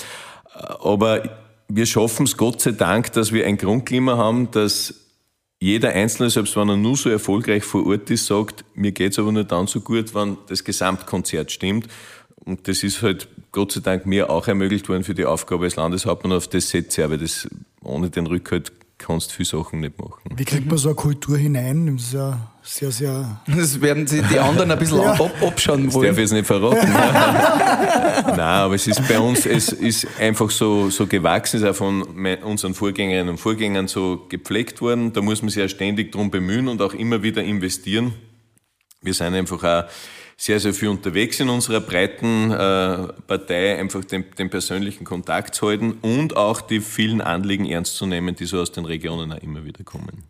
Äh, 0.54 0.74
aber 0.84 1.24
wir 1.69 1.86
schaffen 1.86 2.26
es 2.26 2.36
Gott 2.36 2.60
sei 2.60 2.71
Dank, 2.71 3.13
dass 3.13 3.32
wir 3.32 3.45
ein 3.45 3.56
Grundklima 3.56 4.17
haben, 4.17 4.52
dass 4.52 5.05
jeder 5.60 5.89
Einzelne, 5.89 6.30
selbst 6.30 6.56
wenn 6.56 6.70
er 6.70 6.78
nur 6.78 6.98
so 6.98 7.10
erfolgreich 7.10 7.63
vor 7.63 7.86
Ort 7.88 8.10
ist, 8.10 8.26
sagt, 8.26 8.65
mir 8.76 8.91
geht's 8.91 9.18
aber 9.18 9.32
nur 9.32 9.46
dann 9.46 9.68
so 9.68 9.82
gut, 9.82 10.13
wenn 10.13 10.38
das 10.48 10.63
Gesamtkonzert 10.63 11.52
stimmt. 11.52 11.88
Und 12.44 12.68
das 12.68 12.84
ist 12.84 13.02
halt 13.02 13.28
Gott 13.52 13.72
sei 13.72 13.80
Dank 13.80 14.06
mir 14.06 14.30
auch 14.30 14.48
ermöglicht 14.48 14.89
worden 14.89 15.04
für 15.04 15.15
die 15.15 15.26
Aufgabe 15.26 15.65
als 15.65 15.78
Landeshauptmann. 15.78 16.34
Auf 16.34 16.48
das 16.48 16.70
setze 16.70 17.04
aber 17.04 17.18
das 17.18 17.48
ohne 17.82 18.10
den 18.10 18.28
Rückhalt 18.28 18.72
kannst 18.97 19.31
viele 19.31 19.45
Sachen 19.45 19.81
nicht 19.81 19.99
machen. 19.99 20.21
Wie 20.36 20.45
kriegt 20.45 20.67
man 20.67 20.77
so 20.77 20.89
eine 20.89 20.95
Kultur 20.95 21.38
hinein? 21.38 21.97
Das 21.97 22.05
ist 22.05 22.13
ja 22.13 22.49
sehr, 22.63 22.91
sehr. 22.91 23.41
Das 23.47 23.81
werden 23.81 24.08
sie 24.08 24.21
die 24.21 24.39
anderen 24.39 24.71
ein 24.71 24.79
bisschen 24.79 25.01
ja. 25.01 25.13
ab, 25.13 25.31
abschauen 25.41 25.93
wollen. 25.93 26.08
Das 26.08 26.15
darf 26.15 26.17
ich 26.17 26.17
jetzt 26.17 26.34
nicht 26.34 26.47
verraten. 26.47 26.91
Nein, 28.27 28.39
aber 28.39 28.75
es 28.75 28.88
ist 28.88 29.08
bei 29.08 29.19
uns, 29.19 29.45
es 29.45 29.69
ist 29.69 30.08
einfach 30.19 30.49
so, 30.49 30.89
so 30.89 31.08
gewachsen, 31.08 31.58
ist 31.58 31.65
auch 31.65 31.75
von 31.75 32.03
unseren 32.43 32.73
Vorgängerinnen 32.73 33.29
und 33.29 33.38
Vorgängern 33.38 33.88
so 33.88 34.25
gepflegt 34.29 34.81
worden. 34.81 35.13
Da 35.13 35.21
muss 35.21 35.41
man 35.41 35.49
sich 35.49 35.62
ja 35.62 35.67
ständig 35.67 36.12
drum 36.12 36.31
bemühen 36.31 36.67
und 36.67 36.81
auch 36.81 36.93
immer 36.93 37.21
wieder 37.21 37.43
investieren. 37.43 38.13
Wir 39.01 39.13
sind 39.13 39.36
einfach 39.36 39.63
auch 39.63 39.84
sehr, 40.38 40.60
sehr 40.60 40.74
viel 40.74 40.89
unterwegs 40.89 41.39
in 41.39 41.48
unserer 41.48 41.80
breiten 41.80 42.52
äh, 42.52 43.08
Partei, 43.26 43.80
einfach 43.80 44.04
den, 44.04 44.26
den 44.38 44.50
persönlichen 44.50 45.06
Kontakt 45.06 45.56
zu 45.56 45.67
halten 45.67 45.93
und 46.02 46.36
auch 46.36 46.60
die 46.60 46.82
vielen 46.82 47.21
Anliegen 47.21 47.65
ernst 47.65 47.95
zu 47.95 48.06
nehmen, 48.06 48.36
die 48.36 48.45
so 48.45 48.60
aus 48.60 48.71
den 48.71 48.86
Regionen 48.86 49.32
auch 49.32 49.41
immer 49.41 49.63
wieder 49.63 49.84
kommen. 49.86 50.24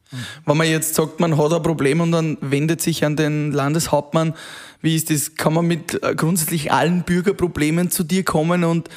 Wenn 0.45 0.57
man 0.57 0.69
jetzt 0.69 0.93
sagt, 0.93 1.19
man 1.19 1.37
hat 1.37 1.53
ein 1.53 1.63
Problem 1.63 2.01
und 2.01 2.11
dann 2.11 2.37
wendet 2.41 2.81
sich 2.81 3.03
an 3.03 3.15
den 3.15 3.51
Landeshauptmann, 3.51 4.35
wie 4.81 4.95
ist 4.95 5.09
das? 5.09 5.35
Kann 5.35 5.53
man 5.53 5.65
mit 5.65 6.03
äh, 6.03 6.13
grundsätzlich 6.13 6.71
allen 6.71 7.03
Bürgerproblemen 7.03 7.89
zu 7.89 8.03
dir 8.03 8.23
kommen 8.23 8.63
und 8.63 8.89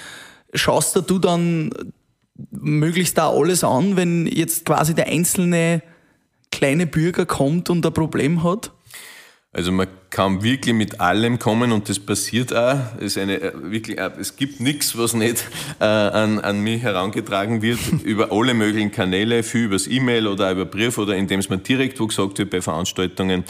schaust 0.53 0.95
du 0.95 1.19
dann 1.19 1.71
möglichst 2.51 3.17
da 3.17 3.31
alles 3.31 3.65
an, 3.65 3.97
wenn 3.97 4.27
jetzt 4.27 4.67
quasi 4.67 4.95
der 4.95 5.07
einzelne 5.07 5.83
kleine 6.53 6.87
Bürger 6.87 7.25
kommt 7.25 7.71
und 7.71 7.85
ein 7.85 7.95
Problem 7.95 8.45
hat? 8.45 8.73
Also 9.51 9.73
man 9.73 9.89
kann 10.11 10.43
wirklich 10.43 10.75
mit 10.75 11.01
allem 11.01 11.39
kommen 11.39 11.73
und 11.73 11.89
das 11.89 11.99
passiert 11.99 12.55
auch. 12.55 12.79
Es, 12.99 13.17
ist 13.17 13.19
eine, 13.19 13.41
äh, 13.41 13.53
wirklich, 13.55 13.99
äh, 13.99 14.11
es 14.21 14.37
gibt 14.37 14.61
nichts, 14.61 14.97
was 14.99 15.15
nicht 15.15 15.43
äh, 15.81 15.85
an, 15.85 16.39
an 16.39 16.61
mich 16.61 16.83
herangetragen 16.83 17.63
wird, 17.63 17.79
über 18.05 18.31
alle 18.31 18.53
möglichen 18.53 18.93
Kanäle, 18.93 19.43
viel 19.43 19.65
übers 19.65 19.87
E-Mail 19.87 20.27
oder 20.27 20.53
über 20.53 20.67
Brief 20.67 20.99
oder 20.99 21.17
indem 21.17 21.41
es 21.41 21.49
mir 21.49 21.59
direkt 21.59 21.99
wo 21.99 22.07
gesagt 22.07 22.39
wird 22.39 22.51
bei 22.51 22.61
Veranstaltungen. 22.61 23.45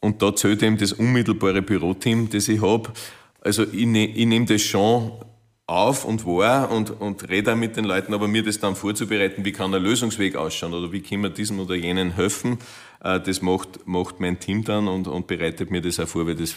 Und 0.00 0.22
da 0.22 0.34
zählt 0.34 0.62
eben 0.62 0.78
das 0.78 0.92
unmittelbare 0.92 1.62
Büroteam, 1.62 2.30
das 2.30 2.46
ich 2.46 2.62
habe. 2.62 2.92
Also 3.40 3.64
ich, 3.64 3.86
ne, 3.86 4.06
ich 4.06 4.26
nehme 4.26 4.46
das 4.46 4.62
schon 4.62 5.10
auf 5.66 6.04
und 6.04 6.24
wahr 6.24 6.70
und, 6.70 7.00
und 7.00 7.28
rede 7.28 7.52
auch 7.52 7.56
mit 7.56 7.76
den 7.76 7.84
Leuten, 7.84 8.14
aber 8.14 8.28
mir 8.28 8.44
das 8.44 8.60
dann 8.60 8.76
vorzubereiten, 8.76 9.44
wie 9.44 9.50
kann 9.50 9.72
der 9.72 9.80
Lösungsweg 9.80 10.36
ausschauen 10.36 10.72
oder 10.72 10.92
wie 10.92 11.00
können 11.00 11.24
wir 11.24 11.30
diesem 11.30 11.58
oder 11.58 11.74
jenen 11.74 12.14
helfen, 12.14 12.58
das 13.00 13.42
macht, 13.42 13.86
macht 13.86 14.20
mein 14.20 14.38
Team 14.38 14.64
dann 14.64 14.88
und, 14.88 15.08
und 15.08 15.26
bereitet 15.26 15.70
mir 15.70 15.80
das 15.80 16.00
auch 16.00 16.08
vor, 16.08 16.26
weil 16.26 16.34
das 16.34 16.56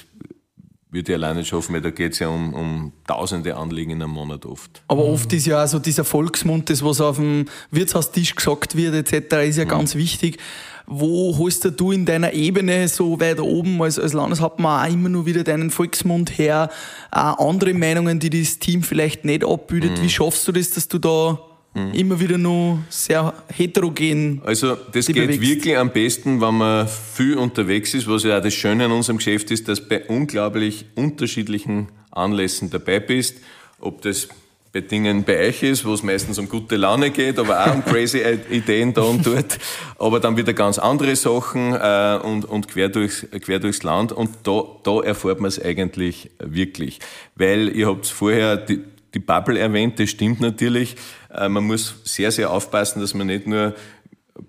würde 0.92 1.12
ich 1.12 1.16
alleine 1.16 1.40
nicht 1.40 1.50
schaffen, 1.50 1.76
weil 1.76 1.82
da 1.82 1.92
geht 1.92 2.14
es 2.14 2.20
ja 2.20 2.30
um, 2.30 2.54
um 2.54 2.92
tausende 3.06 3.56
Anliegen 3.56 3.92
in 3.92 4.02
einem 4.02 4.12
Monat 4.12 4.46
oft. 4.46 4.82
Aber 4.88 5.06
oft 5.06 5.32
ist 5.34 5.46
ja 5.46 5.64
auch 5.64 5.68
so 5.68 5.78
dieser 5.78 6.04
Volksmund, 6.04 6.70
das 6.70 6.84
was 6.84 7.00
auf 7.00 7.18
dem 7.18 7.46
Wirtshaustisch 7.70 8.36
gesagt 8.36 8.76
wird 8.76 8.96
etc., 8.96 9.48
ist 9.48 9.58
ja 9.58 9.66
mhm. 9.66 9.70
ganz 9.70 9.96
wichtig. 9.96 10.40
Wo 10.88 11.38
holst 11.38 11.80
du 11.80 11.92
in 11.92 12.08
deiner 12.08 12.34
Ebene 12.34 12.88
so 12.88 13.20
weit 13.20 13.40
oben 13.40 13.80
als, 13.80 14.00
als 14.00 14.14
Landeshauptmann 14.14 14.88
auch 14.88 14.92
immer 14.92 15.10
nur 15.10 15.28
wieder 15.28 15.44
deinen 15.44 15.70
Volksmund 15.70 16.36
her? 16.40 16.72
Auch 17.12 17.48
andere 17.48 17.76
Meinungen, 17.76 18.20
die 18.20 18.32
das 18.32 18.58
Team 18.58 18.82
vielleicht 18.82 19.24
nicht 19.24 19.46
abbildet. 19.46 20.00
Mhm. 20.00 20.02
Wie 20.02 20.10
schaffst 20.10 20.48
du 20.48 20.52
das, 20.52 20.72
dass 20.72 20.88
du 20.88 20.98
da 20.98 21.40
mhm. 21.74 21.94
immer 21.94 22.20
wieder 22.20 22.38
nur 22.38 22.80
sehr 22.90 23.34
heterogen. 23.48 24.42
Also 24.46 24.76
das 24.92 25.08
geht 25.08 25.16
bewegst. 25.16 25.42
wirklich 25.42 25.78
am 25.78 25.92
besten, 25.92 26.42
wenn 26.42 26.58
man 26.58 26.88
viel 26.88 27.38
unterwegs 27.38 27.94
ist, 27.94 28.08
was 28.08 28.24
ja 28.24 28.38
auch 28.38 28.44
das 28.44 28.54
Schöne 28.54 28.86
an 28.86 28.92
unserem 28.92 29.18
Geschäft 29.18 29.52
ist, 29.52 29.68
dass 29.68 29.88
bei 29.88 30.06
unglaublich 30.06 30.86
unterschiedlichen 30.96 31.88
Anlässen 32.12 32.70
dabei 32.70 33.00
bist. 33.00 33.38
Ob 33.80 34.02
das 34.02 34.28
bei 34.72 34.82
Dingen 34.82 35.24
bei 35.24 35.48
euch 35.48 35.64
ist, 35.64 35.84
wo 35.84 35.94
es 35.94 36.04
meistens 36.04 36.38
um 36.38 36.48
gute 36.48 36.76
Laune 36.76 37.10
geht, 37.10 37.40
aber 37.40 37.66
auch 37.66 37.74
um 37.74 37.84
crazy 37.84 38.22
Ideen 38.52 38.94
da 38.94 39.02
und 39.02 39.26
dort, 39.26 39.58
aber 39.98 40.20
dann 40.20 40.38
wieder 40.38 40.54
ganz 40.54 40.78
andere 40.78 41.16
Sachen 41.16 41.74
äh, 41.74 42.20
und, 42.22 42.46
und 42.46 42.68
quer, 42.68 42.90
durchs, 42.90 43.26
quer 43.42 43.60
durchs 43.60 43.82
Land 43.82 44.12
und 44.12 44.30
da, 44.44 44.64
da 44.84 45.02
erfährt 45.02 45.40
man 45.40 45.48
es 45.48 45.60
eigentlich 45.60 46.30
wirklich. 46.40 47.00
Weil 47.36 47.76
ihr 47.76 47.88
habt 47.88 48.06
vorher 48.06 48.58
die, 48.58 48.82
die 49.16 49.20
Bubble 49.20 49.58
erwähnt, 49.58 50.00
das 50.00 50.12
stimmt 50.12 50.40
natürlich. 50.40 50.96
Äh, 51.34 51.50
man 51.50 51.66
muss 51.66 51.96
sehr, 52.04 52.32
sehr 52.32 52.52
aufpassen, 52.52 53.02
dass 53.02 53.14
man 53.14 53.28
nicht 53.28 53.48
nur 53.48 53.76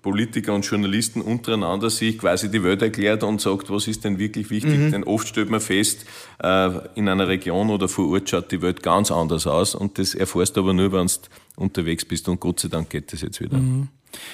Politiker 0.01 0.53
und 0.53 0.65
Journalisten 0.65 1.21
untereinander 1.21 1.89
sich 1.89 2.17
quasi 2.17 2.49
die 2.49 2.63
Welt 2.63 2.81
erklärt 2.81 3.23
und 3.23 3.41
sagt, 3.41 3.69
was 3.69 3.87
ist 3.87 4.03
denn 4.03 4.19
wirklich 4.19 4.49
wichtig. 4.49 4.77
Mhm. 4.77 4.91
Denn 4.91 5.03
oft 5.03 5.27
stellt 5.27 5.49
man 5.49 5.59
fest, 5.59 6.05
äh, 6.41 6.69
in 6.95 7.09
einer 7.09 7.27
Region 7.27 7.69
oder 7.69 7.87
vor 7.87 8.09
Ort 8.09 8.29
schaut 8.29 8.51
die 8.51 8.61
Welt 8.61 8.83
ganz 8.83 9.11
anders 9.11 9.47
aus 9.47 9.75
und 9.75 9.97
das 9.97 10.15
erfährst 10.15 10.55
du 10.55 10.61
aber 10.61 10.73
nur, 10.73 10.91
wenn 10.91 11.07
du 11.07 11.13
unterwegs 11.57 12.05
bist 12.05 12.29
und 12.29 12.39
Gott 12.39 12.59
sei 12.59 12.69
Dank 12.69 12.89
geht 12.89 13.11
das 13.11 13.21
jetzt 13.21 13.41
wieder. 13.41 13.57
Mhm. 13.57 13.89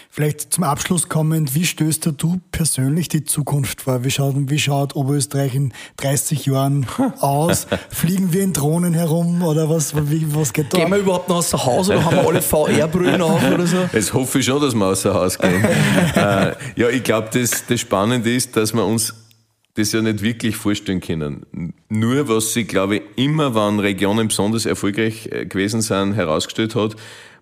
Vielleicht 0.10 0.54
zum 0.54 0.63
Abschluss 0.63 1.10
kommend, 1.10 1.56
wie 1.56 1.66
stößt 1.66 2.12
du 2.18 2.40
persönlich 2.52 3.10
die 3.10 3.24
Zukunft 3.24 3.82
vor? 3.82 4.04
Wie 4.04 4.12
schaut, 4.12 4.36
wie 4.38 4.60
schaut 4.60 4.96
Oberösterreich 4.96 5.56
in 5.56 5.74
30 5.98 6.46
Jahren 6.46 6.88
aus? 7.20 7.68
Fliegen 7.90 8.34
wir 8.34 8.44
in 8.44 8.54
Drohnen 8.54 8.94
herum 8.94 9.44
oder 9.44 9.70
was, 9.70 9.94
wie, 10.10 10.26
was 10.36 10.54
geht 10.54 10.73
da? 10.73 10.78
Gehen 10.78 10.92
wir 10.92 10.98
überhaupt 10.98 11.30
noch 11.30 11.38
außer 11.38 11.65
Haus 11.65 11.90
oder 11.90 12.04
haben 12.04 12.15
wir 12.15 12.28
alle 12.28 12.42
VR-Brüllen 12.42 13.21
auf 13.21 13.44
oder 13.52 13.67
so? 13.67 13.78
Jetzt 13.94 14.13
hoffe 14.13 14.40
ich 14.40 14.46
schon, 14.46 14.62
dass 14.62 14.73
wir 14.73 14.86
außer 14.86 15.13
Haus 15.13 15.38
gehen. 15.38 15.63
äh, 16.15 16.54
ja, 16.75 16.90
ich 16.90 17.04
glaube, 17.04 17.30
das, 17.32 17.65
das 17.67 17.80
Spannende 17.80 18.34
ist, 18.34 18.56
dass 18.56 18.73
wir 18.73 18.86
uns 18.86 19.13
das 19.78 19.92
ja 19.92 20.02
nicht 20.02 20.21
wirklich 20.21 20.56
vorstellen 20.56 21.02
können. 21.02 21.73
Nur 21.90 22.28
was 22.28 22.54
sie, 22.54 22.63
glaube 22.63 22.98
ich, 22.98 23.02
immer, 23.15 23.54
wenn 23.54 23.80
Regionen 23.80 24.28
besonders 24.28 24.65
erfolgreich 24.65 25.30
äh, 25.32 25.46
gewesen 25.46 25.82
sind, 25.82 26.13
herausgestellt 26.13 26.75
hat, 26.75 26.96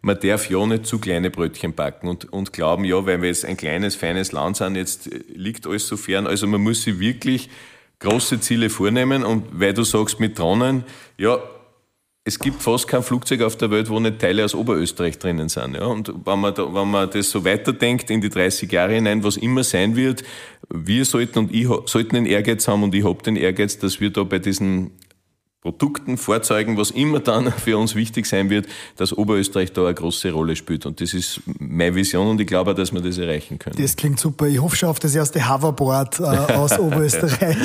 man 0.06 0.20
darf 0.20 0.52
ja 0.52 0.64
nicht 0.68 0.86
zu 0.86 1.00
kleine 1.00 1.32
Brötchen 1.32 1.74
backen 1.74 2.08
und, 2.08 2.32
und 2.32 2.54
glauben, 2.54 2.86
ja, 2.86 3.08
weil 3.08 3.24
wir 3.24 3.30
jetzt 3.30 3.44
ein 3.44 3.58
kleines, 3.58 3.96
feines 3.96 4.32
Land 4.34 4.58
sind, 4.58 4.76
jetzt 4.76 5.12
äh, 5.12 5.20
liegt 5.34 5.66
alles 5.66 5.88
so 5.88 5.98
fern. 5.98 6.28
Also 6.28 6.46
man 6.46 6.62
muss 6.62 6.84
sich 6.84 7.00
wirklich 7.00 7.50
große 8.00 8.40
Ziele 8.40 8.70
vornehmen 8.70 9.24
und 9.24 9.60
weil 9.60 9.74
du 9.74 9.84
sagst 9.84 10.20
mit 10.20 10.38
Drohnen, 10.38 10.84
ja, 11.18 11.40
es 12.24 12.38
gibt 12.38 12.62
fast 12.62 12.88
kein 12.88 13.02
Flugzeug 13.02 13.42
auf 13.42 13.56
der 13.56 13.72
Welt, 13.72 13.90
wo 13.90 14.00
nicht 14.00 14.20
Teile 14.20 14.46
aus 14.46 14.54
Oberösterreich 14.54 15.18
drinnen 15.18 15.50
sind. 15.50 15.76
Ja? 15.76 15.86
Und 15.86 16.14
wenn 16.24 16.40
man, 16.40 16.54
da, 16.54 16.72
wenn 16.72 16.90
man 16.90 17.10
das 17.10 17.32
so 17.32 17.44
weiterdenkt 17.44 18.12
in 18.12 18.22
die 18.22 18.30
30 18.30 18.72
Jahre 18.72 18.94
hinein, 18.94 19.24
was 19.24 19.38
immer 19.38 19.64
sein 19.64 19.96
wird, 19.96 20.24
wir 20.70 21.06
sollten 21.06 21.40
und 21.40 21.52
ich 21.54 21.68
sollten 21.86 22.14
den 22.14 22.26
Ehrgeiz 22.28 22.68
haben 22.68 22.84
und 22.84 22.94
ich 22.94 23.04
habe 23.04 23.24
den 23.24 23.38
Ehrgeiz, 23.38 23.80
dass 23.80 24.00
wir 24.00 24.12
da 24.12 24.24
bei 24.24 24.38
diesen 24.38 24.92
Produkten, 25.66 26.16
Fahrzeugen, 26.18 26.78
was 26.78 26.92
immer 26.92 27.20
dann 27.20 27.52
für 27.66 27.80
uns 27.80 27.96
wichtig 27.96 28.28
sein 28.28 28.52
wird, 28.52 28.68
dass 28.98 29.12
Oberösterreich 29.12 29.74
da 29.74 29.86
eine 29.86 29.96
große 29.96 30.32
Rolle 30.32 30.56
spielt. 30.56 30.86
Und 30.86 31.02
das 31.02 31.16
ist 31.16 31.42
meine 31.58 31.96
Vision 31.96 32.28
und 32.28 32.40
ich 32.40 32.46
glaube, 32.46 32.76
dass 32.76 32.94
wir 32.94 33.02
das 33.02 33.18
erreichen 33.18 33.58
können. 33.58 33.76
Das 33.82 33.96
klingt 33.96 34.20
super. 34.20 34.46
Ich 34.46 34.62
hoffe 34.62 34.76
schon 34.76 34.90
auf 34.90 35.00
das 35.00 35.16
erste 35.16 35.50
Hoverboard 35.50 36.20
äh, 36.20 36.24
aus 36.54 36.78
Oberösterreich. 36.78 37.58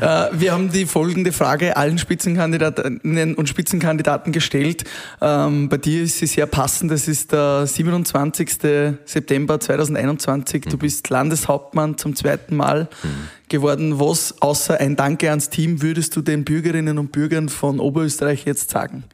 äh, 0.00 0.28
wir 0.32 0.52
haben 0.52 0.72
die 0.72 0.86
folgende 0.86 1.30
Frage 1.30 1.76
allen 1.76 1.98
Spitzenkandidatinnen 1.98 3.34
und 3.34 3.50
Spitzenkandidaten 3.50 4.32
gestellt. 4.32 4.84
Ähm, 5.20 5.68
bei 5.68 5.76
dir 5.76 6.04
ist 6.04 6.16
sie 6.16 6.26
sehr 6.26 6.46
passend. 6.46 6.90
Das 6.90 7.06
ist 7.06 7.32
der 7.32 7.66
27. 7.66 8.48
September 9.04 9.60
2021. 9.60 10.62
Du 10.62 10.76
mhm. 10.76 10.78
bist 10.78 11.10
Landeshauptmann 11.10 11.98
zum 11.98 12.16
zweiten 12.16 12.56
Mal. 12.56 12.88
Mhm 13.02 13.28
geworden. 13.48 14.00
Was 14.00 14.40
außer 14.40 14.78
ein 14.80 14.96
Danke 14.96 15.30
ans 15.30 15.50
Team 15.50 15.82
würdest 15.82 16.16
du 16.16 16.22
den 16.22 16.44
Bürgerinnen 16.44 16.98
und 16.98 17.12
Bürgern 17.12 17.48
von 17.48 17.80
Oberösterreich 17.80 18.44
jetzt 18.44 18.70
sagen? 18.70 19.04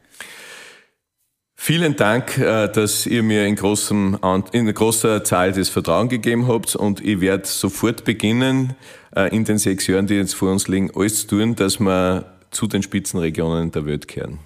Vielen 1.55 1.95
Dank, 1.95 2.37
äh, 2.37 2.67
dass 2.67 3.05
ihr 3.05 3.23
mir 3.23 3.45
in, 3.45 3.55
großem, 3.55 4.19
in 4.51 4.73
großer 4.73 5.23
Zahl 5.23 5.53
das 5.53 5.69
Vertrauen 5.69 6.09
gegeben 6.09 6.47
habt 6.47 6.75
und 6.75 6.99
ich 6.99 7.21
werde 7.21 7.47
sofort 7.47 8.03
beginnen, 8.03 8.75
äh, 9.15 9.33
in 9.33 9.45
den 9.45 9.57
sechs 9.57 9.87
Jahren, 9.87 10.05
die 10.05 10.15
jetzt 10.15 10.35
vor 10.35 10.51
uns 10.51 10.67
liegen, 10.67 10.91
alles 10.93 11.21
zu 11.21 11.27
tun, 11.27 11.55
dass 11.55 11.79
wir 11.79 12.25
zu 12.51 12.67
den 12.67 12.83
Spitzenregionen 12.83 13.71
der 13.71 13.85
Welt 13.85 14.09
kehren. 14.09 14.39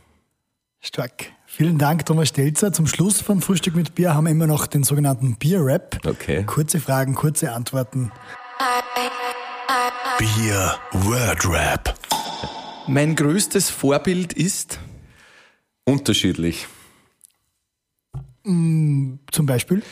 Stark. 0.79 1.31
Vielen 1.47 1.79
Dank, 1.79 2.05
Thomas 2.05 2.27
Stelzer. 2.27 2.71
Zum 2.71 2.85
Schluss 2.85 3.19
von 3.19 3.41
Frühstück 3.41 3.75
mit 3.75 3.95
Bier 3.95 4.13
haben 4.13 4.25
wir 4.25 4.31
immer 4.31 4.45
noch 4.45 4.67
den 4.67 4.83
sogenannten 4.83 5.37
Bier-Rap. 5.37 5.97
Okay. 6.05 6.43
Kurze 6.45 6.79
Fragen, 6.79 7.15
kurze 7.15 7.51
Antworten. 7.51 8.11
Bier 10.17 10.75
Word 10.93 11.47
Rap. 11.47 11.95
Mein 12.87 13.15
größtes 13.15 13.69
Vorbild 13.69 14.33
ist? 14.33 14.79
Unterschiedlich. 15.83 16.65
Mm, 18.43 19.15
zum 19.31 19.45
Beispiel? 19.45 19.83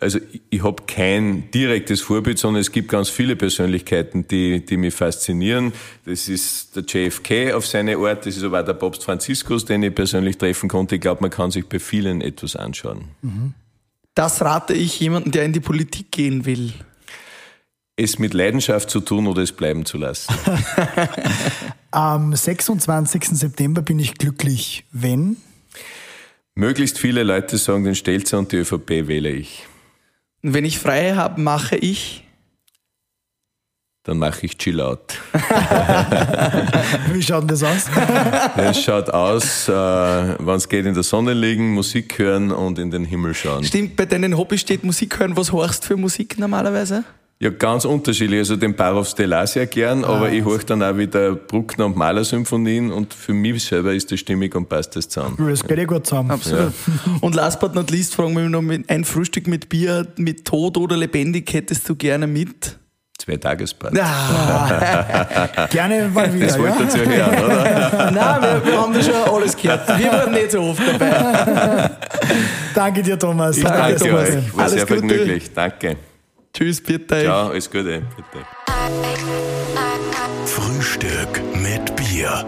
Also 0.00 0.18
ich, 0.32 0.42
ich 0.50 0.64
habe 0.64 0.82
kein 0.88 1.48
direktes 1.52 2.00
Vorbild, 2.00 2.40
sondern 2.40 2.60
es 2.60 2.72
gibt 2.72 2.88
ganz 2.88 3.08
viele 3.08 3.36
Persönlichkeiten, 3.36 4.26
die, 4.26 4.64
die 4.64 4.76
mich 4.76 4.94
faszinieren. 4.94 5.72
Das 6.06 6.28
ist 6.28 6.74
der 6.74 6.82
JFK 6.82 7.52
auf 7.52 7.64
seine 7.64 7.98
Art, 7.98 8.26
das 8.26 8.36
ist 8.36 8.42
aber 8.42 8.62
auch 8.62 8.64
der 8.64 8.74
Papst 8.74 9.04
Franziskus, 9.04 9.64
den 9.64 9.84
ich 9.84 9.94
persönlich 9.94 10.38
treffen 10.38 10.68
konnte. 10.68 10.96
Ich 10.96 11.00
glaube, 11.00 11.20
man 11.20 11.30
kann 11.30 11.52
sich 11.52 11.68
bei 11.68 11.78
vielen 11.78 12.20
etwas 12.20 12.56
anschauen. 12.56 13.10
Mhm. 13.22 13.54
Das 14.16 14.42
rate 14.42 14.74
ich 14.74 14.98
jemandem, 14.98 15.30
der 15.30 15.44
in 15.44 15.52
die 15.52 15.60
Politik 15.60 16.10
gehen 16.10 16.46
will 16.46 16.72
es 18.02 18.18
mit 18.18 18.34
Leidenschaft 18.34 18.90
zu 18.90 19.00
tun 19.00 19.26
oder 19.26 19.42
es 19.42 19.52
bleiben 19.52 19.84
zu 19.84 19.98
lassen? 19.98 20.34
Am 21.90 22.34
26. 22.34 23.24
September 23.24 23.82
bin 23.82 23.98
ich 23.98 24.14
glücklich, 24.14 24.84
wenn? 24.92 25.36
Möglichst 26.54 26.98
viele 26.98 27.22
Leute 27.22 27.58
sagen, 27.58 27.84
den 27.84 27.94
Stelzer 27.94 28.38
und 28.38 28.52
die 28.52 28.56
ÖVP 28.56 29.08
wähle 29.08 29.30
ich. 29.30 29.66
Und 30.42 30.54
wenn 30.54 30.64
ich 30.64 30.78
frei 30.78 31.14
habe, 31.14 31.40
mache 31.40 31.76
ich? 31.76 32.24
Dann 34.04 34.18
mache 34.18 34.46
ich 34.46 34.58
Chill 34.58 34.80
Out. 34.80 35.14
Wie 37.12 37.22
schaut 37.22 37.42
denn 37.42 37.48
das 37.48 37.62
aus? 37.62 37.86
Es 38.56 38.82
schaut 38.82 39.10
aus, 39.10 39.68
äh, 39.68 39.72
wenn 39.72 40.56
es 40.56 40.68
geht, 40.68 40.86
in 40.86 40.94
der 40.94 41.04
Sonne 41.04 41.34
liegen, 41.34 41.72
Musik 41.72 42.18
hören 42.18 42.50
und 42.50 42.80
in 42.80 42.90
den 42.90 43.04
Himmel 43.04 43.32
schauen. 43.32 43.62
Stimmt, 43.62 43.94
bei 43.94 44.04
deinen 44.06 44.36
Hobby 44.36 44.58
steht 44.58 44.82
Musik 44.82 45.20
hören. 45.20 45.36
Was 45.36 45.52
horchst 45.52 45.84
du 45.84 45.88
für 45.88 45.96
Musik 45.96 46.36
normalerweise? 46.36 47.04
Ja, 47.42 47.50
ganz 47.50 47.84
unterschiedlich. 47.84 48.38
Also 48.38 48.54
den 48.54 48.76
Barov 48.76 49.08
Stella 49.08 49.44
sehr 49.48 49.66
gern, 49.66 50.04
ah, 50.04 50.10
aber 50.10 50.30
ich 50.30 50.44
höre 50.44 50.60
dann 50.60 50.80
auch 50.80 50.96
wieder 50.96 51.34
Bruckner 51.34 51.86
und 51.86 51.96
Mahler-Symphonien 51.96 52.92
und 52.92 53.12
für 53.12 53.32
mich 53.32 53.64
selber 53.64 53.92
ist 53.92 54.12
das 54.12 54.20
stimmig 54.20 54.54
und 54.54 54.68
passt 54.68 54.94
das 54.94 55.08
zusammen. 55.08 55.36
Das 55.50 55.66
geht 55.66 55.76
ja 55.76 55.84
gut 55.84 56.06
zusammen. 56.06 56.30
Absolut. 56.30 56.72
Ja. 56.86 57.12
Und 57.20 57.34
last 57.34 57.58
but 57.58 57.74
not 57.74 57.90
least 57.90 58.14
fragen 58.14 58.36
wir 58.36 58.48
noch, 58.48 58.62
ein 58.86 59.04
Frühstück 59.04 59.48
mit 59.48 59.68
Bier, 59.68 60.06
mit 60.18 60.44
Tod 60.44 60.76
oder 60.76 60.96
lebendig 60.96 61.52
hättest 61.52 61.88
du 61.88 61.96
gerne 61.96 62.28
mit? 62.28 62.78
Zwei 63.18 63.36
Tagesparty. 63.36 63.98
Ah, 63.98 65.66
gerne 65.70 66.08
mal 66.14 66.32
wieder. 66.32 66.46
Das 66.46 66.58
wolltet 66.60 66.94
ihr 66.94 67.12
ja 67.12 67.28
hören, 67.28 67.44
oder? 67.44 68.10
Nein, 68.12 68.42
wir, 68.42 68.66
wir, 68.66 68.80
haben 68.80 68.94
da 68.94 69.02
schon 69.02 69.14
alles 69.14 69.56
gehört. 69.56 69.98
Wir 69.98 70.12
waren 70.12 70.32
nicht 70.32 70.52
so 70.52 70.60
oft 70.60 70.80
dabei. 70.80 71.90
danke 72.74 73.02
dir, 73.02 73.18
Thomas. 73.18 73.56
Ich 73.56 73.64
danke, 73.64 73.98
danke 73.98 73.98
Thomas. 73.98 74.28
euch. 74.28 74.56
War 74.56 74.64
alles 74.64 74.72
sehr 74.74 74.86
Gute. 74.86 74.98
vergnüglich. 74.98 75.52
Danke. 75.52 75.96
Tschüss, 76.52 76.82
bitte. 76.82 77.22
Ciao, 77.22 77.48
alles 77.48 77.70
Gute. 77.70 78.02
Bitte. 78.16 78.46
Frühstück 80.44 81.40
mit 81.54 81.96
Bier. 81.96 82.44